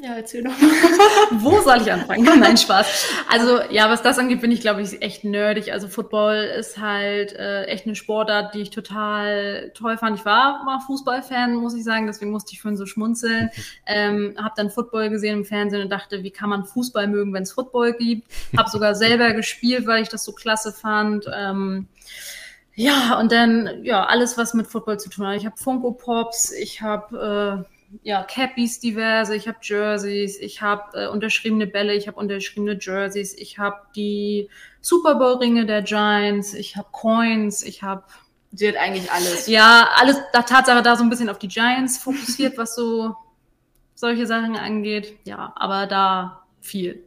Ja, 0.04 0.16
erzähl 0.16 0.44
doch. 0.44 0.52
Wo 1.30 1.62
soll 1.62 1.80
ich 1.80 1.90
anfangen? 1.90 2.24
Nein, 2.38 2.58
Spaß. 2.58 3.08
Also 3.30 3.62
ja, 3.70 3.88
was 3.88 4.02
das 4.02 4.18
angeht, 4.18 4.42
bin 4.42 4.52
ich, 4.52 4.60
glaube 4.60 4.82
ich, 4.82 5.00
echt 5.00 5.24
nerdig. 5.24 5.72
Also 5.72 5.88
Football 5.88 6.34
ist 6.58 6.76
halt 6.76 7.32
äh, 7.32 7.64
echt 7.64 7.86
eine 7.86 7.94
Sportart, 7.94 8.54
die 8.54 8.60
ich 8.60 8.68
total 8.68 9.72
toll 9.74 9.96
fand. 9.96 10.18
Ich 10.18 10.26
war 10.26 10.62
mal 10.64 10.80
Fußballfan, 10.80 11.54
muss 11.54 11.74
ich 11.74 11.84
sagen, 11.84 12.06
deswegen 12.06 12.32
musste 12.32 12.52
ich 12.52 12.60
vorhin 12.60 12.76
so 12.76 12.86
schmunzeln. 12.86 13.50
Ähm, 13.86 14.34
habe 14.38 14.54
dann 14.56 14.70
Football 14.70 15.10
gesehen 15.10 15.38
im 15.38 15.44
Fernsehen 15.44 15.82
und 15.82 15.90
dachte, 15.90 16.22
wie 16.22 16.30
kann 16.30 16.48
man 16.48 16.64
Fußball 16.64 17.06
mögen, 17.06 17.32
wenn 17.34 17.42
es 17.42 17.52
Football 17.52 17.92
gibt? 17.92 18.26
Habe 18.56 18.70
sogar 18.70 18.94
selber 18.94 19.32
gespielt, 19.32 19.86
weil 19.86 20.02
ich 20.02 20.08
das 20.08 20.24
so 20.24 20.32
klasse 20.32 20.72
fand. 20.72 21.26
Ähm, 21.32 21.86
ja, 22.74 23.18
und 23.18 23.30
dann, 23.30 23.84
ja, 23.84 24.04
alles, 24.06 24.38
was 24.38 24.54
mit 24.54 24.66
Football 24.66 24.98
zu 24.98 25.10
tun 25.10 25.26
hat. 25.26 25.36
Ich 25.36 25.44
habe 25.44 25.56
Funko 25.56 25.92
Pops, 25.92 26.50
ich 26.52 26.80
habe 26.80 27.64
äh, 27.66 27.73
ja, 28.02 28.22
Cappies 28.22 28.80
diverse, 28.80 29.34
ich 29.36 29.46
habe 29.48 29.58
Jerseys, 29.62 30.38
ich 30.38 30.60
habe 30.62 30.98
äh, 30.98 31.06
unterschriebene 31.08 31.66
Bälle, 31.66 31.94
ich 31.94 32.08
habe 32.08 32.18
unterschriebene 32.18 32.78
Jerseys, 32.80 33.34
ich 33.34 33.58
habe 33.58 33.76
die 33.94 34.48
Super 34.80 35.14
Bowl 35.14 35.36
Ringe 35.36 35.66
der 35.66 35.82
Giants, 35.82 36.54
ich 36.54 36.76
habe 36.76 36.88
Coins, 36.92 37.62
ich 37.62 37.82
habe 37.82 38.04
Sie 38.56 38.68
hat 38.68 38.76
eigentlich 38.76 39.10
alles. 39.10 39.48
ja 39.48 39.88
alles 39.96 40.16
da 40.32 40.42
Tatsache 40.42 40.80
da 40.82 40.94
so 40.94 41.02
ein 41.02 41.10
bisschen 41.10 41.28
auf 41.28 41.38
die 41.38 41.48
Giants 41.48 41.98
fokussiert, 41.98 42.56
was 42.56 42.76
so 42.76 43.16
solche 43.94 44.26
Sachen 44.26 44.56
angeht. 44.56 45.16
Ja, 45.24 45.52
aber 45.56 45.86
da 45.86 46.44
viel. 46.60 47.04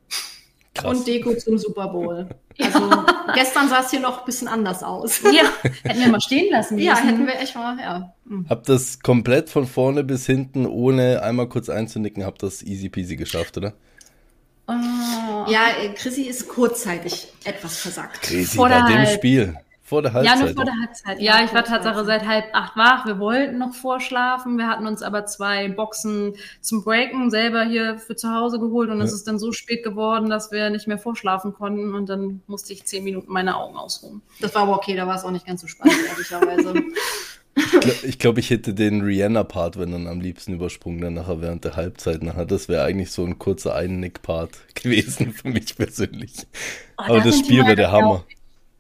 Krass. 0.73 0.85
Und 0.85 1.07
Deko 1.07 1.35
zum 1.35 1.57
Super 1.57 1.87
Bowl. 1.87 2.27
Also 2.59 2.89
gestern 3.33 3.69
sah 3.69 3.81
es 3.81 3.91
hier 3.91 3.99
noch 3.99 4.19
ein 4.19 4.25
bisschen 4.25 4.47
anders 4.47 4.83
aus. 4.83 5.21
Ja, 5.23 5.43
hätten 5.83 5.99
wir 5.99 6.09
mal 6.09 6.21
stehen 6.21 6.51
lassen. 6.51 6.77
Ja, 6.77 6.93
müssen. 6.93 7.07
hätten 7.07 7.27
wir 7.27 7.39
echt 7.39 7.55
mal, 7.55 7.79
ja. 7.79 8.13
Hm. 8.27 8.45
Habt 8.49 8.69
das 8.69 8.99
komplett 8.99 9.49
von 9.49 9.67
vorne 9.67 10.03
bis 10.03 10.25
hinten, 10.25 10.65
ohne 10.65 11.21
einmal 11.21 11.47
kurz 11.47 11.69
einzunicken, 11.69 12.25
habt 12.25 12.43
das 12.43 12.63
easy 12.63 12.89
peasy 12.89 13.15
geschafft, 13.15 13.57
oder? 13.57 13.73
Oh. 14.67 14.73
Ja, 15.49 15.69
äh, 15.81 15.93
Chrissy 15.95 16.23
ist 16.23 16.47
kurzzeitig 16.47 17.29
etwas 17.45 17.77
versagt. 17.77 18.21
Crazy, 18.21 18.57
Vor 18.57 18.69
bei 18.69 18.81
dem 18.81 19.05
Spiel. 19.07 19.55
Vor 19.87 20.01
der 20.01 20.11
Ja, 20.11 20.17
Halbzeit. 20.31 20.39
nur 20.39 20.49
vor 20.55 20.65
der 20.65 20.73
Halbzeit. 20.81 21.21
Ja, 21.21 21.43
ich 21.45 21.53
war 21.53 21.63
Tatsache 21.63 22.03
seit 22.03 22.27
halb 22.27 22.43
acht 22.51 22.75
wach. 22.75 23.05
Wir 23.05 23.19
wollten 23.19 23.57
noch 23.57 23.73
vorschlafen. 23.73 24.57
Wir 24.57 24.67
hatten 24.67 24.85
uns 24.85 25.01
aber 25.01 25.25
zwei 25.25 25.69
Boxen 25.69 26.33
zum 26.59 26.83
Breaken 26.83 27.31
selber 27.31 27.63
hier 27.63 27.97
für 27.97 28.17
zu 28.17 28.29
Hause 28.29 28.59
geholt 28.59 28.89
und 28.89 28.99
es 28.99 29.11
Ja. 29.11 29.15
ist 29.15 29.27
dann 29.29 29.39
so 29.39 29.53
spät 29.53 29.83
geworden, 29.85 30.29
dass 30.29 30.51
wir 30.51 30.69
nicht 30.71 30.87
mehr 30.87 30.97
vorschlafen 30.97 31.53
konnten 31.53 31.93
und 31.95 32.09
dann 32.09 32.41
musste 32.47 32.73
ich 32.73 32.83
zehn 32.85 33.05
Minuten 33.05 33.31
meine 33.31 33.55
Augen 33.55 33.77
ausruhen. 33.77 34.21
Das 34.41 34.53
war 34.55 34.63
aber 34.63 34.75
okay, 34.75 34.93
da 34.97 35.07
war 35.07 35.15
es 35.15 35.23
auch 35.23 35.31
nicht 35.31 35.45
ganz 35.47 35.61
so 35.61 35.67
spannend, 35.67 35.95
ehrlicherweise. 36.09 36.73
Ich 37.59 37.71
glaube, 37.71 37.97
ich, 38.07 38.19
glaub, 38.19 38.37
ich 38.37 38.49
hätte 38.51 38.75
den 38.75 39.01
Rihanna-Part, 39.01 39.79
wenn 39.79 39.91
dann 39.91 40.05
am 40.05 40.21
liebsten 40.21 40.53
übersprungen, 40.53 41.01
dann 41.01 41.15
nachher 41.15 41.41
während 41.41 41.63
der 41.65 41.75
Halbzeit 41.75 42.21
nachher. 42.21 42.45
Das 42.45 42.69
wäre 42.69 42.83
eigentlich 42.83 43.09
so 43.09 43.25
ein 43.25 43.39
kurzer 43.39 43.73
Einnick-Part 43.73 44.51
gewesen 44.75 45.33
für 45.33 45.47
mich 45.49 45.75
persönlich. 45.75 46.33
Oh, 46.99 47.03
Aber 47.03 47.17
da 47.17 47.23
das 47.23 47.39
Spiel 47.39 47.65
wäre 47.65 47.75
der 47.75 47.85
ja 47.87 47.91
Hammer. 47.93 48.23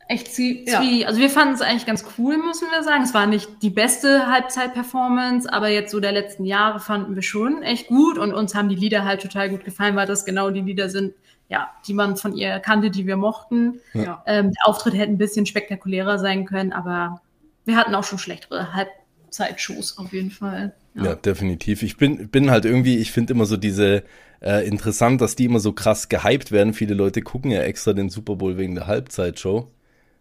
Echt 0.09 0.33
zwie 0.33 0.65
Ja. 0.65 0.81
Also 1.05 1.19
wir 1.19 1.29
fanden 1.29 1.55
es 1.55 1.61
eigentlich 1.61 1.85
ganz 1.85 2.05
cool, 2.17 2.37
müssen 2.37 2.67
wir 2.71 2.81
sagen. 2.83 3.03
Es 3.03 3.13
war 3.13 3.27
nicht 3.27 3.49
die 3.61 3.69
beste 3.69 4.27
Halbzeit-Performance, 4.27 5.51
aber 5.51 5.67
jetzt 5.67 5.91
so 5.91 5.99
der 5.99 6.13
letzten 6.13 6.45
Jahre 6.45 6.79
fanden 6.79 7.15
wir 7.15 7.21
schon 7.21 7.61
echt 7.61 7.87
gut 7.87 8.17
und 8.17 8.33
uns 8.33 8.55
haben 8.55 8.69
die 8.69 8.75
Lieder 8.75 9.03
halt 9.03 9.21
total 9.21 9.49
gut 9.49 9.65
gefallen, 9.65 9.95
weil 9.95 10.07
das 10.07 10.23
genau 10.23 10.49
die 10.49 10.61
Lieder 10.61 10.89
sind, 10.89 11.13
ja, 11.49 11.71
die 11.87 11.93
man 11.93 12.15
von 12.15 12.33
ihr 12.33 12.59
kannte, 12.59 12.89
die 12.89 13.05
wir 13.05 13.17
mochten. 13.17 13.79
Ja. 13.93 14.23
Ähm, 14.25 14.51
der 14.51 14.67
Auftritt 14.67 14.93
hätte 14.93 15.11
ein 15.11 15.17
bisschen 15.17 15.45
spektakulärer 15.45 16.19
sein 16.19 16.45
können, 16.45 16.71
aber 16.71 17.21
wir 17.65 17.75
hatten 17.75 17.93
auch 17.93 18.05
schon 18.05 18.17
schlechtere 18.17 18.73
Halbzeitshows 18.73 19.97
auf 19.97 20.13
jeden 20.13 20.31
Fall. 20.31 20.73
Ja, 20.95 21.15
definitiv. 21.15 21.83
Ich 21.83 21.97
bin, 21.97 22.29
bin 22.29 22.49
halt 22.49 22.63
irgendwie, 22.65 22.97
ich 22.97 23.11
finde 23.11 23.33
immer 23.33 23.45
so 23.45 23.57
diese 23.57 24.03
äh, 24.41 24.65
interessant, 24.65 25.21
dass 25.21 25.35
die 25.35 25.45
immer 25.45 25.59
so 25.59 25.73
krass 25.73 26.09
gehypt 26.09 26.51
werden. 26.51 26.73
Viele 26.73 26.93
Leute 26.93 27.21
gucken 27.21 27.51
ja 27.51 27.61
extra 27.61 27.93
den 27.93 28.09
Super 28.09 28.35
Bowl 28.35 28.57
wegen 28.57 28.75
der 28.75 28.87
Halbzeitshow. 28.87 29.67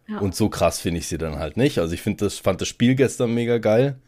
Ja. 0.07 0.19
Und 0.19 0.35
so 0.35 0.49
krass 0.49 0.79
finde 0.79 0.99
ich 0.99 1.07
sie 1.07 1.17
dann 1.17 1.37
halt 1.37 1.57
nicht. 1.57 1.79
Also 1.79 1.93
ich 1.93 2.01
finde 2.01 2.25
das, 2.25 2.37
fand 2.37 2.61
das 2.61 2.67
Spiel 2.67 2.95
gestern 2.95 3.33
mega 3.33 3.57
geil. 3.57 3.99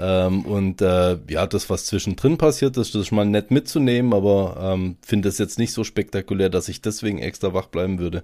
Ähm, 0.00 0.44
und 0.44 0.80
äh, 0.80 1.18
ja, 1.28 1.46
das, 1.46 1.68
was 1.70 1.86
zwischendrin 1.86 2.38
passiert 2.38 2.76
ist, 2.76 2.94
das 2.94 3.02
ist 3.02 3.10
mal 3.10 3.26
nett 3.26 3.50
mitzunehmen, 3.50 4.14
aber 4.14 4.56
ähm, 4.60 4.96
finde 5.04 5.28
es 5.28 5.38
jetzt 5.38 5.58
nicht 5.58 5.72
so 5.72 5.82
spektakulär, 5.82 6.50
dass 6.50 6.68
ich 6.68 6.80
deswegen 6.80 7.18
extra 7.18 7.52
wach 7.52 7.66
bleiben 7.66 7.98
würde. 7.98 8.22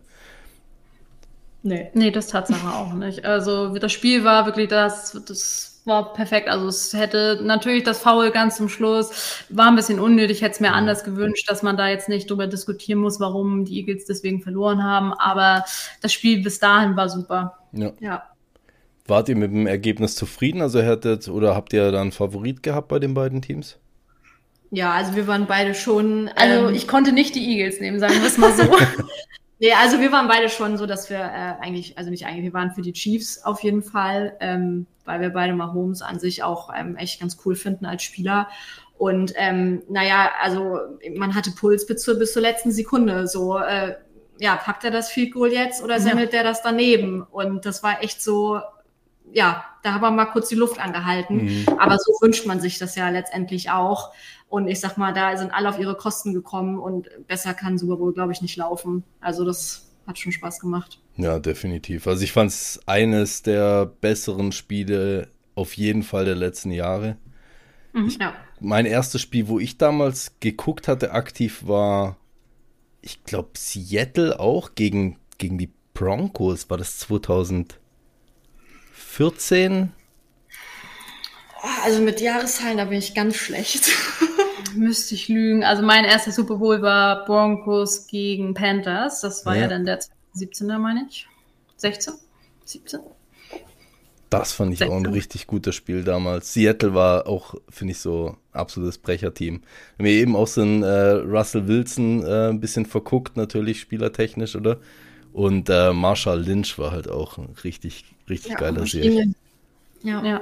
Nee. 1.65 1.91
Nee, 1.95 2.11
das 2.11 2.29
Tatsache 2.29 2.69
auch 2.75 2.93
nicht. 2.93 3.25
Also 3.25 3.77
das 3.77 3.91
Spiel 3.91 4.23
war 4.23 4.47
wirklich 4.47 4.69
das, 4.69 5.21
das 5.27 5.74
war 5.85 6.13
perfekt. 6.13 6.49
Also 6.49 6.69
es 6.69 6.93
hätte 6.93 7.41
natürlich 7.43 7.85
das 7.85 7.99
Foul 7.99 8.31
ganz 8.31 8.57
zum 8.57 8.69
Schluss, 8.69 9.45
war 9.49 9.69
ein 9.69 9.77
bisschen 9.77 10.01
unnötig, 10.01 10.43
hätte 10.43 10.55
es 10.55 10.61
mir 10.61 10.73
anders 10.73 11.05
gewünscht, 11.05 11.49
dass 11.51 11.63
man 11.63 11.77
da 11.77 11.89
jetzt 11.89 12.09
nicht 12.09 12.31
drüber 12.31 12.47
diskutieren 12.47 13.01
muss, 13.01 13.21
warum 13.21 13.65
die 13.65 13.79
Eagles 13.79 14.07
deswegen 14.07 14.41
verloren 14.41 14.83
haben. 14.83 15.13
Aber 15.13 15.65
das 16.01 16.13
Spiel 16.13 16.43
bis 16.43 16.59
dahin 16.59 16.97
war 16.97 17.09
super. 17.09 17.59
Ja. 17.73 17.93
Ja. 18.01 18.23
Wart 19.07 19.29
ihr 19.29 19.37
mit 19.37 19.51
dem 19.51 19.67
Ergebnis 19.67 20.15
zufrieden? 20.15 20.63
Also 20.63 20.81
hättet 20.81 21.29
oder 21.29 21.55
habt 21.55 21.73
ihr 21.75 21.93
da 21.93 22.01
einen 22.01 22.13
Favorit 22.13 22.63
gehabt 22.63 22.89
bei 22.89 22.99
den 22.99 23.13
beiden 23.13 23.43
Teams? 23.43 23.77
Ja, 24.71 24.93
also 24.93 25.15
wir 25.15 25.27
waren 25.27 25.47
beide 25.47 25.75
schon. 25.75 26.29
Also 26.35 26.69
ähm, 26.69 26.75
ich 26.75 26.89
konnte 26.89 27.13
nicht 27.13 27.35
die 27.35 27.47
Eagles 27.47 27.81
nehmen, 27.81 28.01
sagen 28.01 28.15
wir 28.15 28.27
es 28.27 28.39
mal 28.39 28.53
so. 28.53 28.63
Nee, 29.61 29.73
also 29.73 30.01
wir 30.01 30.11
waren 30.13 30.29
beide 30.29 30.49
schon 30.49 30.77
so, 30.77 30.87
dass 30.87 31.11
wir 31.11 31.19
äh, 31.19 31.55
eigentlich, 31.63 31.97
also 31.97 32.11
nicht 32.11 32.27
eigentlich, 32.27 32.45
wir 32.45 32.53
waren 32.53 32.73
für 32.73 32.83
die 32.83 32.93
Chiefs 32.93 33.43
auf 33.45 33.63
jeden 33.63 33.83
Fall, 33.83 34.37
ähm, 34.41 34.87
weil 35.05 35.21
wir 35.21 35.31
beide 35.31 35.55
Mahomes 35.55 36.03
an 36.03 36.19
sich 36.19 36.43
auch 36.43 36.71
ähm, 36.77 36.97
echt 36.97 37.21
ganz 37.21 37.39
cool 37.45 37.55
finden 37.55 37.87
als 37.87 38.03
Spieler. 38.03 38.49
Und 38.99 39.33
ähm, 39.37 39.83
naja, 39.89 40.31
also 40.41 40.79
man 41.17 41.35
hatte 41.35 41.51
Puls 41.53 41.87
bis 41.87 42.03
zur, 42.03 42.19
bis 42.19 42.33
zur 42.33 42.43
letzten 42.43 42.73
Sekunde. 42.73 43.27
So, 43.27 43.59
äh, 43.59 43.95
ja, 44.39 44.57
packt 44.57 44.85
er 44.85 44.91
das 44.91 45.11
Field 45.11 45.33
Goal 45.35 45.53
jetzt 45.53 45.83
oder 45.83 45.95
Ja. 45.95 46.01
semmelt 46.01 46.33
der 46.33 46.43
das 46.43 46.63
daneben? 46.63 47.23
Und 47.23 47.65
das 47.67 47.83
war 47.83 48.03
echt 48.03 48.23
so, 48.23 48.61
ja, 49.33 49.65
da 49.83 49.95
haben 49.95 50.01
wir 50.03 50.11
mal 50.11 50.27
kurz 50.27 50.49
die 50.49 50.55
Luft 50.55 50.81
angehalten. 50.81 51.45
Mhm. 51.45 51.67
Aber 51.79 51.99
so 51.99 52.13
wünscht 52.21 52.47
man 52.47 52.61
sich 52.61 52.79
das 52.79 52.97
ja 52.97 53.09
letztendlich 53.09 53.71
auch. 53.71 54.13
Und 54.55 54.69
ich 54.69 54.79
sag 54.79 54.97
mal, 54.99 55.13
da 55.13 55.37
sind 55.37 55.53
alle 55.53 55.69
auf 55.69 55.81
ihre 55.81 55.97
Kosten 55.97 56.33
gekommen 56.33 56.79
und 56.79 57.09
besser 57.27 57.55
kann 57.55 57.77
Super 57.77 57.97
Bowl, 57.97 58.15
glaube 58.15 58.31
ich, 58.31 58.41
nicht 58.41 58.55
laufen. 58.55 59.03
Also 59.21 59.45
das 59.45 59.91
hat 60.07 60.17
schon 60.17 60.31
Spaß 60.31 60.61
gemacht. 60.61 61.01
Ja, 61.17 61.41
definitiv. 61.41 62.07
Also 62.07 62.23
ich 62.23 62.31
fand 62.31 62.53
es 62.53 62.81
eines 62.87 63.43
der 63.43 63.87
besseren 63.87 64.53
Spiele 64.53 65.27
auf 65.57 65.77
jeden 65.77 66.05
Fall 66.05 66.25
der 66.25 66.37
letzten 66.37 66.71
Jahre. 66.71 67.17
Mhm. 67.95 68.15
Ja. 68.21 68.33
mein 68.61 68.87
erstes 68.87 69.23
Spiel, 69.23 69.49
wo 69.49 69.59
ich 69.59 69.77
damals 69.77 70.37
geguckt 70.39 70.87
hatte, 70.87 71.11
aktiv 71.11 71.67
war, 71.67 72.17
ich 73.03 73.25
glaube, 73.25 73.51
Seattle 73.57 74.39
auch 74.39 74.77
gegen, 74.77 75.19
gegen 75.37 75.59
die 75.59 75.73
Broncos. 75.95 76.71
War 76.71 76.79
das 76.79 77.01
2014? 77.01 79.91
Also 81.83 82.03
mit 82.03 82.21
Jahreszahlen, 82.21 82.77
da 82.77 82.85
bin 82.85 82.99
ich 82.99 83.15
ganz 83.15 83.35
schlecht. 83.35 83.91
Müsste 84.75 85.15
ich 85.15 85.29
lügen. 85.29 85.65
Also 85.65 85.83
mein 85.83 86.05
erster 86.05 86.33
Super 86.33 86.57
Bowl 86.57 86.83
war 86.83 87.25
Broncos 87.25 88.07
gegen 88.07 88.55
Panthers. 88.55 89.21
Das 89.21 89.45
war 89.47 89.55
ja, 89.55 89.63
ja 89.63 89.69
dann 89.69 89.85
der 89.85 90.01
17er, 90.37 90.79
meine 90.79 91.07
ich. 91.09 91.27
16? 91.77 92.15
17? 92.65 93.01
Das 94.31 94.53
fand 94.53 94.73
ich 94.73 94.81
16. 94.81 94.93
auch 94.93 95.05
ein 95.05 95.13
richtig 95.13 95.47
gutes 95.47 95.75
Spiel 95.75 96.03
damals. 96.03 96.53
Seattle 96.53 96.95
war 96.95 97.29
auch, 97.29 97.55
finde 97.69 97.93
ich, 97.93 97.99
so 97.99 98.37
absolutes 98.53 98.99
Brecherteam. 98.99 99.63
Wir 99.97 100.07
haben 100.07 100.21
eben 100.21 100.37
auch 100.37 100.49
so 100.49 100.63
einen 100.63 100.83
äh, 100.83 101.11
Russell 101.11 101.69
Wilson 101.69 102.25
äh, 102.25 102.49
ein 102.49 102.61
bisschen 102.61 102.87
verguckt, 102.87 103.37
natürlich 103.37 103.81
spielertechnisch, 103.81 104.57
oder? 104.57 104.79
Und 105.33 105.69
äh, 105.69 105.93
Marshall 105.93 106.41
Lynch 106.43 106.79
war 106.79 106.93
halt 106.93 107.09
auch 107.09 107.39
ein 107.39 107.55
richtig, 107.65 108.05
richtig 108.29 108.53
ja, 108.53 108.59
geiler 108.59 108.87
Serie. 108.87 109.35
Ja. 110.03 110.25
ja. 110.25 110.41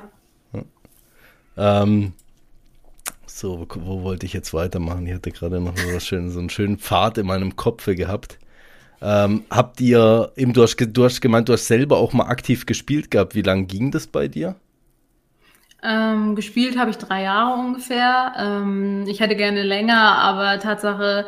Ähm, 1.57 2.13
so, 3.39 3.61
wo, 3.61 3.67
wo, 3.87 4.03
wollte 4.03 4.27
ich 4.27 4.33
jetzt 4.33 4.55
weitermachen? 4.55 5.07
Ich 5.07 5.15
hatte 5.15 5.31
gerade 5.31 5.61
noch 5.61 5.77
so, 5.77 6.01
schön, 6.01 6.31
so 6.31 6.39
einen 6.39 6.51
schönen 6.51 6.79
Pfad 6.79 7.19
in 7.19 7.27
meinem 7.27 7.57
Kopf 7.57 7.87
gehabt. 7.87 8.39
Ähm, 9.01 9.45
habt 9.51 9.81
ihr, 9.81 10.33
eben 10.37 10.53
du 10.53 10.63
hast, 10.63 10.77
du 10.77 11.05
hast 11.05 11.21
gemeint, 11.21 11.49
du 11.49 11.55
hast 11.55 11.67
selber 11.67 11.97
auch 11.97 12.13
mal 12.13 12.27
aktiv 12.27 12.67
gespielt 12.67 13.11
gehabt. 13.11 13.35
Wie 13.35 13.43
lange 13.43 13.65
ging 13.65 13.91
das 13.91 14.07
bei 14.07 14.29
dir? 14.29 14.55
Ähm, 15.83 16.37
gespielt 16.37 16.79
habe 16.79 16.91
ich 16.91 16.99
drei 16.99 17.23
Jahre 17.23 17.61
ungefähr. 17.61 18.33
Ähm, 18.39 19.05
ich 19.09 19.19
hätte 19.19 19.35
gerne 19.35 19.65
länger, 19.65 20.19
aber 20.19 20.61
Tatsache, 20.61 21.27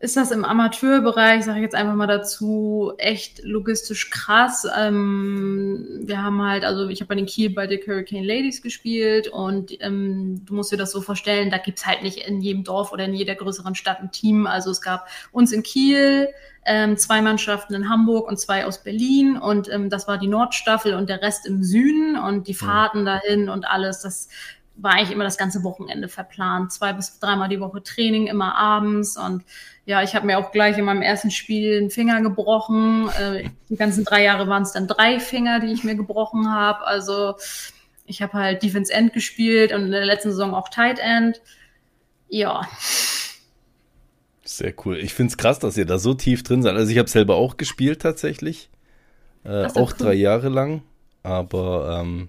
ist 0.00 0.16
das 0.16 0.30
im 0.30 0.44
Amateurbereich, 0.44 1.44
sage 1.44 1.58
ich 1.58 1.64
jetzt 1.64 1.74
einfach 1.74 1.94
mal 1.94 2.06
dazu, 2.06 2.92
echt 2.98 3.42
logistisch 3.42 4.10
krass. 4.10 4.64
Ähm, 4.78 6.02
wir 6.04 6.22
haben 6.22 6.40
halt, 6.40 6.64
also 6.64 6.88
ich 6.88 7.00
habe 7.00 7.08
bei 7.08 7.14
den 7.16 7.26
Kiel 7.26 7.50
bei 7.50 7.66
den 7.66 7.80
Hurricane 7.84 8.22
Ladies 8.22 8.62
gespielt 8.62 9.26
und 9.26 9.72
ähm, 9.80 10.44
du 10.44 10.54
musst 10.54 10.70
dir 10.70 10.76
das 10.76 10.92
so 10.92 11.00
vorstellen, 11.00 11.50
da 11.50 11.58
gibt's 11.58 11.84
halt 11.84 12.02
nicht 12.02 12.18
in 12.18 12.40
jedem 12.40 12.62
Dorf 12.62 12.92
oder 12.92 13.06
in 13.06 13.14
jeder 13.14 13.34
größeren 13.34 13.74
Stadt 13.74 13.98
ein 14.00 14.12
Team. 14.12 14.46
Also 14.46 14.70
es 14.70 14.80
gab 14.82 15.08
uns 15.32 15.50
in 15.50 15.64
Kiel, 15.64 16.28
ähm, 16.64 16.96
zwei 16.96 17.20
Mannschaften 17.20 17.74
in 17.74 17.88
Hamburg 17.88 18.28
und 18.28 18.38
zwei 18.38 18.66
aus 18.66 18.84
Berlin 18.84 19.36
und 19.36 19.68
ähm, 19.68 19.90
das 19.90 20.06
war 20.06 20.18
die 20.18 20.28
Nordstaffel 20.28 20.94
und 20.94 21.08
der 21.08 21.22
Rest 21.22 21.46
im 21.46 21.64
Süden 21.64 22.16
und 22.16 22.46
die 22.46 22.54
Fahrten 22.54 23.04
dahin 23.04 23.48
und 23.48 23.66
alles, 23.66 24.02
das 24.02 24.28
war 24.80 24.92
eigentlich 24.92 25.10
immer 25.10 25.24
das 25.24 25.38
ganze 25.38 25.64
Wochenende 25.64 26.08
verplant. 26.08 26.72
Zwei 26.72 26.92
bis 26.92 27.18
dreimal 27.18 27.48
die 27.48 27.60
Woche 27.60 27.82
Training, 27.82 28.26
immer 28.26 28.56
abends 28.56 29.16
und 29.16 29.44
ja, 29.84 30.02
ich 30.02 30.14
habe 30.14 30.26
mir 30.26 30.38
auch 30.38 30.52
gleich 30.52 30.76
in 30.76 30.84
meinem 30.84 31.00
ersten 31.00 31.30
Spiel 31.30 31.78
einen 31.78 31.90
Finger 31.90 32.20
gebrochen. 32.20 33.08
Äh, 33.18 33.48
die 33.70 33.76
ganzen 33.76 34.04
drei 34.04 34.22
Jahre 34.22 34.46
waren 34.46 34.62
es 34.62 34.72
dann 34.72 34.86
drei 34.86 35.18
Finger, 35.18 35.60
die 35.60 35.72
ich 35.72 35.82
mir 35.82 35.94
gebrochen 35.94 36.52
habe. 36.52 36.86
Also 36.86 37.36
ich 38.04 38.20
habe 38.20 38.34
halt 38.34 38.62
Defense 38.62 38.92
End 38.92 39.14
gespielt 39.14 39.72
und 39.72 39.86
in 39.86 39.90
der 39.90 40.04
letzten 40.04 40.30
Saison 40.30 40.54
auch 40.54 40.68
Tight 40.68 40.98
End. 40.98 41.40
Ja. 42.28 42.68
Sehr 44.44 44.74
cool. 44.84 44.98
Ich 44.98 45.14
finde 45.14 45.30
es 45.30 45.38
krass, 45.38 45.58
dass 45.58 45.76
ihr 45.76 45.86
da 45.86 45.98
so 45.98 46.14
tief 46.14 46.42
drin 46.42 46.62
seid. 46.62 46.76
Also 46.76 46.92
ich 46.92 46.98
habe 46.98 47.08
selber 47.08 47.36
auch 47.36 47.56
gespielt 47.56 48.02
tatsächlich. 48.02 48.68
Äh, 49.44 49.66
auch 49.68 49.92
cool. 49.92 49.96
drei 49.98 50.14
Jahre 50.14 50.50
lang. 50.50 50.82
Aber 51.22 52.00
ähm, 52.02 52.28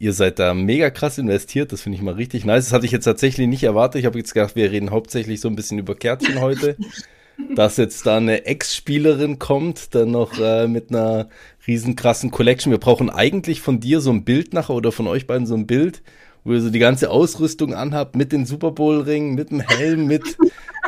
Ihr 0.00 0.14
seid 0.14 0.38
da 0.38 0.54
mega 0.54 0.88
krass 0.88 1.18
investiert, 1.18 1.72
das 1.72 1.82
finde 1.82 1.96
ich 1.96 2.02
mal 2.02 2.14
richtig 2.14 2.46
nice. 2.46 2.64
Das 2.64 2.72
hatte 2.72 2.86
ich 2.86 2.90
jetzt 2.90 3.04
tatsächlich 3.04 3.46
nicht 3.46 3.64
erwartet. 3.64 4.00
Ich 4.00 4.06
habe 4.06 4.16
jetzt 4.16 4.32
gedacht, 4.32 4.56
wir 4.56 4.72
reden 4.72 4.90
hauptsächlich 4.90 5.42
so 5.42 5.48
ein 5.48 5.56
bisschen 5.56 5.78
über 5.78 5.94
Kärtchen 5.94 6.40
heute. 6.40 6.76
Dass 7.54 7.76
jetzt 7.76 8.06
da 8.06 8.16
eine 8.16 8.46
Ex-Spielerin 8.46 9.38
kommt, 9.38 9.94
dann 9.94 10.10
noch 10.10 10.38
äh, 10.38 10.66
mit 10.68 10.88
einer 10.88 11.28
riesen 11.66 11.96
krassen 11.96 12.30
Collection. 12.30 12.70
Wir 12.70 12.80
brauchen 12.80 13.10
eigentlich 13.10 13.60
von 13.60 13.78
dir 13.78 14.00
so 14.00 14.10
ein 14.10 14.24
Bild 14.24 14.54
nachher 14.54 14.74
oder 14.74 14.90
von 14.90 15.06
euch 15.06 15.26
beiden 15.26 15.46
so 15.46 15.54
ein 15.54 15.66
Bild, 15.66 16.02
wo 16.44 16.54
ihr 16.54 16.62
so 16.62 16.70
die 16.70 16.78
ganze 16.78 17.10
Ausrüstung 17.10 17.74
anhabt, 17.74 18.16
mit 18.16 18.32
dem 18.32 18.46
Super 18.46 18.70
Bowl-Ring, 18.70 19.34
mit 19.34 19.50
dem 19.50 19.60
Helm, 19.60 20.06
mit, 20.06 20.38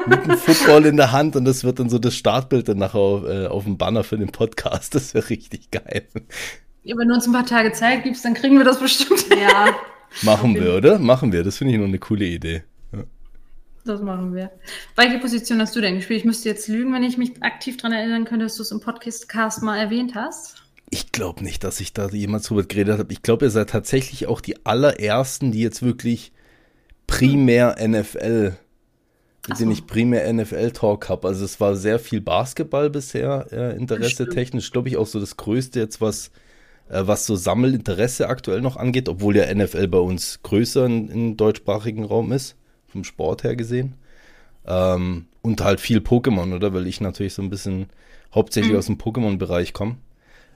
mit 0.07 0.25
dem 0.25 0.39
Football 0.39 0.87
in 0.87 0.97
der 0.97 1.13
Hand 1.13 1.37
und 1.37 1.45
das 1.45 1.65
wird 1.65 1.79
dann 1.79 1.91
so 1.91 1.99
das 1.99 2.15
Startbild 2.15 2.69
dann 2.69 2.79
nachher 2.79 2.99
auf, 2.99 3.25
äh, 3.25 3.47
auf 3.47 3.65
dem 3.65 3.77
Banner 3.77 4.05
für 4.05 4.17
den 4.17 4.33
Podcast. 4.33 4.95
Das 4.95 5.13
wäre 5.13 5.29
richtig 5.29 5.71
geil. 5.71 6.07
Ja, 6.85 6.97
wenn 6.99 7.09
du 7.09 7.15
uns 7.15 7.27
ein 7.27 7.33
paar 7.33 7.47
Tage 7.47 7.73
Zeit 7.73 8.03
gibst, 8.03 8.25
dann 8.25 8.35
kriegen 8.35 8.59
wir 8.59 8.65
das 8.65 8.81
bestimmt. 8.81 9.27
Ja. 9.31 9.75
machen 10.23 10.55
wir, 10.55 10.75
oder? 10.75 10.99
Machen 10.99 11.33
wir. 11.33 11.45
Das 11.45 11.59
finde 11.59 11.75
ich 11.75 11.79
noch 11.79 11.87
eine 11.87 11.99
coole 11.99 12.25
Idee. 12.25 12.65
Ja. 12.93 13.05
Das 13.85 14.03
machen 14.03 14.35
wir. 14.35 14.51
Welche 14.97 15.19
Position 15.19 15.61
hast 15.61 15.77
du 15.77 15.81
denn 15.81 15.95
gespielt? 15.95 16.21
Ich 16.21 16.25
müsste 16.25 16.49
jetzt 16.49 16.67
lügen, 16.67 16.93
wenn 16.93 17.05
ich 17.05 17.19
mich 17.19 17.41
aktiv 17.43 17.77
daran 17.77 17.93
erinnern 17.93 18.25
könnte, 18.25 18.47
dass 18.47 18.57
du 18.57 18.63
es 18.63 18.73
im 18.73 18.81
Podcast 18.81 19.63
mal 19.63 19.79
erwähnt 19.79 20.17
hast. 20.17 20.65
Ich 20.91 21.13
glaube 21.13 21.45
nicht, 21.45 21.63
dass 21.63 21.81
ich 21.81 21.93
da 21.93 22.09
jemals 22.09 22.49
drüber 22.49 22.65
geredet 22.65 22.99
habe. 22.99 23.13
Ich 23.13 23.23
glaube, 23.23 23.47
ihr 23.47 23.51
seid 23.51 23.71
tatsächlich 23.71 24.27
auch 24.27 24.41
die 24.41 24.67
allerersten, 24.67 25.53
die 25.53 25.61
jetzt 25.61 25.83
wirklich 25.83 26.33
primär. 27.07 27.77
NFL, 27.81 28.57
mit 29.49 29.61
denen 29.61 29.71
ich 29.71 29.87
primär 29.87 30.31
NFL-Talk 30.33 31.09
habe. 31.09 31.29
Also 31.29 31.45
es 31.45 31.61
war 31.61 31.77
sehr 31.77 32.01
viel 32.01 32.21
Basketball 32.21 32.91
bisher, 32.91 33.47
äh, 33.53 33.77
Interesse 33.77 34.29
technisch. 34.29 34.73
Glaube 34.73 34.89
ich 34.89 34.97
auch 34.97 35.07
so 35.07 35.21
das 35.21 35.37
Größte 35.37 35.79
jetzt, 35.81 36.01
was 36.01 36.29
äh, 36.29 36.31
was 36.93 37.27
so 37.27 37.37
Sammelinteresse 37.37 38.29
aktuell 38.29 38.61
noch 38.61 38.77
angeht, 38.77 39.09
obwohl 39.09 39.35
der 39.35 39.55
NFL 39.55 39.89
bei 39.89 39.99
uns 39.99 40.41
größer 40.43 40.87
im 40.87 41.37
deutschsprachigen 41.37 42.05
Raum 42.05 42.33
ist, 42.33 42.57
vom 42.87 43.05
Sport 43.05 43.45
her 43.45 43.57
gesehen. 43.57 43.95
Ähm, 44.67 45.27
und 45.41 45.63
halt 45.63 45.81
viel 45.81 45.99
Pokémon, 45.99 46.55
oder? 46.55 46.73
Weil 46.73 46.87
ich 46.87 47.01
natürlich 47.01 47.35
so 47.35 47.43
ein 47.43 47.51
bisschen 47.51 47.87
hauptsächlich 48.35 48.73
mhm. 48.73 48.79
aus 48.79 48.87
dem 48.87 48.99
Pokémon-Bereich 48.99 49.73
komme. 49.73 49.97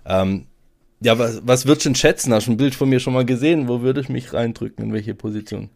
Ähm, 0.05 0.47
ja, 1.01 1.19
was, 1.19 1.43
was 1.45 1.67
würdest 1.67 1.87
du 1.87 1.91
denn 1.91 1.97
schätzen? 1.97 2.33
Hast 2.33 2.47
du 2.47 2.53
ein 2.53 2.57
Bild 2.57 2.75
von 2.75 2.89
mir 2.89 3.01
schon 3.01 3.13
mal 3.13 3.25
gesehen? 3.25 3.69
Wo 3.69 3.83
würde 3.83 4.01
ich 4.01 4.09
mich 4.09 4.33
reindrücken? 4.33 4.85
In 4.85 4.93
welche 4.93 5.15
Position? 5.15 5.71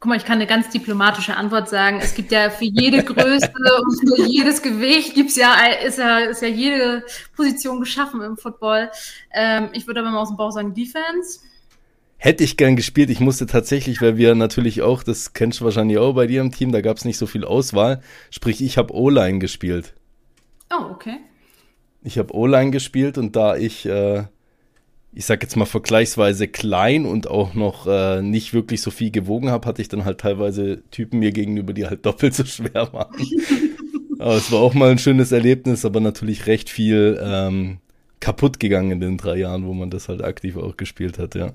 Guck 0.00 0.08
mal, 0.08 0.16
ich 0.16 0.24
kann 0.24 0.36
eine 0.36 0.46
ganz 0.46 0.70
diplomatische 0.70 1.36
Antwort 1.36 1.68
sagen. 1.68 1.98
Es 2.00 2.14
gibt 2.14 2.32
ja 2.32 2.48
für 2.48 2.64
jede 2.64 3.04
Größe 3.04 3.52
und 3.52 4.16
für 4.16 4.26
jedes 4.26 4.62
Gewicht 4.62 5.14
gibt's 5.14 5.36
ja, 5.36 5.54
ist 5.86 5.98
ja, 5.98 6.20
ist 6.20 6.40
ja 6.40 6.48
jede 6.48 7.04
Position 7.36 7.80
geschaffen 7.80 8.22
im 8.22 8.38
Football. 8.38 8.90
Ähm, 9.34 9.68
ich 9.74 9.86
würde 9.86 10.00
aber 10.00 10.10
mal 10.10 10.20
aus 10.20 10.28
dem 10.28 10.38
Bauch 10.38 10.52
sagen 10.52 10.72
Defense. 10.72 11.40
Hätte 12.16 12.44
ich 12.44 12.56
gern 12.56 12.76
gespielt. 12.76 13.10
Ich 13.10 13.20
musste 13.20 13.44
tatsächlich, 13.44 14.00
weil 14.00 14.16
wir 14.16 14.34
natürlich 14.34 14.80
auch, 14.80 15.02
das 15.02 15.34
kennst 15.34 15.60
du 15.60 15.66
wahrscheinlich 15.66 15.98
auch 15.98 16.14
bei 16.14 16.26
dir 16.26 16.40
im 16.40 16.50
Team, 16.50 16.72
da 16.72 16.80
gab's 16.80 17.04
nicht 17.04 17.18
so 17.18 17.26
viel 17.26 17.44
Auswahl. 17.44 18.02
Sprich, 18.30 18.62
ich 18.62 18.78
habe 18.78 18.94
O-Line 18.94 19.38
gespielt. 19.38 19.94
Oh, 20.70 20.84
okay. 20.92 21.18
Ich 22.02 22.18
habe 22.18 22.34
O-Line 22.34 22.70
gespielt 22.70 23.18
und 23.18 23.36
da 23.36 23.56
ich 23.56 23.84
äh, 23.84 24.24
ich 25.12 25.26
sag 25.26 25.42
jetzt 25.42 25.56
mal 25.56 25.66
vergleichsweise 25.66 26.46
klein 26.46 27.04
und 27.04 27.28
auch 27.28 27.54
noch 27.54 27.86
äh, 27.86 28.22
nicht 28.22 28.54
wirklich 28.54 28.80
so 28.80 28.90
viel 28.90 29.10
gewogen 29.10 29.50
habe, 29.50 29.66
hatte 29.66 29.82
ich 29.82 29.88
dann 29.88 30.04
halt 30.04 30.18
teilweise 30.18 30.82
Typen 30.90 31.18
mir 31.18 31.32
gegenüber, 31.32 31.72
die 31.72 31.86
halt 31.86 32.06
doppelt 32.06 32.34
so 32.34 32.44
schwer 32.44 32.92
waren. 32.92 33.14
aber 34.18 34.34
es 34.34 34.52
war 34.52 34.60
auch 34.60 34.74
mal 34.74 34.90
ein 34.90 34.98
schönes 34.98 35.32
Erlebnis, 35.32 35.84
aber 35.84 36.00
natürlich 36.00 36.46
recht 36.46 36.70
viel 36.70 37.20
ähm, 37.22 37.78
kaputt 38.20 38.60
gegangen 38.60 38.92
in 38.92 39.00
den 39.00 39.16
drei 39.16 39.36
Jahren, 39.36 39.66
wo 39.66 39.74
man 39.74 39.90
das 39.90 40.08
halt 40.08 40.22
aktiv 40.22 40.56
auch 40.56 40.76
gespielt 40.76 41.18
hat, 41.18 41.34
ja. 41.34 41.52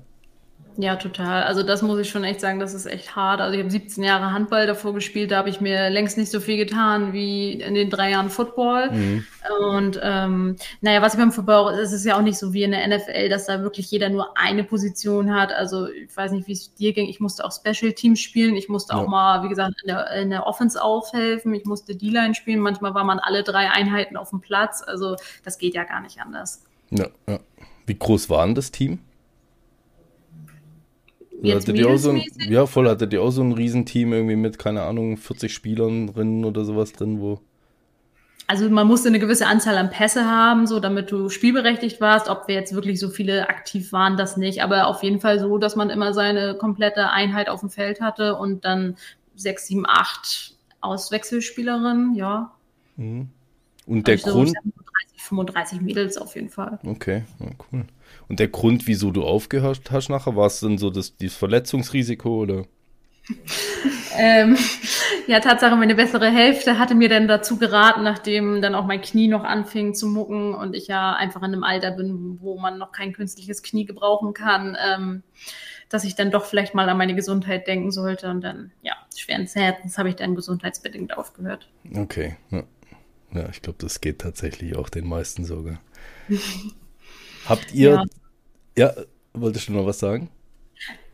Ja, 0.78 0.96
total. 0.96 1.44
Also 1.44 1.62
das 1.62 1.80
muss 1.80 1.98
ich 1.98 2.10
schon 2.10 2.22
echt 2.22 2.40
sagen, 2.40 2.60
das 2.60 2.74
ist 2.74 2.84
echt 2.84 3.16
hart. 3.16 3.40
Also 3.40 3.54
ich 3.54 3.60
habe 3.60 3.70
17 3.70 4.04
Jahre 4.04 4.32
Handball 4.32 4.66
davor 4.66 4.92
gespielt, 4.92 5.30
da 5.30 5.38
habe 5.38 5.48
ich 5.48 5.60
mir 5.60 5.88
längst 5.88 6.18
nicht 6.18 6.30
so 6.30 6.38
viel 6.38 6.58
getan 6.58 7.14
wie 7.14 7.52
in 7.52 7.74
den 7.74 7.88
drei 7.88 8.10
Jahren 8.10 8.28
Football. 8.28 8.90
Mhm. 8.90 9.24
Und 9.70 10.00
ähm, 10.02 10.56
naja, 10.82 11.00
was 11.00 11.14
ich 11.14 11.20
beim 11.20 11.32
Football, 11.32 11.74
es 11.78 11.92
ist 11.92 12.04
ja 12.04 12.18
auch 12.18 12.22
nicht 12.22 12.38
so 12.38 12.52
wie 12.52 12.62
in 12.62 12.72
der 12.72 12.86
NFL, 12.86 13.30
dass 13.30 13.46
da 13.46 13.62
wirklich 13.62 13.90
jeder 13.90 14.10
nur 14.10 14.36
eine 14.36 14.64
Position 14.64 15.34
hat. 15.34 15.50
Also 15.50 15.88
ich 15.88 16.14
weiß 16.14 16.32
nicht, 16.32 16.46
wie 16.46 16.52
es 16.52 16.74
dir 16.74 16.92
ging. 16.92 17.08
Ich 17.08 17.20
musste 17.20 17.44
auch 17.44 17.52
Special 17.52 17.92
Teams 17.92 18.20
spielen. 18.20 18.54
Ich 18.54 18.68
musste 18.68 18.92
ja. 18.92 19.00
auch 19.00 19.08
mal, 19.08 19.42
wie 19.44 19.48
gesagt, 19.48 19.74
in 19.82 19.88
der, 19.88 20.10
in 20.10 20.28
der 20.30 20.46
Offense 20.46 20.82
aufhelfen. 20.82 21.54
Ich 21.54 21.64
musste 21.64 21.96
D-Line 21.96 22.34
spielen. 22.34 22.60
Manchmal 22.60 22.92
war 22.92 23.04
man 23.04 23.18
alle 23.18 23.42
drei 23.42 23.70
Einheiten 23.70 24.18
auf 24.18 24.28
dem 24.30 24.40
Platz. 24.40 24.82
Also 24.86 25.16
das 25.42 25.56
geht 25.56 25.74
ja 25.74 25.84
gar 25.84 26.02
nicht 26.02 26.20
anders. 26.20 26.62
Ja, 26.90 27.06
ja. 27.26 27.38
Wie 27.86 27.98
groß 27.98 28.28
war 28.28 28.44
denn 28.44 28.54
das 28.54 28.72
Team? 28.72 28.98
Jetzt 31.42 31.68
hattet 31.68 31.78
ihr 31.78 31.88
auch 31.88 31.96
so 31.96 32.10
ein, 32.10 32.22
ja, 32.48 32.66
voll, 32.66 32.88
hattet 32.88 33.12
ihr 33.12 33.22
auch 33.22 33.30
so 33.30 33.42
ein 33.42 33.52
Riesenteam 33.52 34.12
irgendwie 34.12 34.36
mit, 34.36 34.58
keine 34.58 34.82
Ahnung, 34.82 35.16
40 35.16 35.52
Spielern 35.52 36.06
drin 36.08 36.44
oder 36.44 36.64
sowas 36.64 36.92
drin, 36.92 37.20
wo. 37.20 37.40
Also 38.48 38.68
man 38.70 38.86
musste 38.86 39.08
eine 39.08 39.18
gewisse 39.18 39.46
Anzahl 39.46 39.76
an 39.76 39.90
Pässe 39.90 40.24
haben, 40.24 40.66
so 40.66 40.78
damit 40.78 41.10
du 41.10 41.28
spielberechtigt 41.30 42.00
warst. 42.00 42.28
Ob 42.28 42.46
wir 42.46 42.54
jetzt 42.54 42.74
wirklich 42.74 43.00
so 43.00 43.08
viele 43.08 43.48
aktiv 43.48 43.92
waren, 43.92 44.16
das 44.16 44.36
nicht. 44.36 44.62
Aber 44.62 44.86
auf 44.86 45.02
jeden 45.02 45.20
Fall 45.20 45.40
so, 45.40 45.58
dass 45.58 45.74
man 45.74 45.90
immer 45.90 46.14
seine 46.14 46.54
komplette 46.54 47.10
Einheit 47.10 47.48
auf 47.48 47.60
dem 47.60 47.70
Feld 47.70 48.00
hatte 48.00 48.36
und 48.36 48.64
dann 48.64 48.96
sechs, 49.34 49.66
sieben, 49.66 49.84
acht 49.86 50.54
Auswechselspielerinnen, 50.80 52.14
ja. 52.14 52.52
Mhm. 52.96 53.30
Und 53.86 54.06
der 54.06 54.16
Grund. 54.16 54.50
35, 54.50 55.22
35 55.22 55.80
Mädels 55.80 56.16
auf 56.16 56.34
jeden 56.34 56.50
Fall. 56.50 56.78
Okay, 56.84 57.24
ja, 57.38 57.46
cool. 57.72 57.84
Und 58.28 58.40
der 58.40 58.48
Grund, 58.48 58.86
wieso 58.86 59.10
du 59.10 59.22
aufgehört 59.24 59.90
hast 59.90 60.08
nachher, 60.08 60.36
war 60.36 60.46
es 60.46 60.60
dann 60.60 60.78
so 60.78 60.90
das, 60.90 61.16
dieses 61.16 61.36
Verletzungsrisiko 61.36 62.42
oder? 62.42 62.64
Ähm, 64.18 64.56
ja, 65.26 65.40
Tatsache, 65.40 65.76
meine 65.76 65.94
bessere 65.94 66.30
Hälfte 66.30 66.78
hatte 66.78 66.94
mir 66.94 67.10
dann 67.10 67.28
dazu 67.28 67.58
geraten, 67.58 68.02
nachdem 68.02 68.62
dann 68.62 68.74
auch 68.74 68.86
mein 68.86 69.02
Knie 69.02 69.28
noch 69.28 69.44
anfing 69.44 69.94
zu 69.94 70.06
mucken 70.06 70.54
und 70.54 70.74
ich 70.74 70.86
ja 70.86 71.12
einfach 71.12 71.42
in 71.42 71.52
einem 71.52 71.64
Alter 71.64 71.90
bin, 71.90 72.38
wo 72.40 72.58
man 72.58 72.78
noch 72.78 72.92
kein 72.92 73.12
künstliches 73.12 73.62
Knie 73.62 73.84
gebrauchen 73.84 74.32
kann, 74.32 74.76
ähm, 74.82 75.22
dass 75.90 76.04
ich 76.04 76.14
dann 76.14 76.30
doch 76.30 76.46
vielleicht 76.46 76.74
mal 76.74 76.88
an 76.88 76.96
meine 76.96 77.14
Gesundheit 77.14 77.66
denken 77.66 77.90
sollte. 77.90 78.30
Und 78.30 78.40
dann, 78.40 78.72
ja, 78.80 78.94
schweren 79.14 79.46
Herzens 79.46 79.98
habe 79.98 80.08
ich 80.08 80.16
dann 80.16 80.34
gesundheitsbedingt 80.34 81.16
aufgehört. 81.16 81.68
Okay, 81.94 82.36
ja. 82.50 82.64
Ja, 83.36 83.48
ich 83.50 83.62
glaube, 83.62 83.78
das 83.80 84.00
geht 84.00 84.20
tatsächlich 84.20 84.76
auch 84.76 84.88
den 84.88 85.06
meisten 85.06 85.44
sogar. 85.44 85.80
Habt 87.46 87.72
ihr, 87.72 88.04
ja, 88.76 88.92
wolltest 89.34 89.68
du 89.68 89.72
noch 89.72 89.86
was 89.86 89.98
sagen? 89.98 90.30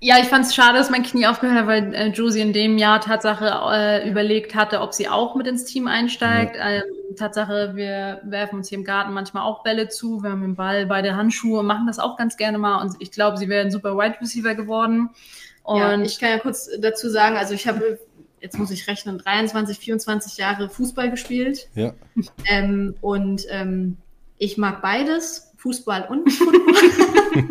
Ja, 0.04 0.18
ich 0.18 0.26
fand 0.26 0.44
es 0.46 0.54
schade, 0.54 0.78
dass 0.78 0.90
mein 0.90 1.04
Knie 1.04 1.26
aufgehört 1.26 1.60
hat, 1.60 1.66
weil 1.68 1.94
äh, 1.94 2.08
Josie 2.08 2.40
in 2.40 2.52
dem 2.52 2.76
Jahr 2.76 3.00
Tatsache 3.00 3.52
äh, 3.72 4.08
überlegt 4.08 4.56
hatte, 4.56 4.80
ob 4.80 4.92
sie 4.94 5.08
auch 5.08 5.36
mit 5.36 5.46
ins 5.46 5.64
Team 5.64 5.86
einsteigt. 5.86 6.56
Ähm, 6.60 6.82
Tatsache, 7.16 7.76
wir 7.76 8.20
werfen 8.24 8.56
uns 8.56 8.68
hier 8.68 8.78
im 8.78 8.84
Garten 8.84 9.12
manchmal 9.12 9.44
auch 9.44 9.62
Bälle 9.62 9.88
zu. 9.88 10.20
Wir 10.24 10.30
haben 10.30 10.40
den 10.40 10.56
Ball, 10.56 10.86
beide 10.86 11.14
Handschuhe, 11.14 11.62
machen 11.62 11.86
das 11.86 12.00
auch 12.00 12.16
ganz 12.16 12.36
gerne 12.36 12.58
mal. 12.58 12.82
Und 12.82 12.96
ich 12.98 13.12
glaube, 13.12 13.36
sie 13.36 13.48
wäre 13.48 13.64
ein 13.64 13.70
super 13.70 13.96
Wide 13.96 14.20
Receiver 14.20 14.56
geworden. 14.56 15.10
Und 15.62 15.78
ja, 15.78 16.00
ich 16.00 16.18
kann 16.18 16.30
ja 16.30 16.38
kurz 16.38 16.68
dazu 16.80 17.08
sagen, 17.08 17.36
also 17.36 17.54
ich 17.54 17.68
habe, 17.68 18.00
jetzt 18.42 18.58
muss 18.58 18.70
ich 18.70 18.86
rechnen, 18.88 19.18
23, 19.18 19.78
24 19.78 20.36
Jahre 20.36 20.68
Fußball 20.68 21.10
gespielt. 21.10 21.68
Ja. 21.74 21.94
Ähm, 22.44 22.96
und 23.00 23.46
ähm, 23.48 23.96
ich 24.36 24.58
mag 24.58 24.82
beides, 24.82 25.52
Fußball 25.56 26.08
und 26.08 26.30
Football. 26.30 26.74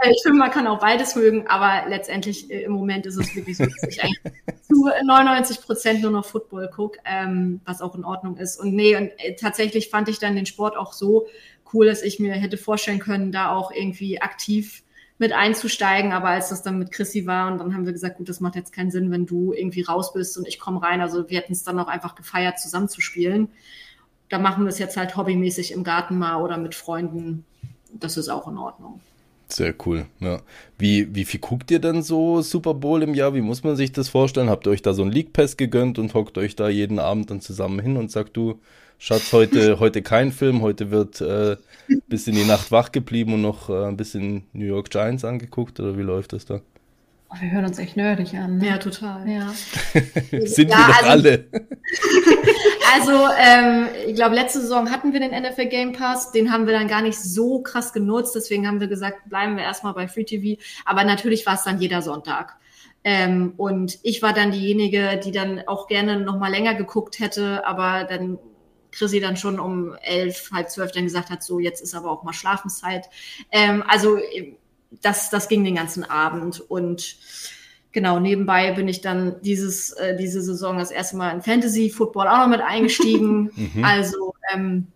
Äh, 0.00 0.10
ich 0.12 0.22
finde, 0.22 0.38
man 0.38 0.52
kann 0.52 0.68
auch 0.68 0.78
beides 0.78 1.16
mögen, 1.16 1.48
aber 1.48 1.88
letztendlich 1.88 2.48
äh, 2.48 2.62
im 2.62 2.72
Moment 2.72 3.04
ist 3.04 3.16
es 3.16 3.34
wirklich 3.34 3.56
so, 3.56 3.64
dass 3.64 3.82
ich 3.82 4.00
eigentlich 4.00 4.20
zu 4.62 4.88
99 5.04 5.60
Prozent 5.60 6.02
nur 6.02 6.12
noch 6.12 6.24
Football 6.24 6.70
gucke, 6.70 7.00
ähm, 7.04 7.60
was 7.64 7.80
auch 7.80 7.96
in 7.96 8.04
Ordnung 8.04 8.36
ist. 8.36 8.60
Und 8.60 8.74
nee, 8.74 8.94
und 8.94 9.10
äh, 9.18 9.34
tatsächlich 9.34 9.90
fand 9.90 10.08
ich 10.08 10.20
dann 10.20 10.36
den 10.36 10.46
Sport 10.46 10.76
auch 10.76 10.92
so 10.92 11.26
cool, 11.72 11.86
dass 11.86 12.02
ich 12.02 12.20
mir 12.20 12.34
hätte 12.34 12.56
vorstellen 12.56 13.00
können, 13.00 13.32
da 13.32 13.50
auch 13.50 13.72
irgendwie 13.72 14.22
aktiv 14.22 14.83
mit 15.18 15.32
einzusteigen, 15.32 16.12
aber 16.12 16.28
als 16.28 16.48
das 16.48 16.62
dann 16.62 16.78
mit 16.78 16.90
Chrissy 16.90 17.26
war 17.26 17.50
und 17.50 17.58
dann 17.58 17.74
haben 17.74 17.86
wir 17.86 17.92
gesagt, 17.92 18.16
gut, 18.18 18.28
das 18.28 18.40
macht 18.40 18.56
jetzt 18.56 18.72
keinen 18.72 18.90
Sinn, 18.90 19.10
wenn 19.10 19.26
du 19.26 19.52
irgendwie 19.52 19.82
raus 19.82 20.12
bist 20.12 20.36
und 20.36 20.46
ich 20.48 20.58
komme 20.58 20.82
rein. 20.82 21.00
Also 21.00 21.28
wir 21.30 21.38
hätten 21.38 21.52
es 21.52 21.62
dann 21.62 21.78
auch 21.78 21.86
einfach 21.86 22.14
gefeiert, 22.14 22.58
zusammen 22.58 22.88
zu 22.88 23.00
spielen. 23.00 23.48
Da 24.28 24.38
machen 24.38 24.64
wir 24.64 24.70
es 24.70 24.78
jetzt 24.78 24.96
halt 24.96 25.16
hobbymäßig 25.16 25.72
im 25.72 25.84
Garten 25.84 26.18
mal 26.18 26.42
oder 26.42 26.56
mit 26.56 26.74
Freunden. 26.74 27.44
Das 27.92 28.16
ist 28.16 28.28
auch 28.28 28.48
in 28.48 28.58
Ordnung. 28.58 29.00
Sehr 29.48 29.74
cool, 29.86 30.06
ja. 30.20 30.40
Wie, 30.78 31.14
wie 31.14 31.24
viel 31.24 31.38
guckt 31.40 31.70
ihr 31.70 31.78
denn 31.78 32.02
so 32.02 32.40
Super 32.42 32.74
Bowl 32.74 33.02
im 33.02 33.14
Jahr? 33.14 33.34
Wie 33.34 33.40
muss 33.42 33.62
man 33.62 33.76
sich 33.76 33.92
das 33.92 34.08
vorstellen? 34.08 34.48
Habt 34.48 34.66
ihr 34.66 34.70
euch 34.70 34.82
da 34.82 34.94
so 34.94 35.02
ein 35.02 35.12
League 35.12 35.32
Pass 35.32 35.56
gegönnt 35.56 35.98
und 35.98 36.14
hockt 36.14 36.38
euch 36.38 36.56
da 36.56 36.68
jeden 36.68 36.98
Abend 36.98 37.30
dann 37.30 37.40
zusammen 37.40 37.78
hin 37.78 37.96
und 37.96 38.10
sagt, 38.10 38.36
du, 38.36 38.58
Schatz, 38.98 39.32
heute, 39.32 39.78
heute 39.80 40.02
kein 40.02 40.32
Film, 40.32 40.62
heute 40.62 40.90
wird 40.90 41.20
äh, 41.20 41.56
bis 42.08 42.26
in 42.26 42.34
die 42.34 42.44
Nacht 42.44 42.72
wach 42.72 42.90
geblieben 42.90 43.34
und 43.34 43.42
noch 43.42 43.68
äh, 43.68 43.84
ein 43.86 43.96
bisschen 43.96 44.44
New 44.54 44.64
York 44.66 44.90
Giants 44.90 45.24
angeguckt 45.24 45.78
oder 45.78 45.96
wie 45.98 46.02
läuft 46.02 46.32
das 46.32 46.46
da? 46.46 46.60
oh, 47.30 47.36
wir 47.40 47.50
hören 47.50 47.64
uns 47.66 47.78
echt 47.78 47.96
nerdig 47.96 48.34
an. 48.34 48.58
Ne? 48.58 48.68
Ja, 48.68 48.78
total. 48.78 49.28
ja. 49.28 49.52
Sind 50.46 50.70
Ja, 50.70 50.76
wir 50.78 50.86
doch 50.86 51.02
also- 51.02 51.10
alle. 51.28 51.44
Also, 52.94 53.28
ähm, 53.36 53.88
ich 54.06 54.14
glaube, 54.14 54.36
letzte 54.36 54.60
Saison 54.60 54.90
hatten 54.92 55.12
wir 55.12 55.18
den 55.18 55.32
NFL 55.32 55.66
Game 55.66 55.92
Pass. 55.92 56.30
Den 56.30 56.52
haben 56.52 56.66
wir 56.66 56.74
dann 56.74 56.86
gar 56.86 57.02
nicht 57.02 57.18
so 57.18 57.60
krass 57.60 57.92
genutzt. 57.92 58.36
Deswegen 58.36 58.68
haben 58.68 58.78
wir 58.78 58.86
gesagt, 58.86 59.28
bleiben 59.28 59.56
wir 59.56 59.64
erstmal 59.64 59.94
bei 59.94 60.06
Free 60.06 60.22
TV. 60.22 60.62
Aber 60.84 61.02
natürlich 61.02 61.44
war 61.44 61.54
es 61.54 61.64
dann 61.64 61.80
jeder 61.80 62.02
Sonntag. 62.02 62.56
Ähm, 63.02 63.54
und 63.56 63.98
ich 64.04 64.22
war 64.22 64.32
dann 64.32 64.52
diejenige, 64.52 65.20
die 65.22 65.32
dann 65.32 65.62
auch 65.66 65.88
gerne 65.88 66.20
noch 66.20 66.38
mal 66.38 66.52
länger 66.52 66.74
geguckt 66.74 67.18
hätte, 67.18 67.66
aber 67.66 68.04
dann 68.04 68.38
Chrissy 68.92 69.18
dann 69.18 69.36
schon 69.36 69.58
um 69.58 69.96
elf, 70.00 70.50
halb 70.52 70.70
zwölf 70.70 70.92
dann 70.92 71.04
gesagt 71.04 71.30
hat, 71.30 71.42
so 71.42 71.58
jetzt 71.58 71.82
ist 71.82 71.96
aber 71.96 72.12
auch 72.12 72.22
mal 72.22 72.32
Schlafenszeit. 72.32 73.10
Ähm, 73.50 73.82
also 73.88 74.18
das, 75.02 75.30
das 75.30 75.48
ging 75.48 75.64
den 75.64 75.74
ganzen 75.74 76.04
Abend 76.04 76.60
und 76.60 77.16
genau, 77.94 78.20
nebenbei 78.20 78.72
bin 78.72 78.88
ich 78.88 79.00
dann 79.00 79.40
dieses, 79.40 79.92
äh, 79.92 80.16
diese 80.16 80.42
Saison 80.42 80.76
das 80.76 80.90
erste 80.90 81.16
Mal 81.16 81.30
in 81.30 81.40
Fantasy 81.40 81.88
Football 81.88 82.28
auch 82.28 82.38
noch 82.38 82.48
mit 82.48 82.60
eingestiegen. 82.60 83.50
Mhm. 83.74 83.84
Also 83.84 84.34
ähm, 84.52 84.88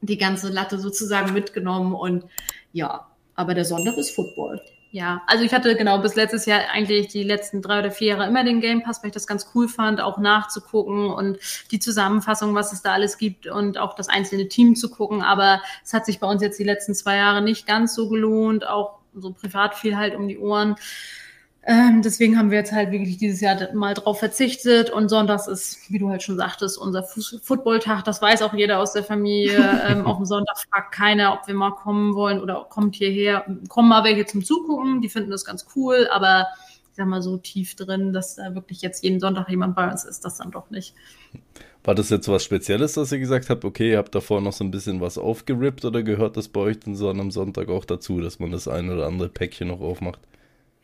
die 0.00 0.16
ganze 0.16 0.48
Latte 0.48 0.78
sozusagen 0.78 1.32
mitgenommen 1.32 1.92
und 1.92 2.24
ja, 2.72 3.08
aber 3.34 3.54
der 3.54 3.64
Sonntag 3.64 3.96
ist 3.96 4.14
Football. 4.14 4.60
Ja, 4.92 5.22
also 5.26 5.44
ich 5.44 5.52
hatte 5.52 5.74
genau 5.76 5.98
bis 5.98 6.14
letztes 6.14 6.46
Jahr 6.46 6.60
eigentlich 6.72 7.08
die 7.08 7.24
letzten 7.24 7.60
drei 7.60 7.80
oder 7.80 7.90
vier 7.90 8.08
Jahre 8.08 8.26
immer 8.26 8.44
den 8.44 8.60
Game 8.60 8.82
Pass, 8.82 9.02
weil 9.02 9.08
ich 9.08 9.14
das 9.14 9.26
ganz 9.26 9.50
cool 9.54 9.68
fand, 9.68 10.00
auch 10.00 10.18
nachzugucken 10.18 11.10
und 11.10 11.38
die 11.70 11.80
Zusammenfassung, 11.80 12.54
was 12.54 12.72
es 12.72 12.82
da 12.82 12.92
alles 12.92 13.18
gibt 13.18 13.46
und 13.46 13.78
auch 13.78 13.94
das 13.94 14.08
einzelne 14.08 14.48
Team 14.48 14.76
zu 14.76 14.88
gucken. 14.88 15.22
Aber 15.22 15.60
es 15.84 15.92
hat 15.92 16.06
sich 16.06 16.20
bei 16.20 16.28
uns 16.28 16.42
jetzt 16.42 16.58
die 16.58 16.64
letzten 16.64 16.94
zwei 16.94 17.16
Jahre 17.16 17.42
nicht 17.42 17.66
ganz 17.66 17.94
so 17.94 18.08
gelohnt, 18.08 18.66
auch 18.66 18.98
so 19.14 19.32
privat 19.32 19.74
viel 19.74 19.96
halt 19.96 20.14
um 20.14 20.28
die 20.28 20.38
Ohren. 20.38 20.76
Ähm, 21.68 22.00
deswegen 22.00 22.38
haben 22.38 22.52
wir 22.52 22.58
jetzt 22.58 22.70
halt 22.70 22.92
wirklich 22.92 23.16
dieses 23.16 23.40
Jahr 23.40 23.74
mal 23.74 23.94
drauf 23.94 24.20
verzichtet 24.20 24.88
und 24.88 25.08
sonntags 25.08 25.48
ist, 25.48 25.90
wie 25.90 25.98
du 25.98 26.08
halt 26.08 26.22
schon 26.22 26.36
sagtest, 26.36 26.78
unser 26.78 27.02
Footballtag. 27.02 28.04
Das 28.04 28.22
weiß 28.22 28.42
auch 28.42 28.54
jeder 28.54 28.78
aus 28.78 28.92
der 28.92 29.02
Familie. 29.02 29.58
ähm, 29.88 30.06
auf 30.06 30.16
dem 30.18 30.26
Sonntag 30.26 30.58
fragt 30.58 30.94
keiner, 30.94 31.32
ob 31.32 31.48
wir 31.48 31.54
mal 31.54 31.72
kommen 31.72 32.14
wollen 32.14 32.40
oder 32.40 32.66
kommt 32.70 32.94
hierher. 32.94 33.44
Kommen 33.68 33.88
mal 33.88 34.04
welche 34.04 34.26
zum 34.26 34.44
Zugucken, 34.44 35.00
die 35.00 35.08
finden 35.08 35.32
das 35.32 35.44
ganz 35.44 35.66
cool, 35.74 36.06
aber 36.12 36.46
ich 36.96 36.96
sag 36.98 37.08
mal 37.08 37.20
so 37.20 37.36
tief 37.36 37.74
drin, 37.74 38.12
dass 38.12 38.36
da 38.36 38.54
wirklich 38.54 38.80
jetzt 38.80 39.02
jeden 39.02 39.18
Sonntag 39.18 39.48
jemand 39.48 39.74
bei 39.74 39.90
uns 39.90 40.04
ist, 40.04 40.24
das 40.24 40.36
dann 40.36 40.52
doch 40.52 40.70
nicht. 40.70 40.94
War 41.82 41.96
das 41.96 42.10
jetzt 42.10 42.28
was 42.28 42.44
Spezielles, 42.44 42.92
dass 42.92 43.10
ihr 43.10 43.18
gesagt 43.18 43.50
habt, 43.50 43.64
okay, 43.64 43.90
ihr 43.90 43.98
habt 43.98 44.14
davor 44.14 44.40
noch 44.40 44.52
so 44.52 44.62
ein 44.62 44.70
bisschen 44.70 45.00
was 45.00 45.18
aufgerippt 45.18 45.84
oder 45.84 46.04
gehört 46.04 46.36
das 46.36 46.46
bei 46.46 46.60
euch 46.60 46.78
dann 46.78 46.94
so 46.94 47.10
an 47.10 47.18
einem 47.20 47.32
Sonntag 47.32 47.68
auch 47.70 47.84
dazu, 47.84 48.20
dass 48.20 48.38
man 48.38 48.52
das 48.52 48.68
ein 48.68 48.88
oder 48.88 49.08
andere 49.08 49.28
Päckchen 49.28 49.66
noch 49.66 49.80
aufmacht? 49.80 50.20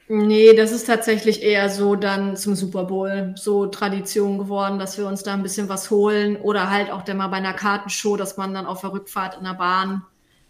Nee, 0.09 0.55
das 0.55 0.72
ist 0.72 0.86
tatsächlich 0.86 1.42
eher 1.42 1.70
so 1.70 1.94
dann 1.94 2.36
zum 2.36 2.55
Super 2.55 2.84
Bowl 2.84 3.34
so 3.36 3.66
Tradition 3.66 4.38
geworden, 4.38 4.78
dass 4.78 4.98
wir 4.98 5.07
uns 5.07 5.22
da 5.22 5.32
ein 5.32 5.42
bisschen 5.42 5.68
was 5.68 5.90
holen 5.90 6.36
oder 6.36 6.70
halt 6.70 6.90
auch 6.90 7.03
dann 7.03 7.16
mal 7.16 7.28
bei 7.28 7.36
einer 7.38 7.55
Kartenshow, 7.55 8.16
dass 8.16 8.36
man 8.36 8.53
dann 8.53 8.66
auf 8.66 8.80
der 8.80 8.92
Rückfahrt 8.92 9.38
in 9.38 9.44
der 9.44 9.55
Bahn 9.55 10.03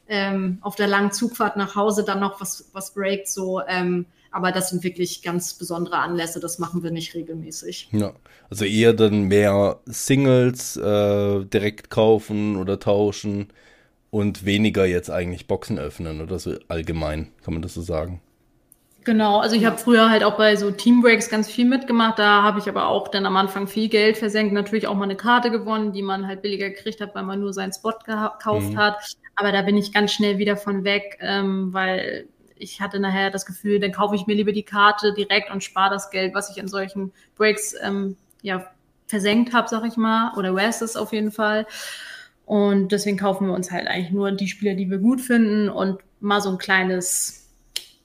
ähm, 0.09 0.59
auf 0.63 0.75
der 0.77 0.89
langen 0.89 1.13
Zugfahrt 1.13 1.57
nach 1.57 1.75
Hause 1.75 2.05
dann 2.05 2.21
noch 2.21 2.41
was, 2.41 2.71
was 2.73 2.93
breakt, 2.93 3.29
so. 3.29 3.61
Ähm, 3.67 4.07
aber 4.31 4.51
das 4.51 4.71
sind 4.71 4.83
wirklich 4.83 5.23
ganz 5.23 5.55
besondere 5.55 5.99
Anlässe, 5.99 6.41
das 6.41 6.59
machen 6.59 6.83
wir 6.83 6.91
nicht 6.91 7.15
regelmäßig. 7.15 7.89
Ja, 7.93 8.15
also 8.51 8.65
eher 8.65 8.95
dann 8.95 9.25
mehr 9.25 9.79
Singles 9.85 10.77
äh, 10.77 11.45
direkt 11.45 11.91
kaufen 11.91 12.57
oder 12.57 12.81
tauschen 12.81 13.49
und 14.11 14.45
weniger 14.45 14.87
jetzt 14.87 15.11
eigentlich 15.11 15.47
Boxen 15.47 15.79
öffnen 15.79 16.21
oder 16.21 16.39
so 16.39 16.57
allgemein, 16.69 17.29
kann 17.45 17.55
man 17.55 17.63
das 17.63 17.75
so 17.75 17.83
sagen. 17.83 18.21
Genau, 19.05 19.39
also 19.41 19.57
ich 19.57 19.65
habe 19.65 19.79
früher 19.79 20.11
halt 20.11 20.23
auch 20.23 20.37
bei 20.37 20.55
so 20.55 20.71
Teambreaks 20.71 21.29
ganz 21.29 21.51
viel 21.51 21.65
mitgemacht. 21.65 22.19
Da 22.19 22.43
habe 22.43 22.61
ich 22.61 22.69
aber 22.69 22.87
auch 22.89 23.09
dann 23.09 23.27
am 23.27 23.37
Anfang 23.37 23.67
viel 23.67 23.89
Geld 23.89 24.17
versenkt, 24.17 24.53
natürlich 24.53 24.87
auch 24.87 24.95
mal 24.95 25.05
eine 25.05 25.17
Karte 25.17 25.51
gewonnen, 25.51 25.93
die 25.93 26.03
man 26.03 26.27
halt 26.27 26.43
billiger 26.43 26.69
gekriegt 26.71 27.01
hat, 27.01 27.15
weil 27.15 27.25
man 27.25 27.41
nur 27.41 27.53
seinen 27.53 27.73
Spot 27.73 27.95
gekauft 28.05 28.75
Mhm. 28.75 28.77
hat. 28.77 28.97
Aber 29.35 29.51
da 29.51 29.63
bin 29.63 29.77
ich 29.77 29.93
ganz 29.93 30.13
schnell 30.13 30.39
wieder 30.39 30.57
von 30.57 30.85
weg, 30.85 31.19
ähm, 31.21 31.73
weil 31.73 32.29
ich 32.57 32.81
hatte 32.81 33.01
nachher 33.01 33.31
das 33.31 33.45
Gefühl, 33.47 33.81
dann 33.81 33.91
kaufe 33.93 34.15
ich 34.15 34.27
mir 34.29 34.35
lieber 34.35 34.53
die 34.53 34.63
Karte 34.63 35.15
direkt 35.15 35.51
und 35.51 35.65
spare 35.65 35.91
das 35.91 36.11
Geld, 36.11 36.33
was 36.35 36.51
ich 36.51 36.59
in 36.59 36.69
solchen 36.69 37.13
Breaks 37.35 37.75
ähm, 37.83 38.17
ja 38.43 38.67
versenkt 39.09 39.53
habe, 39.53 39.69
sag 39.69 39.85
ich 39.85 39.97
mal, 39.97 40.33
oder 40.37 40.55
wastes 40.55 40.97
auf 40.97 41.13
jeden 41.13 41.33
Fall. 41.33 41.67
Und 42.45 42.93
deswegen 42.93 43.17
kaufen 43.17 43.47
wir 43.49 43.55
uns 43.55 43.71
halt 43.71 43.87
eigentlich 43.89 44.11
nur 44.13 44.31
die 44.33 44.49
Spieler, 44.49 44.75
die 44.75 44.91
wir 44.91 44.99
gut 44.99 45.21
finden 45.21 45.69
und 45.69 45.99
mal 46.21 46.41
so 46.41 46.51
ein 46.51 46.59
kleines 46.59 47.42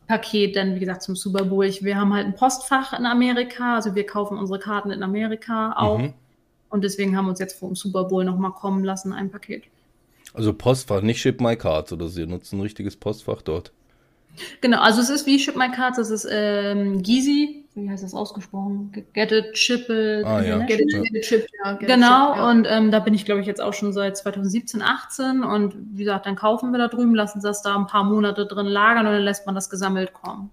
Paket 0.08 0.55
dann, 0.55 0.76
wie 0.76 0.80
gesagt, 0.80 1.03
zum 1.03 1.16
Super 1.16 1.43
Bowl. 1.43 1.66
Ich, 1.66 1.84
wir 1.84 1.97
haben 1.97 2.14
halt 2.14 2.26
ein 2.26 2.36
Postfach 2.36 2.97
in 2.97 3.05
Amerika, 3.05 3.76
also 3.76 3.93
wir 3.93 4.05
kaufen 4.05 4.38
unsere 4.38 4.60
Karten 4.60 4.91
in 4.91 5.03
Amerika 5.03 5.74
auch. 5.76 5.99
Mhm. 5.99 6.14
Und 6.70 6.84
deswegen 6.84 7.16
haben 7.16 7.26
wir 7.26 7.32
uns 7.32 7.39
jetzt 7.39 7.60
vor 7.60 7.70
dem 7.70 7.76
Super 7.76 8.05
Bowl 8.05 8.24
nochmal 8.24 8.51
kommen 8.51 8.84
lassen, 8.84 9.14
ein 9.14 9.30
Paket. 9.30 9.64
Also 10.34 10.53
Postfach, 10.53 11.01
nicht 11.01 11.22
Ship 11.22 11.39
My 11.39 11.55
Cards 11.55 11.91
oder 11.93 12.08
so, 12.08 12.22
ihr 12.22 12.28
nutzt 12.28 12.53
ein 12.53 12.62
richtiges 12.62 12.95
Postfach 12.95 13.41
dort. 13.41 13.72
Genau, 14.62 14.80
also 14.82 15.01
es 15.01 15.10
ist 15.10 15.26
wie 15.26 15.39
Ship 15.39 15.55
My 15.55 15.72
Cards, 15.72 15.97
das 15.97 16.10
ist 16.10 16.28
ähm, 16.30 17.01
Gizi, 17.01 17.66
wie 17.78 17.89
heißt 17.89 18.03
das 18.03 18.13
ausgesprochen? 18.13 18.91
Get 19.13 19.32
it, 19.32 19.53
Chip 19.53 19.89
it, 19.89 20.25
Ah, 20.25 20.41
ja. 20.41 20.59
Get 20.65 20.80
it, 20.82 20.91
Ja. 20.91 21.01
get 21.01 21.15
it 21.15 21.23
chipped, 21.23 21.49
ja, 21.63 21.73
get 21.73 21.84
it 21.84 21.88
Genau, 21.95 22.36
ja. 22.36 22.49
und 22.49 22.67
ähm, 22.69 22.91
da 22.91 22.99
bin 22.99 23.13
ich, 23.13 23.23
glaube 23.25 23.41
ich, 23.41 23.47
jetzt 23.47 23.61
auch 23.61 23.73
schon 23.73 23.93
seit 23.93 24.17
2017, 24.17 24.82
18 24.82 25.43
und 25.43 25.75
wie 25.93 26.03
gesagt, 26.03 26.25
dann 26.25 26.36
kaufen 26.36 26.71
wir 26.71 26.80
da 26.80 26.88
drüben, 26.88 27.15
lassen 27.15 27.41
das 27.41 27.61
da 27.61 27.75
ein 27.75 27.88
paar 27.88 28.03
Monate 28.03 28.45
drin 28.45 28.65
lagern 28.65 29.05
und 29.07 29.13
dann 29.13 29.23
lässt 29.23 29.45
man 29.45 29.55
das 29.55 29.69
gesammelt 29.69 30.13
kommen. 30.13 30.49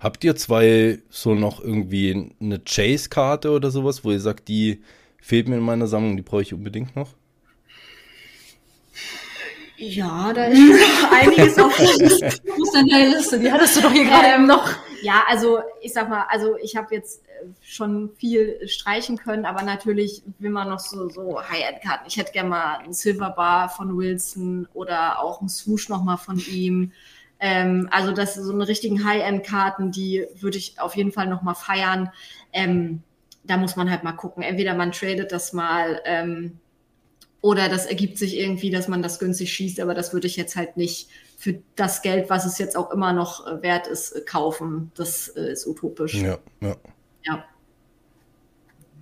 Habt 0.00 0.24
ihr 0.24 0.34
zwei 0.34 0.98
so 1.10 1.32
noch 1.36 1.62
irgendwie 1.62 2.32
eine 2.40 2.58
Chase-Karte 2.58 3.52
oder 3.52 3.70
sowas, 3.70 4.04
wo 4.04 4.10
ihr 4.10 4.18
sagt, 4.18 4.48
die 4.48 4.82
fehlt 5.20 5.46
mir 5.46 5.54
in 5.58 5.62
meiner 5.62 5.86
Sammlung, 5.86 6.16
die 6.16 6.22
brauche 6.24 6.42
ich 6.42 6.52
unbedingt 6.52 6.96
noch? 6.96 7.10
Ja, 9.82 10.32
da 10.32 10.44
ist 10.44 10.60
noch 10.60 11.12
einiges 11.12 11.58
auf 11.58 11.76
der 11.76 13.08
Liste? 13.08 13.40
Die 13.40 13.50
hattest 13.50 13.76
du 13.76 13.80
doch 13.80 13.90
hier 13.90 14.04
gerade 14.04 14.28
ähm, 14.36 14.46
noch. 14.46 14.70
Ja, 15.02 15.24
also 15.26 15.58
ich 15.80 15.92
sag 15.92 16.08
mal, 16.08 16.24
also 16.28 16.56
ich 16.62 16.76
habe 16.76 16.94
jetzt 16.94 17.24
äh, 17.26 17.48
schon 17.62 18.10
viel 18.16 18.68
streichen 18.68 19.18
können, 19.18 19.44
aber 19.44 19.62
natürlich 19.62 20.22
will 20.38 20.50
man 20.50 20.68
noch 20.68 20.78
so, 20.78 21.08
so 21.08 21.42
High-End-Karten. 21.42 22.04
Ich 22.06 22.16
hätte 22.16 22.30
gerne 22.30 22.48
mal 22.48 22.76
einen 22.76 22.92
Silverbar 22.92 23.70
von 23.70 23.98
Wilson 23.98 24.68
oder 24.72 25.20
auch 25.20 25.40
einen 25.40 25.48
Swoosh 25.48 25.88
nochmal 25.88 26.18
von 26.18 26.38
ihm. 26.38 26.92
Ähm, 27.40 27.88
also 27.90 28.12
das 28.12 28.36
so 28.36 28.52
eine 28.52 28.68
richtigen 28.68 29.04
High-End-Karten, 29.04 29.90
die 29.90 30.28
würde 30.36 30.58
ich 30.58 30.78
auf 30.78 30.94
jeden 30.94 31.10
Fall 31.10 31.26
nochmal 31.26 31.56
feiern. 31.56 32.12
Ähm, 32.52 33.02
da 33.42 33.56
muss 33.56 33.74
man 33.74 33.90
halt 33.90 34.04
mal 34.04 34.12
gucken. 34.12 34.44
Entweder 34.44 34.74
man 34.74 34.92
tradet 34.92 35.32
das 35.32 35.52
mal 35.52 36.00
ähm, 36.04 36.60
oder 37.42 37.68
das 37.68 37.86
ergibt 37.86 38.16
sich 38.16 38.38
irgendwie, 38.38 38.70
dass 38.70 38.88
man 38.88 39.02
das 39.02 39.18
günstig 39.18 39.52
schießt, 39.52 39.80
aber 39.80 39.94
das 39.94 40.14
würde 40.14 40.28
ich 40.28 40.36
jetzt 40.36 40.56
halt 40.56 40.76
nicht 40.76 41.10
für 41.36 41.60
das 41.74 42.00
Geld, 42.00 42.30
was 42.30 42.46
es 42.46 42.56
jetzt 42.58 42.76
auch 42.76 42.92
immer 42.92 43.12
noch 43.12 43.46
äh, 43.46 43.62
wert 43.62 43.88
ist, 43.88 44.12
äh, 44.12 44.20
kaufen. 44.20 44.92
Das 44.94 45.28
äh, 45.28 45.52
ist 45.52 45.66
utopisch. 45.66 46.14
Ja, 46.14 46.38
ja. 46.60 46.76
Ja. 47.24 47.44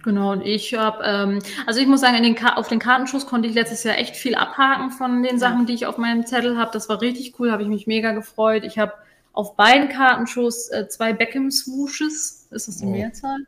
Genau, 0.03 0.32
und 0.32 0.41
ich 0.47 0.72
habe, 0.72 1.05
ähm, 1.05 1.43
also 1.66 1.80
ich 1.80 1.86
muss 1.86 2.01
sagen, 2.01 2.16
in 2.16 2.34
den 2.34 2.47
auf 2.47 2.68
den 2.68 2.78
Kartenschuss 2.78 3.26
konnte 3.26 3.47
ich 3.47 3.55
letztes 3.55 3.84
Jahr 3.84 3.99
echt 3.99 4.16
viel 4.16 4.34
abhaken 4.34 4.91
von 4.91 5.22
den 5.22 5.38
Sachen, 5.38 5.66
die 5.66 5.74
ich 5.74 5.84
auf 5.84 5.99
meinem 5.99 6.24
Zettel 6.24 6.57
habe. 6.57 6.70
Das 6.72 6.88
war 6.88 7.03
richtig 7.03 7.38
cool, 7.38 7.53
habe 7.53 7.62
ich 7.62 7.68
mich 7.68 7.86
mega 7.86 8.12
gefreut. 8.12 8.64
Ich 8.64 8.78
habe 8.78 8.95
auf 9.34 9.57
beiden 9.57 9.91
Kartenschuss 9.91 10.70
äh, 10.70 10.88
zwei 10.88 11.12
Beckham 11.12 11.51
Swooshes, 11.51 12.49
ist 12.51 12.68
das 12.68 12.78
die 12.78 12.86
oh. 12.86 12.91
Mehrzahl? 12.91 13.41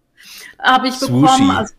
Habe 0.58 0.88
ich 0.88 1.00
bekommen. 1.00 1.50
Also, 1.50 1.72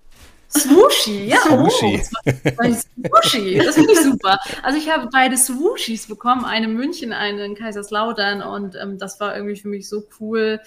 Swooshi, 0.58 1.28
ja. 1.28 1.38
Swooshi. 1.38 2.02
Oh, 2.26 2.74
Swooshi, 2.74 3.58
das 3.58 3.76
finde 3.76 3.94
ich 3.94 4.02
super. 4.02 4.40
Also 4.62 4.78
ich 4.78 4.90
habe 4.90 5.10
beide 5.12 5.38
Swooshis 5.38 6.08
bekommen, 6.08 6.46
eine 6.46 6.68
in 6.68 6.74
München, 6.74 7.14
eine 7.14 7.46
in 7.46 7.56
Kaiserslautern 7.56 8.42
und 8.42 8.76
ähm, 8.76 8.98
das 8.98 9.20
war 9.20 9.36
irgendwie 9.36 9.56
für 9.56 9.68
mich 9.68 9.90
so 9.90 10.04
cool. 10.20 10.60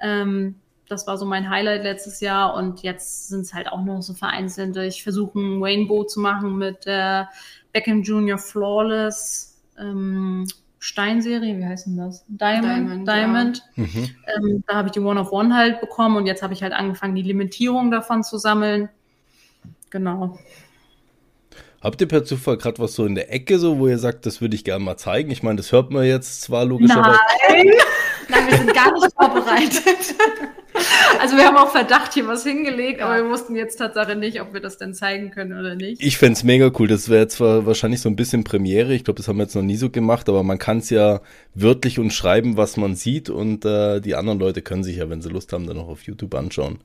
Ähm, 0.00 0.56
das 0.88 1.06
war 1.06 1.16
so 1.16 1.24
mein 1.24 1.48
Highlight 1.48 1.82
letztes 1.84 2.20
Jahr 2.20 2.54
und 2.54 2.82
jetzt 2.82 3.28
sind 3.28 3.40
es 3.40 3.54
halt 3.54 3.68
auch 3.72 3.82
noch 3.82 4.02
so 4.02 4.14
vereinzelte. 4.14 4.84
Ich 4.84 5.02
versuche 5.02 5.38
ein 5.38 5.62
Rainbow 5.62 6.04
zu 6.04 6.20
machen 6.20 6.56
mit 6.58 6.86
der 6.86 7.28
Beckham 7.72 8.02
Junior 8.02 8.38
Flawless 8.38 9.60
ähm, 9.78 10.46
Steinserie, 10.78 11.58
wie 11.58 11.64
heißt 11.64 11.86
denn 11.86 11.96
das? 11.96 12.24
Diamond. 12.26 13.06
Diamond. 13.06 13.08
Diamond. 13.08 13.62
Ja. 13.76 13.82
Mhm. 13.84 14.10
Ähm, 14.36 14.64
da 14.66 14.74
habe 14.74 14.88
ich 14.88 14.92
die 14.92 15.00
One 15.00 15.20
of 15.20 15.32
One 15.32 15.54
halt 15.54 15.80
bekommen 15.80 16.16
und 16.16 16.26
jetzt 16.26 16.42
habe 16.42 16.52
ich 16.54 16.62
halt 16.62 16.72
angefangen, 16.72 17.14
die 17.14 17.22
Limitierung 17.22 17.90
davon 17.90 18.24
zu 18.24 18.36
sammeln. 18.36 18.88
Genau. 19.92 20.38
Habt 21.82 22.00
ihr 22.00 22.08
per 22.08 22.24
Zufall 22.24 22.56
gerade 22.56 22.78
was 22.78 22.94
so 22.94 23.04
in 23.04 23.14
der 23.14 23.32
Ecke, 23.32 23.58
so, 23.58 23.78
wo 23.78 23.88
ihr 23.88 23.98
sagt, 23.98 24.24
das 24.24 24.40
würde 24.40 24.54
ich 24.54 24.64
gerne 24.64 24.82
mal 24.82 24.96
zeigen? 24.96 25.30
Ich 25.30 25.42
meine, 25.42 25.56
das 25.56 25.70
hört 25.70 25.90
man 25.90 26.04
jetzt 26.04 26.40
zwar 26.40 26.64
logischerweise. 26.64 27.18
Nein, 27.48 27.72
Nein 28.28 28.46
wir 28.48 28.56
sind 28.56 28.74
gar 28.74 28.90
nicht 28.92 29.12
vorbereitet. 29.18 30.14
Also 31.20 31.36
wir 31.36 31.44
haben 31.44 31.58
auch 31.58 31.70
Verdacht 31.70 32.14
hier 32.14 32.26
was 32.26 32.44
hingelegt, 32.44 33.00
ja. 33.00 33.06
aber 33.06 33.24
wir 33.24 33.30
wussten 33.30 33.54
jetzt 33.54 33.76
Tatsache 33.76 34.16
nicht, 34.16 34.40
ob 34.40 34.54
wir 34.54 34.60
das 34.60 34.78
denn 34.78 34.94
zeigen 34.94 35.30
können 35.30 35.58
oder 35.58 35.74
nicht. 35.74 36.02
Ich 36.02 36.16
fände 36.16 36.34
es 36.34 36.44
mega 36.44 36.70
cool. 36.78 36.88
Das 36.88 37.10
wäre 37.10 37.28
zwar 37.28 37.66
wahrscheinlich 37.66 38.00
so 38.00 38.08
ein 38.08 38.16
bisschen 38.16 38.44
Premiere. 38.44 38.94
Ich 38.94 39.04
glaube, 39.04 39.18
das 39.18 39.28
haben 39.28 39.36
wir 39.36 39.42
jetzt 39.42 39.56
noch 39.56 39.62
nie 39.62 39.76
so 39.76 39.90
gemacht, 39.90 40.28
aber 40.30 40.42
man 40.42 40.58
kann 40.58 40.78
es 40.78 40.88
ja 40.88 41.20
wörtlich 41.54 41.98
und 41.98 42.12
schreiben, 42.12 42.56
was 42.56 42.78
man 42.78 42.94
sieht 42.94 43.28
und 43.28 43.66
äh, 43.66 44.00
die 44.00 44.14
anderen 44.14 44.38
Leute 44.38 44.62
können 44.62 44.84
sich 44.84 44.96
ja, 44.96 45.10
wenn 45.10 45.20
sie 45.20 45.28
Lust 45.28 45.52
haben, 45.52 45.66
dann 45.66 45.76
noch 45.76 45.88
auf 45.88 46.02
YouTube 46.04 46.34
anschauen. 46.34 46.78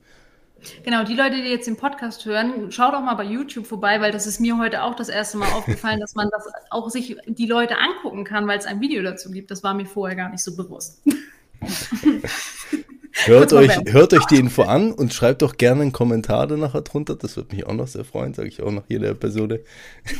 Genau, 0.83 1.03
die 1.03 1.15
Leute, 1.15 1.35
die 1.35 1.49
jetzt 1.49 1.67
den 1.67 1.77
Podcast 1.77 2.25
hören, 2.25 2.71
schaut 2.71 2.93
auch 2.93 3.01
mal 3.01 3.15
bei 3.15 3.23
YouTube 3.23 3.65
vorbei, 3.65 4.01
weil 4.01 4.11
das 4.11 4.27
ist 4.27 4.39
mir 4.39 4.57
heute 4.57 4.83
auch 4.83 4.95
das 4.95 5.09
erste 5.09 5.37
Mal 5.37 5.51
aufgefallen, 5.51 5.99
dass 5.99 6.15
man 6.15 6.29
das 6.31 6.47
auch 6.69 6.89
sich 6.89 7.17
die 7.27 7.45
Leute 7.45 7.77
angucken 7.77 8.23
kann, 8.23 8.47
weil 8.47 8.57
es 8.57 8.65
ein 8.65 8.81
Video 8.81 9.03
dazu 9.03 9.31
gibt. 9.31 9.51
Das 9.51 9.63
war 9.63 9.73
mir 9.73 9.85
vorher 9.85 10.15
gar 10.15 10.29
nicht 10.29 10.43
so 10.43 10.55
bewusst. 10.55 11.01
hört, 13.25 13.53
euch, 13.53 13.71
hört 13.87 14.13
euch 14.13 14.25
die 14.25 14.37
Info 14.37 14.63
an 14.63 14.91
und 14.91 15.13
schreibt 15.13 15.41
doch 15.41 15.57
gerne 15.57 15.81
einen 15.83 15.91
Kommentar 15.91 16.47
danach 16.47 16.73
drunter. 16.81 17.15
Das 17.15 17.35
würde 17.35 17.55
mich 17.55 17.65
auch 17.65 17.73
noch 17.73 17.87
sehr 17.87 18.03
freuen, 18.03 18.33
sage 18.33 18.49
ich 18.49 18.61
auch 18.61 18.71
nach 18.71 18.85
jeder 18.87 19.09
Episode. 19.09 19.63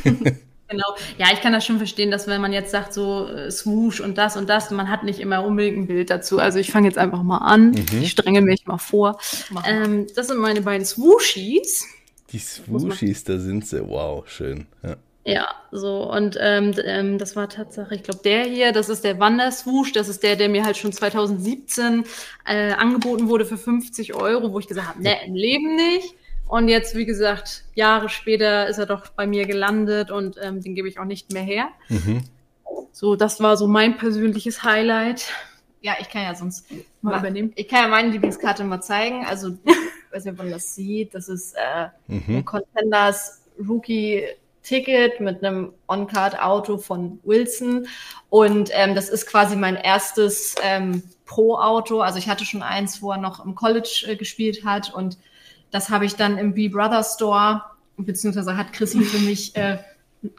Genau. 0.69 0.95
Ja, 1.17 1.27
ich 1.33 1.41
kann 1.41 1.53
das 1.53 1.65
schon 1.65 1.77
verstehen, 1.77 2.11
dass 2.11 2.27
wenn 2.27 2.41
man 2.41 2.51
jetzt 2.51 2.71
sagt, 2.71 2.93
so 2.93 3.27
äh, 3.27 3.49
Swoosh 3.51 4.01
und 4.01 4.17
das 4.17 4.35
und 4.35 4.49
das, 4.49 4.69
man 4.71 4.89
hat 4.89 5.03
nicht 5.03 5.19
immer 5.19 5.45
unbedingt 5.45 5.77
ein 5.77 5.87
Bild 5.87 6.09
dazu. 6.09 6.39
Also 6.39 6.59
ich 6.59 6.71
fange 6.71 6.87
jetzt 6.87 6.97
einfach 6.97 7.23
mal 7.23 7.37
an. 7.37 7.71
Mhm. 7.71 8.01
Ich 8.01 8.11
strenge 8.11 8.41
mich 8.41 8.65
mal 8.65 8.77
vor. 8.77 9.19
Ähm, 9.65 10.07
das 10.15 10.27
sind 10.27 10.39
meine 10.39 10.61
beiden 10.61 10.85
Swooshies. 10.85 11.85
Die 12.31 12.39
Swooshies, 12.39 13.23
da 13.23 13.37
sind 13.39 13.65
sie. 13.65 13.87
Wow, 13.87 14.27
schön. 14.27 14.67
Ja. 14.83 14.97
Ja, 15.27 15.49
so 15.73 16.09
und 16.09 16.37
ähm, 16.39 16.73
ähm, 16.85 17.17
das 17.17 17.35
war 17.35 17.49
tatsächlich, 17.49 17.99
ich 17.99 18.03
glaube, 18.05 18.21
der 18.23 18.45
hier, 18.45 18.71
das 18.71 18.87
ist 18.87 19.03
der 19.03 19.19
Wanderswoosh, 19.19 19.91
das 19.91 20.07
ist 20.07 20.23
der, 20.23 20.37
der 20.37 20.47
mir 20.47 20.63
halt 20.63 20.77
schon 20.77 20.93
2017 20.93 22.05
äh, 22.45 22.71
angeboten 22.71 23.27
wurde 23.27 23.45
für 23.45 23.57
50 23.57 24.13
Euro, 24.13 24.53
wo 24.53 24.59
ich 24.59 24.69
gesagt 24.69 24.87
habe, 24.87 25.03
ne, 25.03 25.17
im 25.25 25.35
Leben 25.35 25.75
nicht. 25.75 26.15
Und 26.47 26.69
jetzt, 26.69 26.95
wie 26.95 27.05
gesagt, 27.05 27.65
Jahre 27.75 28.09
später 28.09 28.67
ist 28.67 28.77
er 28.77 28.85
doch 28.85 29.07
bei 29.09 29.27
mir 29.27 29.45
gelandet 29.45 30.11
und 30.11 30.37
ähm, 30.41 30.61
den 30.61 30.75
gebe 30.75 30.87
ich 30.87 30.99
auch 30.99 31.05
nicht 31.05 31.33
mehr 31.33 31.43
her. 31.43 31.67
Mhm. 31.89 32.23
So, 32.91 33.15
das 33.15 33.41
war 33.41 33.57
so 33.57 33.67
mein 33.67 33.97
persönliches 33.97 34.63
Highlight. 34.63 35.29
Ja, 35.81 35.93
ich 35.99 36.09
kann 36.09 36.23
ja 36.23 36.35
sonst 36.35 36.65
mal 37.01 37.19
übernehmen. 37.19 37.51
Ich 37.55 37.67
kann 37.67 37.83
ja 37.83 37.87
meine 37.87 38.09
Lieblingskarte 38.09 38.63
mal 38.63 38.81
zeigen. 38.81 39.25
Also, 39.25 39.49
ich 39.65 40.11
weiß 40.11 40.25
nicht, 40.25 40.31
ob 40.33 40.37
man 40.39 40.51
das 40.51 40.73
sieht. 40.73 41.13
Das 41.13 41.29
ist 41.29 41.53
äh, 41.55 41.89
mhm. 42.07 42.37
ein 42.37 42.45
Contenders 42.45 43.43
Rookie 43.59 44.23
Ticket 44.63 45.21
mit 45.21 45.43
einem 45.43 45.73
On-Card-Auto 45.87 46.77
von 46.77 47.19
Wilson. 47.23 47.87
Und 48.29 48.69
ähm, 48.73 48.95
das 48.95 49.09
ist 49.09 49.27
quasi 49.27 49.55
mein 49.55 49.75
erstes 49.75 50.55
ähm, 50.61 51.03
Pro-Auto. 51.25 52.01
Also 52.01 52.19
ich 52.19 52.27
hatte 52.27 52.45
schon 52.45 52.63
eins, 52.63 53.01
wo 53.01 53.11
er 53.11 53.17
noch 53.17 53.43
im 53.45 53.55
College 53.55 54.05
äh, 54.07 54.15
gespielt 54.15 54.65
hat 54.65 54.93
und 54.93 55.17
das 55.71 55.89
habe 55.89 56.05
ich 56.05 56.15
dann 56.15 56.37
im 56.37 56.53
B 56.53 56.69
Brother 56.69 57.03
Store, 57.03 57.63
beziehungsweise 57.97 58.57
hat 58.57 58.73
Chrissy 58.73 59.01
für 59.01 59.19
mich 59.19 59.55
äh, 59.55 59.77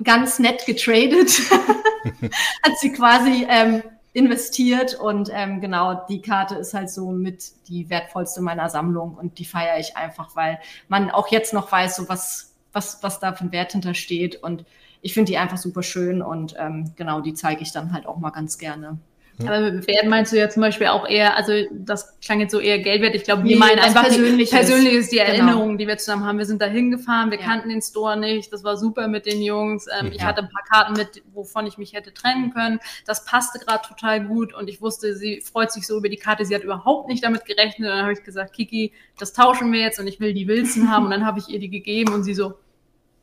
ganz 0.02 0.38
nett 0.38 0.64
getradet. 0.66 1.30
hat 2.62 2.78
sie 2.80 2.92
quasi 2.92 3.46
ähm, 3.48 3.82
investiert 4.12 4.94
und 4.94 5.30
ähm, 5.32 5.60
genau 5.60 6.06
die 6.08 6.20
Karte 6.20 6.56
ist 6.56 6.74
halt 6.74 6.90
so 6.90 7.10
mit 7.10 7.52
die 7.68 7.88
wertvollste 7.90 8.40
meiner 8.40 8.68
Sammlung 8.68 9.14
und 9.14 9.38
die 9.38 9.44
feiere 9.44 9.78
ich 9.78 9.96
einfach, 9.96 10.34
weil 10.34 10.58
man 10.88 11.10
auch 11.10 11.28
jetzt 11.28 11.52
noch 11.52 11.70
weiß, 11.70 11.96
so 11.96 12.08
was, 12.08 12.54
was, 12.72 13.02
was 13.02 13.20
da 13.20 13.32
für 13.32 13.44
ein 13.44 13.52
Wert 13.52 13.72
hintersteht 13.72 14.42
und 14.42 14.64
ich 15.02 15.14
finde 15.14 15.30
die 15.30 15.38
einfach 15.38 15.58
super 15.58 15.82
schön 15.82 16.22
und 16.22 16.54
ähm, 16.58 16.92
genau 16.96 17.20
die 17.20 17.34
zeige 17.34 17.62
ich 17.62 17.72
dann 17.72 17.92
halt 17.92 18.06
auch 18.06 18.16
mal 18.16 18.30
ganz 18.30 18.58
gerne. 18.58 18.98
Aber 19.46 19.60
mit 19.70 19.86
Wert 19.86 20.06
meinst 20.06 20.32
du 20.32 20.36
ja 20.36 20.48
zum 20.48 20.62
Beispiel 20.62 20.88
auch 20.88 21.08
eher, 21.08 21.36
also 21.36 21.52
das 21.70 22.18
klang 22.20 22.40
jetzt 22.40 22.50
so 22.50 22.58
eher 22.58 22.80
Geldwert. 22.80 23.14
Ich 23.14 23.22
glaube, 23.22 23.44
wir 23.44 23.52
nee, 23.52 23.56
meinen 23.56 23.78
einfach 23.78 24.02
persönlich 24.04 24.50
persönliches, 24.50 25.10
die 25.10 25.16
genau. 25.16 25.28
Erinnerungen, 25.28 25.68
genau. 25.68 25.78
die 25.78 25.86
wir 25.86 25.98
zusammen 25.98 26.24
haben. 26.24 26.38
Wir 26.38 26.46
sind 26.46 26.60
da 26.60 26.66
hingefahren, 26.66 27.30
wir 27.30 27.38
ja. 27.38 27.44
kannten 27.44 27.68
den 27.68 27.80
Store 27.80 28.16
nicht, 28.16 28.52
das 28.52 28.64
war 28.64 28.76
super 28.76 29.06
mit 29.06 29.26
den 29.26 29.40
Jungs. 29.40 29.86
Ähm, 29.86 30.06
ja. 30.06 30.12
Ich 30.12 30.22
hatte 30.24 30.42
ein 30.42 30.48
paar 30.48 30.64
Karten 30.64 30.94
mit, 30.94 31.22
wovon 31.32 31.66
ich 31.66 31.78
mich 31.78 31.92
hätte 31.92 32.12
trennen 32.12 32.52
können. 32.52 32.80
Das 33.06 33.24
passte 33.24 33.60
gerade 33.60 33.86
total 33.86 34.24
gut 34.24 34.52
und 34.54 34.68
ich 34.68 34.82
wusste, 34.82 35.14
sie 35.14 35.40
freut 35.40 35.70
sich 35.70 35.86
so 35.86 35.98
über 35.98 36.08
die 36.08 36.16
Karte. 36.16 36.44
Sie 36.44 36.54
hat 36.54 36.64
überhaupt 36.64 37.08
nicht 37.08 37.22
damit 37.22 37.44
gerechnet. 37.44 37.88
Und 37.88 37.96
dann 37.96 38.02
habe 38.02 38.12
ich 38.12 38.24
gesagt, 38.24 38.54
Kiki, 38.54 38.92
das 39.18 39.32
tauschen 39.32 39.72
wir 39.72 39.80
jetzt 39.80 40.00
und 40.00 40.08
ich 40.08 40.18
will 40.18 40.34
die 40.34 40.48
Wilson 40.48 40.90
haben. 40.90 41.04
Und 41.04 41.12
dann 41.12 41.24
habe 41.24 41.38
ich 41.38 41.48
ihr 41.48 41.60
die 41.60 41.70
gegeben 41.70 42.12
und 42.12 42.24
sie 42.24 42.34
so, 42.34 42.54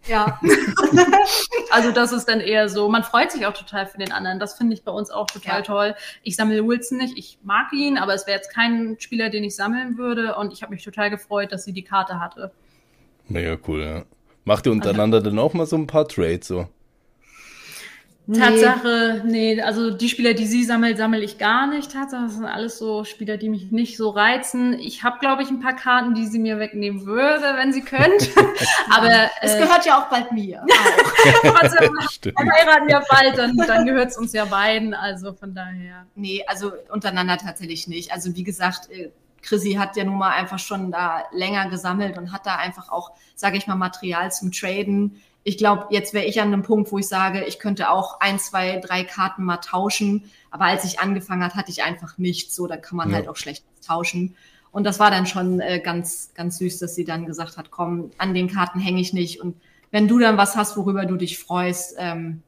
ja. 0.07 0.39
also 1.71 1.91
das 1.91 2.11
ist 2.11 2.25
dann 2.25 2.39
eher 2.39 2.69
so, 2.69 2.89
man 2.89 3.03
freut 3.03 3.31
sich 3.31 3.45
auch 3.45 3.53
total 3.53 3.87
für 3.87 3.97
den 3.97 4.11
anderen. 4.11 4.39
Das 4.39 4.55
finde 4.55 4.73
ich 4.73 4.83
bei 4.83 4.91
uns 4.91 5.09
auch 5.09 5.27
total 5.27 5.59
ja. 5.59 5.61
toll. 5.61 5.95
Ich 6.23 6.35
sammle 6.35 6.65
Wilson 6.65 6.97
nicht, 6.97 7.17
ich 7.17 7.39
mag 7.43 7.71
ihn, 7.73 7.97
aber 7.97 8.13
es 8.13 8.27
wäre 8.27 8.37
jetzt 8.37 8.53
kein 8.53 8.97
Spieler, 8.99 9.29
den 9.29 9.43
ich 9.43 9.55
sammeln 9.55 9.97
würde. 9.97 10.35
Und 10.35 10.53
ich 10.53 10.61
habe 10.61 10.73
mich 10.73 10.83
total 10.83 11.09
gefreut, 11.09 11.51
dass 11.51 11.63
sie 11.63 11.73
die 11.73 11.83
Karte 11.83 12.19
hatte. 12.19 12.51
Mega 13.27 13.57
cool, 13.67 13.81
ja. 13.81 14.03
Macht 14.43 14.67
ihr 14.67 14.71
untereinander 14.71 15.21
dann 15.21 15.39
auch 15.39 15.53
mal 15.53 15.65
so 15.65 15.75
ein 15.75 15.87
paar 15.87 16.07
Trades 16.07 16.47
so? 16.47 16.67
Nee. 18.27 18.39
Tatsache, 18.39 19.21
nee, 19.23 19.61
also 19.61 19.91
die 19.91 20.09
Spieler, 20.09 20.33
die 20.33 20.47
sie 20.47 20.63
sammelt, 20.63 20.97
sammle 20.97 21.21
ich 21.21 21.37
gar 21.37 21.67
nicht. 21.67 21.91
Tatsache, 21.91 22.23
das 22.23 22.33
sind 22.33 22.45
alles 22.45 22.79
so 22.79 23.03
Spieler, 23.03 23.37
die 23.37 23.49
mich 23.49 23.71
nicht 23.71 23.97
so 23.97 24.09
reizen. 24.09 24.73
Ich 24.79 25.03
habe, 25.03 25.19
glaube 25.19 25.43
ich, 25.43 25.49
ein 25.49 25.59
paar 25.59 25.75
Karten, 25.75 26.15
die 26.15 26.25
sie 26.25 26.39
mir 26.39 26.57
wegnehmen 26.57 27.05
würde, 27.05 27.53
wenn 27.55 27.71
sie 27.71 27.81
könnte. 27.81 28.27
Aber 28.89 29.09
äh, 29.09 29.27
es 29.41 29.57
gehört 29.57 29.85
ja 29.85 29.99
auch 29.99 30.09
bald 30.09 30.31
mir. 30.31 30.63
Auch. 30.63 31.55
also, 31.61 31.75
wir 31.77 32.33
heiraten 32.53 32.89
ja 32.89 33.03
bald, 33.09 33.37
dann, 33.37 33.55
dann 33.57 33.85
gehört 33.85 34.09
es 34.09 34.17
uns 34.17 34.33
ja 34.33 34.45
beiden. 34.45 34.95
Also 34.95 35.33
von 35.33 35.53
daher. 35.53 36.07
Nee, 36.15 36.43
also 36.47 36.71
untereinander 36.91 37.37
tatsächlich 37.37 37.87
nicht. 37.87 38.11
Also 38.11 38.35
wie 38.35 38.43
gesagt, 38.43 38.89
äh, 38.89 39.11
Chrissy 39.43 39.73
hat 39.73 39.95
ja 39.95 40.03
nun 40.03 40.17
mal 40.17 40.31
einfach 40.31 40.57
schon 40.57 40.91
da 40.91 41.23
länger 41.31 41.69
gesammelt 41.69 42.17
und 42.17 42.31
hat 42.31 42.47
da 42.47 42.55
einfach 42.55 42.89
auch, 42.89 43.11
sage 43.35 43.57
ich 43.57 43.67
mal, 43.67 43.75
Material 43.75 44.31
zum 44.31 44.51
Traden 44.51 45.21
ich 45.47 45.59
glaube, 45.59 45.85
jetzt 45.91 46.15
wäre 46.15 46.25
ich 46.25 46.41
an 46.41 46.51
einem 46.51 46.63
Punkt, 46.63 46.91
wo 46.91 46.97
ich 46.97 47.07
sage, 47.07 47.45
ich 47.45 47.59
könnte 47.59 47.91
auch 47.91 48.19
ein, 48.19 48.39
zwei, 48.39 48.77
drei 48.77 49.03
Karten 49.03 49.43
mal 49.43 49.57
tauschen. 49.57 50.23
Aber 50.49 50.65
als 50.65 50.83
ich 50.85 50.99
angefangen 50.99 51.43
hat, 51.43 51.53
hatte 51.53 51.69
ich 51.69 51.83
einfach 51.83 52.17
nichts. 52.17 52.55
So, 52.55 52.65
da 52.65 52.77
kann 52.77 52.97
man 52.97 53.11
ja. 53.11 53.17
halt 53.17 53.27
auch 53.27 53.35
schlecht 53.35 53.63
tauschen. 53.85 54.35
Und 54.71 54.85
das 54.85 54.99
war 54.99 55.11
dann 55.11 55.27
schon 55.27 55.59
äh, 55.59 55.79
ganz, 55.79 56.31
ganz 56.33 56.57
süß, 56.57 56.79
dass 56.79 56.95
sie 56.95 57.05
dann 57.05 57.27
gesagt 57.27 57.57
hat, 57.57 57.69
komm, 57.69 58.09
an 58.17 58.33
den 58.33 58.49
Karten 58.49 58.79
hänge 58.79 58.99
ich 58.99 59.13
nicht. 59.13 59.39
Und 59.39 59.55
wenn 59.91 60.07
du 60.07 60.17
dann 60.17 60.35
was 60.35 60.55
hast, 60.55 60.77
worüber 60.77 61.05
du 61.05 61.15
dich 61.15 61.37
freust, 61.37 61.95
ähm, 61.99 62.41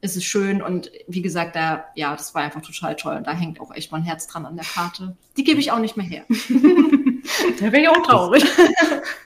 es 0.00 0.14
ist 0.14 0.24
schön 0.24 0.62
und 0.62 0.92
wie 1.08 1.22
gesagt, 1.22 1.56
da, 1.56 1.86
ja, 1.96 2.14
das 2.14 2.36
war 2.36 2.42
einfach 2.42 2.62
total 2.62 2.94
toll 2.94 3.16
und 3.16 3.26
da 3.26 3.32
hängt 3.32 3.58
auch 3.58 3.74
echt 3.74 3.90
mein 3.90 4.02
Herz 4.02 4.26
dran 4.28 4.46
an 4.46 4.54
der 4.54 4.64
Karte. 4.64 5.16
Die 5.36 5.44
gebe 5.44 5.60
ich 5.60 5.72
auch 5.72 5.78
nicht 5.78 5.96
mehr 5.96 6.06
her. 6.06 6.24
da 7.60 7.72
wäre 7.72 7.82
ich 7.82 7.88
auch 7.88 8.02
traurig. 8.02 8.44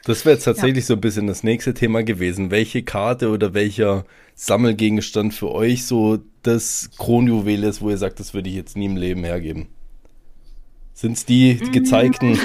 Das 0.05 0.25
wäre 0.25 0.37
jetzt 0.37 0.45
tatsächlich 0.45 0.85
ja. 0.85 0.89
so 0.89 0.95
ein 0.95 1.03
bisschen 1.03 1.27
das 1.27 1.43
nächste 1.43 1.75
Thema 1.75 2.03
gewesen. 2.03 2.51
Welche 2.51 2.83
Karte 2.83 3.29
oder 3.29 3.53
welcher 3.53 4.07
Sammelgegenstand 4.35 5.35
für 5.35 5.53
euch 5.53 5.85
so 5.85 6.21
das 6.43 6.89
Kronjuwel 6.97 7.63
ist, 7.65 7.83
wo 7.83 7.91
ihr 7.91 7.99
sagt, 7.99 8.19
das 8.19 8.33
würde 8.33 8.49
ich 8.49 8.55
jetzt 8.55 8.75
nie 8.75 8.87
im 8.87 8.97
Leben 8.97 9.23
hergeben? 9.23 9.69
Sind 10.95 11.19
es 11.19 11.27
die 11.27 11.61
mhm. 11.63 11.73
gezeigten, 11.73 12.41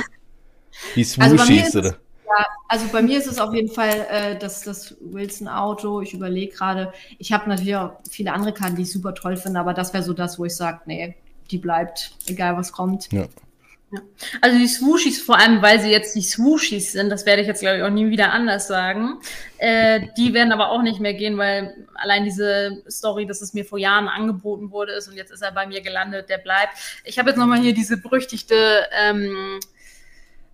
die 0.97 1.03
Swooshies, 1.05 1.67
also 1.67 1.79
oder? 1.79 1.97
Ja, 2.25 2.45
also 2.67 2.85
bei 2.91 3.01
mir 3.01 3.17
ist 3.17 3.27
es 3.27 3.39
auf 3.39 3.53
jeden 3.53 3.71
Fall 3.71 4.07
äh, 4.09 4.37
das, 4.37 4.63
das 4.63 4.97
Wilson-Auto. 4.99 6.01
Ich 6.01 6.13
überlege 6.13 6.53
gerade, 6.53 6.91
ich 7.17 7.31
habe 7.31 7.47
natürlich 7.47 7.77
auch 7.77 7.93
viele 8.09 8.33
andere 8.33 8.53
Karten, 8.53 8.75
die 8.75 8.81
ich 8.81 8.91
super 8.91 9.15
toll 9.15 9.37
finde, 9.37 9.61
aber 9.61 9.73
das 9.73 9.93
wäre 9.93 10.03
so 10.03 10.11
das, 10.11 10.37
wo 10.37 10.43
ich 10.43 10.55
sage, 10.55 10.81
nee, 10.85 11.15
die 11.49 11.59
bleibt, 11.59 12.11
egal 12.25 12.57
was 12.57 12.73
kommt. 12.73 13.09
Ja. 13.13 13.25
Ja. 13.93 14.01
Also 14.41 14.57
die 14.57 14.67
Swooshies, 14.67 15.21
vor 15.21 15.37
allem 15.37 15.61
weil 15.61 15.79
sie 15.79 15.91
jetzt 15.91 16.15
die 16.15 16.23
Swooshies 16.23 16.93
sind, 16.93 17.11
das 17.11 17.27
werde 17.27 17.43
ich 17.43 17.47
jetzt 17.47 17.59
glaube 17.59 17.77
ich 17.77 17.83
auch 17.83 17.91
nie 17.91 18.09
wieder 18.09 18.31
anders 18.31 18.67
sagen, 18.67 19.19
äh, 19.59 20.07
die 20.17 20.33
werden 20.33 20.51
aber 20.51 20.71
auch 20.71 20.81
nicht 20.81 20.99
mehr 20.99 21.13
gehen, 21.13 21.37
weil 21.37 21.85
allein 21.93 22.23
diese 22.23 22.81
Story, 22.89 23.27
dass 23.27 23.41
es 23.41 23.53
mir 23.53 23.65
vor 23.65 23.77
Jahren 23.77 24.07
angeboten 24.07 24.71
wurde 24.71 24.93
ist 24.93 25.07
und 25.09 25.15
jetzt 25.15 25.31
ist 25.31 25.43
er 25.43 25.51
bei 25.51 25.67
mir 25.67 25.81
gelandet, 25.81 26.27
der 26.27 26.39
bleibt. 26.39 26.73
Ich 27.03 27.19
habe 27.19 27.29
jetzt 27.29 27.37
nochmal 27.37 27.59
hier 27.59 27.75
diese 27.75 27.97
berüchtigte 27.97 28.55
ähm, 28.99 29.59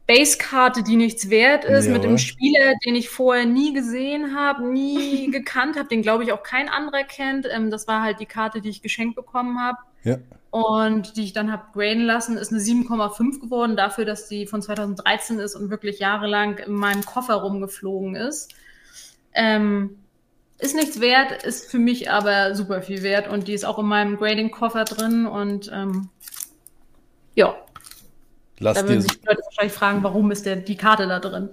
Basekarte, 0.05 0.83
die 0.83 0.97
nichts 0.97 1.29
wert 1.29 1.63
ist, 1.63 1.85
ja. 1.85 1.93
mit 1.93 2.03
einem 2.03 2.17
Spieler, 2.17 2.73
den 2.85 2.95
ich 2.95 3.07
vorher 3.07 3.45
nie 3.45 3.73
gesehen 3.73 4.35
habe, 4.35 4.67
nie 4.67 5.31
gekannt 5.31 5.77
habe, 5.77 5.87
den 5.87 6.01
glaube 6.01 6.25
ich 6.25 6.33
auch 6.33 6.43
kein 6.43 6.67
anderer 6.67 7.05
kennt. 7.05 7.47
Ähm, 7.49 7.71
das 7.71 7.87
war 7.87 8.01
halt 8.01 8.19
die 8.19 8.25
Karte, 8.25 8.59
die 8.59 8.69
ich 8.69 8.81
geschenkt 8.81 9.15
bekommen 9.15 9.61
habe. 9.61 9.77
Ja. 10.03 10.17
Und 10.51 11.15
die 11.15 11.25
ich 11.25 11.33
dann 11.33 11.51
habe 11.51 11.65
graden 11.73 12.05
lassen, 12.05 12.37
ist 12.37 12.51
eine 12.51 12.61
7,5 12.61 13.39
geworden, 13.39 13.75
dafür, 13.75 14.05
dass 14.05 14.27
die 14.27 14.47
von 14.47 14.61
2013 14.61 15.39
ist 15.39 15.55
und 15.55 15.69
wirklich 15.69 15.99
jahrelang 15.99 16.57
in 16.57 16.73
meinem 16.73 17.05
Koffer 17.05 17.35
rumgeflogen 17.35 18.15
ist. 18.15 18.53
Ähm, 19.33 19.99
ist 20.57 20.75
nichts 20.75 20.99
wert, 20.99 21.43
ist 21.43 21.69
für 21.69 21.77
mich 21.77 22.11
aber 22.11 22.55
super 22.55 22.81
viel 22.81 23.03
wert 23.03 23.27
und 23.27 23.47
die 23.47 23.53
ist 23.53 23.63
auch 23.63 23.77
in 23.79 23.85
meinem 23.85 24.17
Grading-Koffer 24.17 24.85
drin 24.85 25.25
und 25.25 25.71
ähm, 25.73 26.09
ja, 27.35 27.55
Lass 28.59 28.77
da 28.77 28.87
würden 28.87 29.01
sich 29.01 29.23
Leute 29.25 29.41
wahrscheinlich 29.43 29.73
fragen, 29.73 30.03
warum 30.03 30.31
ist 30.31 30.45
der, 30.45 30.57
die 30.57 30.75
Karte 30.75 31.07
da 31.07 31.19
drin? 31.19 31.49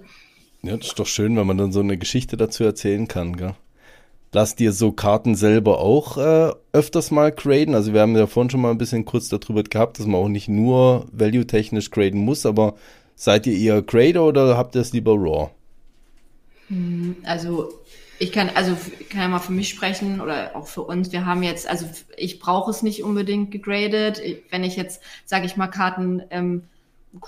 Ja, 0.61 0.75
das 0.75 0.87
ist 0.87 0.99
doch 0.99 1.07
schön, 1.07 1.37
wenn 1.37 1.47
man 1.47 1.57
dann 1.57 1.71
so 1.71 1.79
eine 1.79 1.97
Geschichte 1.97 2.35
dazu 2.35 2.63
erzählen 2.63 3.07
kann, 3.07 3.37
gell? 3.37 3.55
Lass 4.33 4.55
dir 4.55 4.73
so 4.73 4.91
Karten 4.91 5.35
selber 5.35 5.79
auch 5.79 6.17
äh, 6.17 6.51
öfters 6.73 7.11
mal 7.11 7.31
graden. 7.31 7.75
Also 7.75 7.93
wir 7.93 8.01
haben 8.01 8.15
ja 8.15 8.27
vorhin 8.27 8.49
schon 8.49 8.61
mal 8.61 8.71
ein 8.71 8.77
bisschen 8.77 9.05
kurz 9.05 9.29
darüber 9.29 9.63
gehabt, 9.63 9.99
dass 9.99 10.05
man 10.05 10.21
auch 10.21 10.27
nicht 10.27 10.49
nur 10.49 11.05
value-technisch 11.11 11.91
graden 11.91 12.19
muss, 12.19 12.45
aber 12.45 12.75
seid 13.15 13.47
ihr 13.47 13.57
eher 13.57 13.81
Grader 13.81 14.25
oder 14.25 14.57
habt 14.57 14.75
ihr 14.75 14.81
es 14.81 14.93
lieber 14.93 15.13
Raw? 15.13 15.49
Hm, 16.67 17.15
also 17.23 17.71
ich 18.19 18.31
kann, 18.31 18.49
also 18.53 18.75
kann 19.09 19.21
ja 19.21 19.27
mal 19.27 19.39
für 19.39 19.53
mich 19.53 19.69
sprechen 19.69 20.21
oder 20.21 20.55
auch 20.55 20.67
für 20.67 20.81
uns. 20.81 21.11
Wir 21.11 21.25
haben 21.25 21.43
jetzt, 21.43 21.67
also 21.67 21.85
ich 22.17 22.39
brauche 22.39 22.71
es 22.71 22.83
nicht 22.83 23.03
unbedingt 23.03 23.51
gegradet. 23.51 24.21
Wenn 24.49 24.63
ich 24.63 24.75
jetzt, 24.75 25.01
sage 25.25 25.45
ich 25.45 25.55
mal, 25.55 25.67
Karten 25.67 26.23
ähm, 26.31 26.63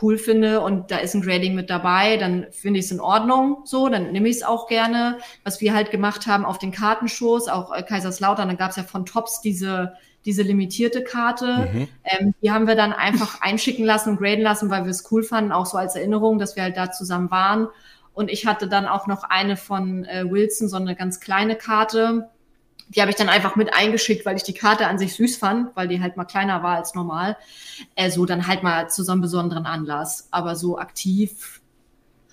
cool 0.01 0.17
finde 0.17 0.61
und 0.61 0.91
da 0.91 0.97
ist 0.97 1.13
ein 1.13 1.21
Grading 1.21 1.55
mit 1.55 1.69
dabei, 1.69 2.17
dann 2.17 2.47
finde 2.51 2.79
ich 2.79 2.85
es 2.85 2.91
in 2.91 2.99
Ordnung 2.99 3.61
so, 3.65 3.89
dann 3.89 4.11
nehme 4.11 4.29
ich 4.29 4.37
es 4.37 4.43
auch 4.43 4.67
gerne. 4.67 5.17
Was 5.43 5.61
wir 5.61 5.73
halt 5.73 5.91
gemacht 5.91 6.27
haben 6.27 6.45
auf 6.45 6.57
den 6.59 6.71
Kartenshows, 6.71 7.47
auch 7.47 7.73
äh, 7.73 7.83
Kaiserslautern, 7.83 8.47
dann 8.47 8.57
gab 8.57 8.71
es 8.71 8.77
ja 8.77 8.83
von 8.83 9.05
Tops 9.05 9.41
diese 9.41 9.93
diese 10.25 10.43
limitierte 10.43 11.03
Karte. 11.03 11.69
Mhm. 11.71 11.87
Ähm, 12.03 12.33
die 12.41 12.51
haben 12.51 12.67
wir 12.67 12.75
dann 12.75 12.93
einfach 12.93 13.41
einschicken 13.41 13.85
lassen 13.85 14.11
und 14.11 14.17
graden 14.17 14.41
lassen, 14.41 14.69
weil 14.69 14.83
wir 14.83 14.91
es 14.91 15.09
cool 15.11 15.23
fanden, 15.23 15.51
auch 15.51 15.65
so 15.65 15.77
als 15.77 15.95
Erinnerung, 15.95 16.39
dass 16.39 16.55
wir 16.55 16.63
halt 16.63 16.77
da 16.77 16.91
zusammen 16.91 17.31
waren. 17.31 17.67
Und 18.13 18.29
ich 18.29 18.45
hatte 18.45 18.67
dann 18.67 18.85
auch 18.85 19.07
noch 19.07 19.23
eine 19.23 19.55
von 19.55 20.03
äh, 20.05 20.29
Wilson, 20.29 20.67
so 20.67 20.75
eine 20.75 20.95
ganz 20.95 21.19
kleine 21.19 21.55
Karte 21.55 22.29
die 22.89 23.01
habe 23.01 23.11
ich 23.11 23.17
dann 23.17 23.29
einfach 23.29 23.55
mit 23.55 23.73
eingeschickt, 23.73 24.25
weil 24.25 24.35
ich 24.35 24.43
die 24.43 24.53
Karte 24.53 24.87
an 24.87 24.97
sich 24.97 25.13
süß 25.13 25.37
fand, 25.37 25.75
weil 25.75 25.87
die 25.87 26.01
halt 26.01 26.17
mal 26.17 26.25
kleiner 26.25 26.63
war 26.63 26.77
als 26.77 26.95
normal. 26.95 27.37
Äh, 27.95 28.09
so 28.09 28.25
dann 28.25 28.47
halt 28.47 28.63
mal 28.63 28.89
zu 28.89 29.03
so 29.03 29.11
einem 29.11 29.21
besonderen 29.21 29.65
Anlass. 29.65 30.27
Aber 30.31 30.55
so 30.55 30.77
aktiv 30.77 31.59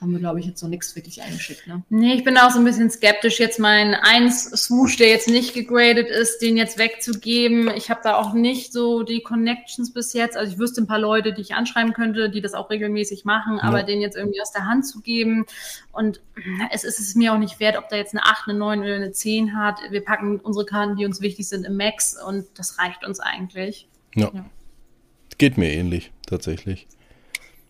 haben 0.01 0.12
wir, 0.12 0.18
glaube 0.18 0.40
ich, 0.40 0.47
jetzt 0.47 0.61
so 0.61 0.68
nichts 0.68 0.94
wirklich 0.94 1.22
eingeschickt. 1.22 1.66
Ne? 1.66 1.82
Nee, 1.88 2.14
ich 2.14 2.24
bin 2.24 2.36
auch 2.36 2.51
so 2.51 2.59
ein 2.59 2.64
bisschen 2.64 2.90
skeptisch, 2.90 3.40
jetzt 3.40 3.59
mein 3.59 3.94
1 3.94 4.51
Swoosh, 4.51 4.97
der 4.99 5.09
jetzt 5.09 5.28
nicht 5.28 5.55
gegradet 5.55 6.09
ist, 6.09 6.40
den 6.40 6.57
jetzt 6.59 6.78
wegzugeben. 6.78 7.70
Ich 7.74 7.88
habe 7.88 8.01
da 8.03 8.16
auch 8.16 8.34
nicht 8.34 8.72
so 8.72 9.03
die 9.03 9.22
Connections 9.22 9.92
bis 9.94 10.12
jetzt. 10.12 10.36
Also 10.36 10.53
ich 10.53 10.59
wüsste 10.59 10.82
ein 10.82 10.86
paar 10.86 10.99
Leute, 10.99 11.32
die 11.32 11.40
ich 11.40 11.55
anschreiben 11.55 11.94
könnte, 11.94 12.28
die 12.28 12.42
das 12.42 12.53
auch 12.53 12.68
regelmäßig 12.68 13.24
machen, 13.24 13.57
ja. 13.57 13.62
aber 13.62 13.82
den 13.84 14.03
jetzt 14.03 14.16
irgendwie 14.16 14.42
aus 14.42 14.53
der 14.53 14.66
Hand 14.66 14.86
zu 14.86 15.01
geben. 15.01 15.47
Und 15.92 16.20
es 16.70 16.84
ist 16.84 17.01
es 17.01 17.14
mir 17.14 17.32
auch 17.32 17.38
nicht 17.38 17.59
wert, 17.59 17.78
ob 17.78 17.88
da 17.88 17.97
jetzt 17.97 18.14
eine 18.14 18.24
8, 18.24 18.49
eine 18.49 18.59
9 18.59 18.80
oder 18.80 18.94
eine 18.97 19.12
10 19.12 19.57
hat. 19.57 19.78
Wir 19.90 20.05
packen 20.05 20.40
unsere 20.40 20.66
Karten, 20.66 20.97
die 20.97 21.07
uns 21.07 21.22
wichtig 21.22 21.49
sind, 21.49 21.64
im 21.64 21.76
Max 21.76 22.16
und 22.22 22.44
das 22.55 22.78
reicht 22.78 23.05
uns 23.05 23.18
eigentlich. 23.20 23.88
ja. 24.14 24.30
ja. 24.34 24.44
Geht 25.38 25.59
mir 25.59 25.70
ähnlich, 25.70 26.12
tatsächlich. 26.26 26.86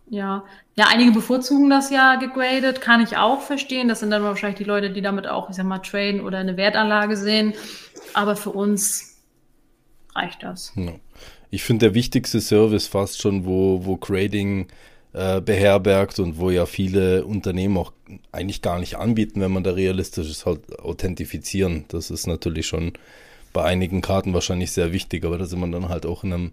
Ja, 0.09 0.45
ja, 0.77 0.87
einige 0.89 1.11
bevorzugen 1.11 1.69
das 1.69 1.91
ja 1.91 2.15
gegradet, 2.15 2.81
kann 2.81 3.01
ich 3.03 3.17
auch 3.17 3.41
verstehen. 3.41 3.89
Das 3.89 4.01
sind 4.01 4.11
dann 4.11 4.23
wahrscheinlich 4.23 4.59
die 4.59 4.65
Leute, 4.65 4.91
die 4.91 5.03
damit 5.03 5.27
auch, 5.27 5.51
ich 5.51 5.57
sag 5.57 5.67
mal, 5.67 5.79
traden 5.79 6.21
oder 6.21 6.39
eine 6.39 6.57
Wertanlage 6.57 7.17
sehen. 7.17 7.55
Aber 8.15 8.37
für 8.37 8.51
uns 8.51 9.17
reicht 10.15 10.43
das. 10.43 10.73
Ja. 10.77 10.93
Ich 11.51 11.65
finde 11.65 11.87
der 11.87 11.95
wichtigste 11.95 12.41
Service 12.41 12.87
fast 12.87 13.21
schon, 13.21 13.47
wo, 13.47 13.85
wo 13.85 13.97
Grading 13.97 14.69
äh, 15.13 15.41
beherbergt 15.41 16.19
und 16.19 16.39
wo 16.39 16.51
ja 16.51 16.67
viele 16.67 17.25
Unternehmen 17.25 17.77
auch 17.79 17.93
eigentlich 18.33 18.63
gar 18.63 18.79
nicht 18.79 18.97
anbieten, 18.97 19.41
wenn 19.41 19.53
man 19.53 19.65
da 19.65 19.73
realistisch 19.73 20.31
ist, 20.31 20.47
halt 20.47 20.79
authentifizieren. 20.79 21.85
Das 21.89 22.11
ist 22.11 22.27
natürlich 22.27 22.67
schon 22.67 22.93
bei 23.57 23.65
einigen 23.65 24.03
Karten 24.03 24.35
wahrscheinlich 24.35 24.71
sehr 24.71 24.93
wichtig, 24.93 25.25
aber 25.25 25.39
da 25.39 25.47
sind 25.47 25.61
wir 25.61 25.71
dann 25.71 25.89
halt 25.89 26.05
auch 26.05 26.25
in 26.25 26.33
einem 26.35 26.53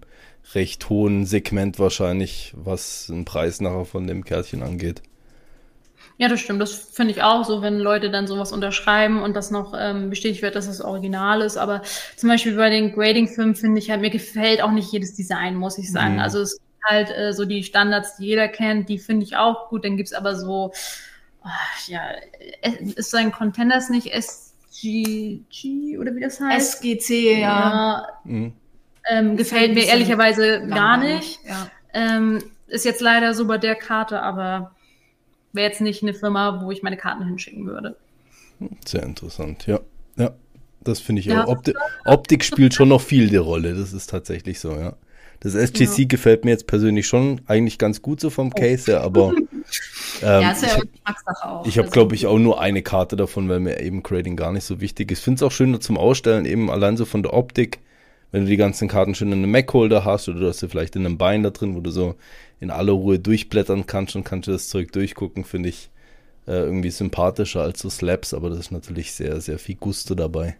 recht 0.56 0.88
hohen 0.88 1.26
Segment 1.26 1.78
wahrscheinlich, 1.78 2.54
was 2.56 3.08
den 3.08 3.26
Preis 3.26 3.60
nachher 3.60 3.84
von 3.84 4.08
dem 4.08 4.24
Kärtchen 4.24 4.64
angeht. 4.64 5.02
Ja, 6.18 6.30
das 6.30 6.40
stimmt. 6.40 6.62
Das 6.62 6.72
finde 6.74 7.12
ich 7.12 7.22
auch 7.22 7.44
so, 7.44 7.62
wenn 7.62 7.78
Leute 7.78 8.10
dann 8.10 8.26
sowas 8.26 8.54
unterschreiben 8.54 9.22
und 9.22 9.36
das 9.36 9.52
noch 9.52 9.74
ähm, 9.78 10.12
bestätigt 10.12 10.42
wird, 10.44 10.56
dass 10.56 10.68
das 10.68 10.80
Original 10.80 11.42
ist. 11.42 11.58
Aber 11.58 11.82
zum 12.16 12.30
Beispiel 12.30 12.56
bei 12.56 12.70
den 12.70 12.94
Grading-Filmen 12.94 13.56
finde 13.56 13.80
ich 13.80 13.92
halt, 13.92 14.00
mir 14.00 14.10
gefällt 14.10 14.62
auch 14.62 14.72
nicht 14.72 14.90
jedes 14.94 15.14
Design, 15.14 15.58
muss 15.58 15.78
ich 15.78 15.92
sagen. 15.92 16.14
Mhm. 16.14 16.20
Also 16.22 16.40
es 16.40 16.54
gibt 16.58 16.84
halt 16.86 17.10
äh, 17.10 17.34
so 17.34 17.44
die 17.44 17.64
Standards, 17.64 18.16
die 18.16 18.28
jeder 18.28 18.48
kennt, 18.48 18.88
die 18.88 18.98
finde 18.98 19.26
ich 19.26 19.36
auch 19.36 19.68
gut. 19.68 19.84
Dann 19.84 19.98
gibt 19.98 20.08
es 20.08 20.14
aber 20.14 20.38
so, 20.38 20.72
oh, 21.44 21.50
ja, 21.88 22.02
ist 22.96 23.12
sein 23.12 23.34
Contenders 23.34 23.90
nicht 23.90 24.08
S 24.14 24.53
SGG 24.74 25.98
oder 25.98 26.16
wie 26.16 26.22
das 26.22 26.40
heißt? 26.40 26.84
SGC, 26.84 27.40
ja. 27.40 27.40
ja 27.40 28.08
mhm. 28.24 28.54
ähm, 29.10 29.38
gefällt 29.38 29.74
mir 29.74 29.86
ehrlicherweise 29.86 30.68
gar 30.68 30.98
nicht. 30.98 31.40
Ja. 31.48 31.70
Ähm, 31.94 32.44
ist 32.68 32.86
jetzt 32.86 33.02
leider 33.02 33.34
so 33.34 33.46
bei 33.46 33.58
der 33.58 33.76
Karte, 33.76 34.22
aber 34.22 34.76
wäre 35.52 35.70
jetzt 35.70 35.82
nicht 35.82 36.02
eine 36.02 36.14
Firma, 36.14 36.62
wo 36.64 36.72
ich 36.72 36.82
meine 36.82 36.98
Karten 36.98 37.26
hinschicken 37.26 37.68
würde. 37.68 37.96
Sehr 38.86 39.04
interessant, 39.04 39.68
ja. 39.68 39.80
Ja, 40.16 40.32
das 40.82 41.00
finde 41.00 41.20
ich 41.20 41.28
ja, 41.28 41.44
auch. 41.44 41.50
Opti 41.50 41.74
Optik 42.06 42.44
spielt 42.44 42.74
schon 42.74 42.90
noch 42.90 43.02
viel 43.02 43.30
die 43.30 43.38
Rolle, 43.38 43.76
das 43.76 43.94
ist 43.94 44.10
tatsächlich 44.10 44.60
so, 44.60 44.74
ja. 44.74 44.96
Das 45.44 45.56
SGC 45.56 46.04
ja. 46.04 46.08
gefällt 46.08 46.46
mir 46.46 46.52
jetzt 46.52 46.68
persönlich 46.68 47.06
schon 47.06 47.42
eigentlich 47.48 47.78
ganz 47.78 48.02
gut 48.02 48.22
so 48.22 48.30
vom. 48.30 48.54
Case 48.54 48.90
her, 48.90 49.02
aber 49.02 49.34
ähm, 50.22 50.42
ja, 50.42 50.52
ist 50.52 50.62
ja 50.62 50.80
Geschmackssache 50.80 51.50
auch. 51.50 51.66
Ich 51.66 51.78
habe, 51.78 51.88
also, 51.88 51.92
glaube 51.92 52.16
ich, 52.16 52.28
auch 52.28 52.40
nur 52.40 52.62
eine 52.62 52.82
Karte 52.82 53.18
davon, 53.18 53.50
weil 53.50 53.60
mir 53.60 53.82
eben 53.82 54.04
Grading 54.04 54.38
gar 54.38 54.54
nicht 54.54 54.64
so 54.64 54.80
wichtig 54.80 55.12
ist. 55.12 55.20
Ich 55.20 55.24
finde 55.26 55.38
es 55.38 55.44
auch 55.44 55.52
schöner 55.52 55.82
zum 55.82 55.98
Ausstellen, 55.98 56.46
eben 56.46 56.72
allein 56.72 56.96
so 56.96 57.04
von 57.04 57.24
der 57.24 57.34
Optik. 57.34 57.80
Wenn 58.32 58.46
du 58.46 58.50
die 58.50 58.58
ganzen 58.58 58.88
Karten 58.88 59.16
schon 59.16 59.28
in 59.28 59.40
einem 59.40 59.52
Mac-Holder 59.52 60.06
hast 60.06 60.30
oder 60.30 60.40
du 60.40 60.48
hast 60.48 60.60
sie 60.60 60.70
vielleicht 60.70 60.96
in 60.96 61.06
einem 61.06 61.18
Bein 61.18 61.44
da 61.44 61.50
drin, 61.50 61.76
wo 61.76 61.82
du 61.82 61.92
so 61.92 62.16
in 62.62 62.72
aller 62.72 62.94
Ruhe 62.94 63.20
durchblättern 63.20 63.86
kannst 63.86 64.16
und 64.16 64.24
kannst 64.24 64.48
du 64.48 64.54
das 64.54 64.70
Zeug 64.70 64.94
durchgucken, 64.94 65.44
finde 65.44 65.70
ich 65.70 65.90
äh, 66.48 66.54
irgendwie 66.54 66.90
sympathischer 66.90 67.62
als 67.62 67.82
so 67.82 67.90
Slaps, 67.90 68.34
aber 68.34 68.50
das 68.50 68.60
ist 68.60 68.72
natürlich 68.72 69.12
sehr, 69.12 69.42
sehr 69.42 69.60
viel 69.60 69.76
Gusto 69.76 70.16
dabei. 70.16 70.56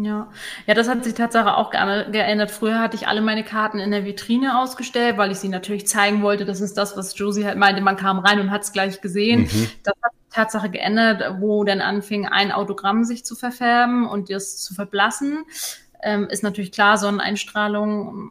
Ja. 0.00 0.28
ja, 0.66 0.74
das 0.74 0.88
hat 0.88 1.02
sich 1.02 1.14
tatsächlich 1.14 1.52
auch 1.52 1.70
geändert. 1.70 2.50
Früher 2.50 2.78
hatte 2.78 2.96
ich 2.96 3.08
alle 3.08 3.20
meine 3.20 3.42
Karten 3.42 3.78
in 3.80 3.90
der 3.90 4.04
Vitrine 4.04 4.60
ausgestellt, 4.60 5.16
weil 5.16 5.32
ich 5.32 5.38
sie 5.38 5.48
natürlich 5.48 5.88
zeigen 5.88 6.22
wollte. 6.22 6.44
Das 6.44 6.60
ist 6.60 6.78
das, 6.78 6.96
was 6.96 7.18
Josie 7.18 7.44
halt 7.44 7.58
meinte. 7.58 7.80
Man 7.80 7.96
kam 7.96 8.20
rein 8.20 8.38
und 8.38 8.50
hat 8.50 8.62
es 8.62 8.72
gleich 8.72 9.00
gesehen. 9.00 9.42
Mhm. 9.42 9.70
Das 9.82 9.94
hat 10.02 10.12
sich 10.12 10.34
Tatsache 10.34 10.70
geändert, 10.70 11.40
wo 11.40 11.64
dann 11.64 11.80
anfing, 11.80 12.26
ein 12.26 12.52
Autogramm 12.52 13.02
sich 13.02 13.24
zu 13.24 13.34
verfärben 13.34 14.06
und 14.06 14.30
das 14.30 14.58
zu 14.58 14.74
verblassen. 14.74 15.44
Ähm, 16.00 16.28
ist 16.30 16.44
natürlich 16.44 16.70
klar, 16.70 16.96
Sonneneinstrahlung 16.96 18.30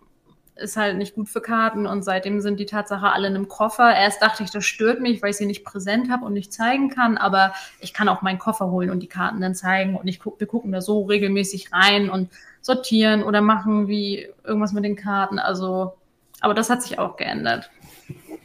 ist 0.60 0.78
halt 0.78 0.98
nicht 0.98 1.16
gut 1.16 1.30
für 1.30 1.42
Karten 1.42 1.86
und 1.86 2.04
seitdem 2.04 2.42
sind 2.42 2.60
die 2.60 2.66
Tatsache 2.66 3.12
alle 3.12 3.28
in 3.28 3.36
einem 3.36 3.48
Koffer. 3.48 3.96
Erst 3.96 4.22
dachte 4.22 4.44
ich, 4.44 4.52
das 4.52 4.66
stört 4.66 5.02
mich, 5.02 5.22
weil 5.22 5.32
ich 5.32 5.38
sie 5.38 5.46
nicht 5.46 5.64
präsent 5.64 6.10
habe 6.10 6.26
und 6.26 6.34
nicht 6.34 6.54
zeigen 6.54 6.90
kann, 6.90 7.18
aber 7.18 7.54
ich 7.80 7.94
kann 7.94 8.10
auch 8.10 8.22
meinen 8.22 8.40
Koffer 8.40 8.72
holen 8.72 8.90
und 8.90 9.02
die 9.02 9.08
Karten 9.08 9.42
dann 9.42 9.56
zeigen 9.56 9.96
und 9.96 10.08
ich 10.08 10.20
guck, 10.20 10.40
wir 10.40 10.48
gucken 10.48 10.72
da 10.72 10.82
so 10.82 11.04
regelmäßig 11.04 11.72
rein 11.72 12.10
und 12.10 12.30
sortieren 12.62 13.24
oder 13.24 13.42
machen 13.42 13.88
wie 13.88 14.28
irgendwas 14.44 14.74
mit 14.74 14.84
den 14.84 14.96
Karten. 14.96 15.40
Also, 15.40 15.94
aber 16.42 16.54
das 16.54 16.70
hat 16.70 16.84
sich 16.84 17.00
auch 17.00 17.18
geändert. 17.18 17.70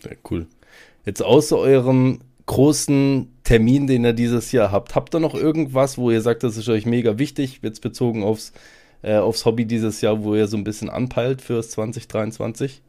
Sehr 0.01 0.17
cool. 0.31 0.47
Jetzt 1.05 1.23
außer 1.23 1.59
eurem 1.59 2.21
großen 2.47 3.33
Termin, 3.45 3.87
den 3.87 4.05
ihr 4.05 4.13
dieses 4.13 4.53
Jahr 4.53 4.71
habt, 4.71 4.95
habt 4.95 5.15
ihr 5.15 5.21
noch 5.21 5.35
irgendwas, 5.35 5.99
wo 5.99 6.11
ihr 6.11 6.21
sagt, 6.21 6.43
das 6.43 6.57
ist 6.57 6.69
euch 6.69 6.87
mega 6.87 7.19
wichtig, 7.19 7.61
jetzt 7.63 7.81
bezogen 7.81 8.23
aufs 8.23 8.53
äh, 9.03 9.17
aufs 9.17 9.45
Hobby 9.45 9.65
dieses 9.65 10.01
Jahr, 10.01 10.23
wo 10.23 10.35
ihr 10.35 10.47
so 10.47 10.57
ein 10.57 10.65
bisschen 10.65 10.91
anpeilt 10.91 11.43
fürs 11.43 11.71
2023? 11.71 12.81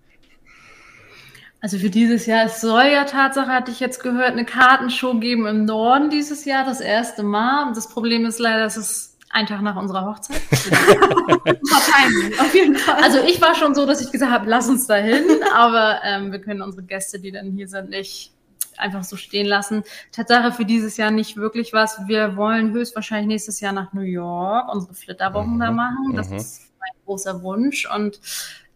Also 1.63 1.77
für 1.77 1.89
dieses 1.89 2.25
Jahr, 2.25 2.45
es 2.45 2.59
soll 2.59 2.87
ja 2.91 3.05
Tatsache, 3.05 3.47
hatte 3.47 3.71
ich 3.71 3.79
jetzt 3.79 4.03
gehört, 4.03 4.31
eine 4.31 4.43
Kartenshow 4.43 5.13
geben 5.15 5.47
im 5.47 5.63
Norden 5.63 6.09
dieses 6.09 6.43
Jahr, 6.43 6.65
das 6.65 6.81
erste 6.81 7.23
Mal. 7.23 7.67
Und 7.67 7.77
das 7.77 7.87
Problem 7.87 8.25
ist 8.25 8.37
leider, 8.37 8.63
dass 8.63 8.75
es 8.75 9.17
ein 9.29 9.47
Tag 9.47 9.61
nach 9.61 9.77
unserer 9.77 10.05
Hochzeit. 10.05 10.41
auf 12.39 12.53
jeden 12.53 12.75
Fall. 12.75 13.01
Also 13.01 13.19
ich 13.19 13.41
war 13.41 13.55
schon 13.55 13.75
so, 13.75 13.85
dass 13.85 14.01
ich 14.01 14.11
gesagt 14.11 14.33
habe, 14.33 14.49
lass 14.49 14.67
uns 14.67 14.87
da 14.87 14.95
hin, 14.95 15.23
aber 15.55 16.01
ähm, 16.03 16.33
wir 16.33 16.39
können 16.39 16.61
unsere 16.61 16.83
Gäste, 16.83 17.17
die 17.19 17.31
dann 17.31 17.51
hier 17.51 17.69
sind, 17.69 17.91
nicht 17.91 18.32
einfach 18.79 19.03
so 19.03 19.15
stehen 19.15 19.45
lassen. 19.45 19.83
Tatsache 20.11 20.51
für 20.51 20.65
dieses 20.65 20.97
Jahr 20.97 21.11
nicht 21.11 21.37
wirklich 21.37 21.73
was. 21.73 22.07
Wir 22.07 22.35
wollen 22.35 22.71
höchstwahrscheinlich 22.71 23.27
nächstes 23.27 23.59
Jahr 23.59 23.73
nach 23.73 23.93
New 23.93 24.01
York 24.01 24.73
unsere 24.73 24.93
Flitterwochen 24.93 25.55
mhm. 25.55 25.59
da 25.59 25.71
machen. 25.71 26.13
Das 26.15 26.29
mhm. 26.29 26.37
ist 26.37 26.71
mein 26.79 27.05
großer 27.05 27.41
Wunsch. 27.43 27.87
Und 27.93 28.19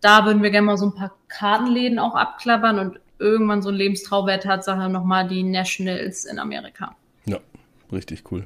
da 0.01 0.25
würden 0.25 0.43
wir 0.43 0.51
gerne 0.51 0.67
mal 0.67 0.77
so 0.77 0.87
ein 0.87 0.95
paar 0.95 1.15
Kartenläden 1.27 1.99
auch 1.99 2.15
abklappern 2.15 2.79
und 2.79 2.99
irgendwann 3.19 3.61
so 3.61 3.69
ein 3.69 3.75
Lebenstraum 3.75 4.27
wäre 4.27 4.39
Tatsache 4.39 4.89
nochmal 4.89 5.27
die 5.27 5.43
Nationals 5.43 6.25
in 6.25 6.39
Amerika. 6.39 6.95
Ja, 7.25 7.39
richtig 7.91 8.31
cool. 8.31 8.45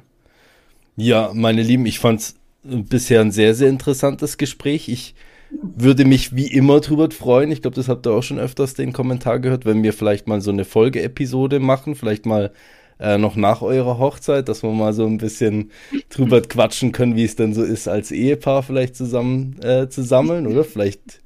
Ja, 0.96 1.30
meine 1.34 1.62
Lieben, 1.62 1.86
ich 1.86 1.98
fand 1.98 2.20
es 2.20 2.36
bisher 2.62 3.20
ein 3.20 3.32
sehr, 3.32 3.54
sehr 3.54 3.68
interessantes 3.68 4.38
Gespräch. 4.38 4.88
Ich 4.88 5.14
würde 5.60 6.04
mich 6.04 6.34
wie 6.34 6.46
immer 6.46 6.80
drüber 6.80 7.10
freuen. 7.10 7.50
Ich 7.50 7.62
glaube, 7.62 7.76
das 7.76 7.88
habt 7.88 8.06
ihr 8.06 8.12
auch 8.12 8.22
schon 8.22 8.38
öfters 8.38 8.74
den 8.74 8.92
Kommentar 8.92 9.38
gehört, 9.38 9.64
wenn 9.66 9.82
wir 9.82 9.92
vielleicht 9.92 10.26
mal 10.26 10.40
so 10.40 10.50
eine 10.50 10.64
Folgeepisode 10.64 11.60
machen, 11.60 11.94
vielleicht 11.94 12.26
mal 12.26 12.52
äh, 12.98 13.18
noch 13.18 13.36
nach 13.36 13.62
eurer 13.62 13.98
Hochzeit, 13.98 14.48
dass 14.48 14.62
wir 14.62 14.70
mal 14.70 14.92
so 14.92 15.06
ein 15.06 15.18
bisschen 15.18 15.70
drüber 16.08 16.40
quatschen 16.40 16.92
können, 16.92 17.16
wie 17.16 17.24
es 17.24 17.36
denn 17.36 17.54
so 17.54 17.62
ist, 17.62 17.88
als 17.88 18.10
Ehepaar 18.10 18.62
vielleicht 18.62 18.96
zusammen 18.96 19.56
äh, 19.62 19.88
zu 19.88 20.02
sammeln, 20.02 20.46
oder? 20.46 20.64
Vielleicht 20.64 21.20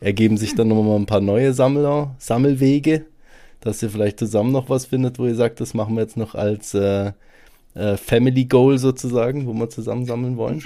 ergeben 0.00 0.36
sich 0.36 0.54
dann 0.54 0.68
nochmal 0.68 0.98
ein 0.98 1.06
paar 1.06 1.20
neue 1.20 1.54
Sammler, 1.54 2.14
Sammelwege, 2.18 3.06
dass 3.60 3.82
ihr 3.82 3.90
vielleicht 3.90 4.18
zusammen 4.18 4.52
noch 4.52 4.68
was 4.68 4.86
findet, 4.86 5.18
wo 5.18 5.26
ihr 5.26 5.34
sagt, 5.34 5.60
das 5.60 5.74
machen 5.74 5.94
wir 5.94 6.02
jetzt 6.02 6.16
noch 6.16 6.34
als 6.34 6.74
äh, 6.74 7.12
äh 7.74 7.96
Family 7.96 8.44
Goal 8.44 8.78
sozusagen, 8.78 9.46
wo 9.46 9.52
wir 9.54 9.70
zusammen 9.70 10.04
sammeln 10.04 10.36
wollen. 10.36 10.62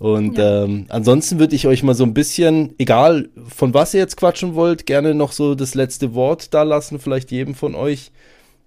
Und 0.00 0.38
ja. 0.38 0.64
ähm, 0.64 0.86
ansonsten 0.88 1.38
würde 1.38 1.54
ich 1.54 1.66
euch 1.66 1.82
mal 1.82 1.94
so 1.94 2.04
ein 2.04 2.14
bisschen, 2.14 2.74
egal 2.78 3.28
von 3.46 3.74
was 3.74 3.92
ihr 3.92 4.00
jetzt 4.00 4.16
quatschen 4.16 4.54
wollt, 4.54 4.86
gerne 4.86 5.14
noch 5.14 5.30
so 5.30 5.54
das 5.54 5.74
letzte 5.74 6.14
Wort 6.14 6.54
da 6.54 6.62
lassen, 6.62 6.98
vielleicht 6.98 7.30
jedem 7.30 7.54
von 7.54 7.74
euch, 7.74 8.10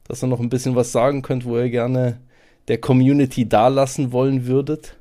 dass 0.07 0.23
ihr 0.23 0.27
noch 0.27 0.39
ein 0.39 0.49
bisschen 0.49 0.75
was 0.75 0.91
sagen 0.91 1.23
könnt, 1.23 1.45
wo 1.45 1.57
ihr 1.57 1.71
gerne 1.71 2.19
der 2.67 2.77
Community 2.77 3.49
da 3.49 3.67
lassen 3.69 4.11
wollen 4.11 4.45
würdet. 4.45 4.95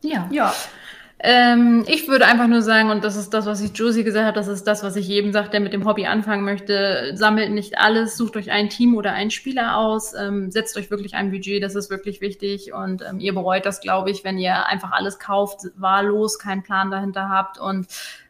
Ja. 0.00 0.30
Ja. 0.32 0.54
Ähm, 1.26 1.84
ich 1.86 2.06
würde 2.06 2.26
einfach 2.26 2.48
nur 2.48 2.60
sagen, 2.60 2.90
und 2.90 3.02
das 3.02 3.16
ist 3.16 3.32
das, 3.32 3.46
was 3.46 3.62
ich 3.62 3.74
Josie 3.74 4.04
gesagt 4.04 4.26
habe, 4.26 4.34
das 4.34 4.46
ist 4.46 4.64
das, 4.64 4.82
was 4.82 4.94
ich 4.94 5.08
jedem 5.08 5.32
sage, 5.32 5.48
der 5.48 5.60
mit 5.60 5.72
dem 5.72 5.86
Hobby 5.86 6.04
anfangen 6.04 6.44
möchte, 6.44 7.12
sammelt 7.14 7.50
nicht 7.50 7.78
alles, 7.78 8.18
sucht 8.18 8.36
euch 8.36 8.50
ein 8.50 8.68
Team 8.68 8.94
oder 8.94 9.14
einen 9.14 9.30
Spieler 9.30 9.78
aus, 9.78 10.12
ähm, 10.12 10.50
setzt 10.50 10.76
euch 10.76 10.90
wirklich 10.90 11.14
ein 11.14 11.30
Budget, 11.30 11.62
das 11.62 11.76
ist 11.76 11.88
wirklich 11.88 12.20
wichtig 12.20 12.74
und 12.74 13.00
ähm, 13.00 13.20
ihr 13.20 13.32
bereut 13.32 13.64
das, 13.64 13.80
glaube 13.80 14.10
ich, 14.10 14.22
wenn 14.22 14.36
ihr 14.36 14.66
einfach 14.66 14.92
alles 14.92 15.18
kauft, 15.18 15.60
wahllos, 15.76 16.38
keinen 16.38 16.62
Plan 16.62 16.90
dahinter 16.90 17.30
habt 17.30 17.58
und 17.58 17.86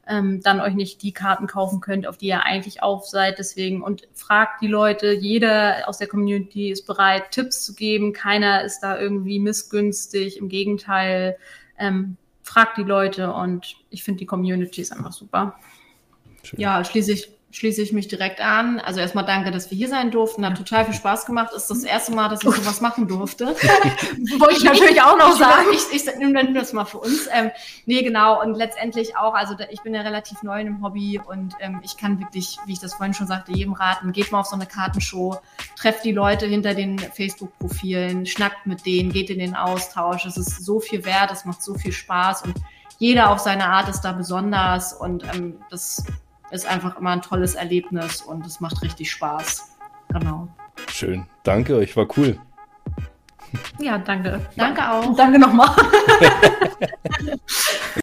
ähm, 0.06 0.40
dann 0.44 0.60
euch 0.60 0.74
nicht 0.74 1.02
die 1.02 1.12
Karten 1.12 1.48
kaufen 1.48 1.80
könnt, 1.80 2.06
auf 2.06 2.16
die 2.16 2.28
ihr 2.28 2.44
eigentlich 2.44 2.80
auf 2.84 3.08
seid. 3.08 3.40
Deswegen 3.40 3.82
und 3.82 4.06
fragt 4.12 4.62
die 4.62 4.68
Leute, 4.68 5.10
jeder 5.14 5.88
aus 5.88 5.98
der 5.98 6.06
Community 6.06 6.70
ist 6.70 6.86
bereit, 6.86 7.32
Tipps 7.32 7.64
zu 7.64 7.74
geben. 7.74 8.12
Keiner 8.12 8.62
ist 8.62 8.82
da 8.82 8.96
irgendwie 8.96 9.40
missgünstig. 9.40 10.36
Im 10.36 10.48
Gegenteil, 10.48 11.36
ähm, 11.76 12.18
fragt 12.44 12.78
die 12.78 12.82
Leute 12.82 13.32
und 13.32 13.74
ich 13.90 14.04
finde 14.04 14.18
die 14.20 14.26
Community 14.26 14.82
ist 14.82 14.92
einfach 14.92 15.12
super. 15.12 15.58
Schön. 16.42 16.60
Ja, 16.60 16.84
schließlich 16.84 17.30
schließe 17.54 17.82
ich 17.82 17.92
mich 17.92 18.08
direkt 18.08 18.40
an. 18.40 18.80
Also 18.80 18.98
erstmal 18.98 19.24
danke, 19.24 19.52
dass 19.52 19.70
wir 19.70 19.78
hier 19.78 19.88
sein 19.88 20.10
durften. 20.10 20.44
Hat 20.44 20.56
total 20.56 20.86
viel 20.86 20.94
Spaß 20.94 21.24
gemacht. 21.24 21.54
Ist 21.54 21.70
das 21.70 21.84
erste 21.84 22.12
Mal, 22.12 22.28
dass 22.28 22.42
ich 22.42 22.50
sowas 22.50 22.80
machen 22.80 23.06
durfte. 23.06 23.46
Wollte 24.38 24.56
ich 24.56 24.64
natürlich 24.64 25.00
auch 25.00 25.16
noch 25.16 25.38
sagen. 25.38 25.68
Ich, 25.72 25.86
ich, 25.92 26.04
ich 26.04 26.16
nehme 26.16 26.52
das 26.52 26.72
mal 26.72 26.84
für 26.84 26.98
uns. 26.98 27.28
Ähm, 27.32 27.52
nee, 27.86 28.02
genau. 28.02 28.42
Und 28.42 28.56
letztendlich 28.56 29.16
auch, 29.16 29.34
also 29.34 29.54
ich 29.70 29.80
bin 29.82 29.94
ja 29.94 30.00
relativ 30.00 30.42
neu 30.42 30.60
in 30.60 30.66
dem 30.66 30.82
Hobby 30.82 31.20
und 31.24 31.54
ähm, 31.60 31.80
ich 31.84 31.96
kann 31.96 32.18
wirklich, 32.18 32.58
wie 32.66 32.72
ich 32.72 32.80
das 32.80 32.94
vorhin 32.94 33.14
schon 33.14 33.28
sagte, 33.28 33.52
jedem 33.52 33.74
raten, 33.74 34.10
geht 34.10 34.32
mal 34.32 34.40
auf 34.40 34.46
so 34.46 34.56
eine 34.56 34.66
Kartenshow, 34.66 35.40
trefft 35.78 36.04
die 36.04 36.12
Leute 36.12 36.46
hinter 36.46 36.74
den 36.74 36.98
Facebook-Profilen, 36.98 38.26
schnackt 38.26 38.66
mit 38.66 38.84
denen, 38.84 39.12
geht 39.12 39.30
in 39.30 39.38
den 39.38 39.54
Austausch. 39.54 40.26
Es 40.26 40.36
ist 40.36 40.64
so 40.64 40.80
viel 40.80 41.04
wert, 41.04 41.30
es 41.30 41.44
macht 41.44 41.62
so 41.62 41.74
viel 41.74 41.92
Spaß 41.92 42.42
und 42.42 42.56
jeder 42.98 43.30
auf 43.30 43.38
seine 43.38 43.68
Art 43.68 43.88
ist 43.88 44.00
da 44.00 44.12
besonders 44.12 44.92
und 44.92 45.24
ähm, 45.34 45.60
das 45.70 46.04
ist 46.50 46.66
einfach 46.66 46.98
immer 46.98 47.10
ein 47.10 47.22
tolles 47.22 47.54
Erlebnis 47.54 48.22
und 48.22 48.46
es 48.46 48.60
macht 48.60 48.82
richtig 48.82 49.10
Spaß. 49.10 49.76
Genau. 50.08 50.48
Schön. 50.88 51.26
Danke 51.42 51.76
euch, 51.76 51.96
war 51.96 52.06
cool. 52.16 52.38
Ja, 53.78 53.98
danke. 53.98 54.40
Danke 54.56 54.90
auch. 54.90 55.16
Danke 55.16 55.38
nochmal. 55.38 55.70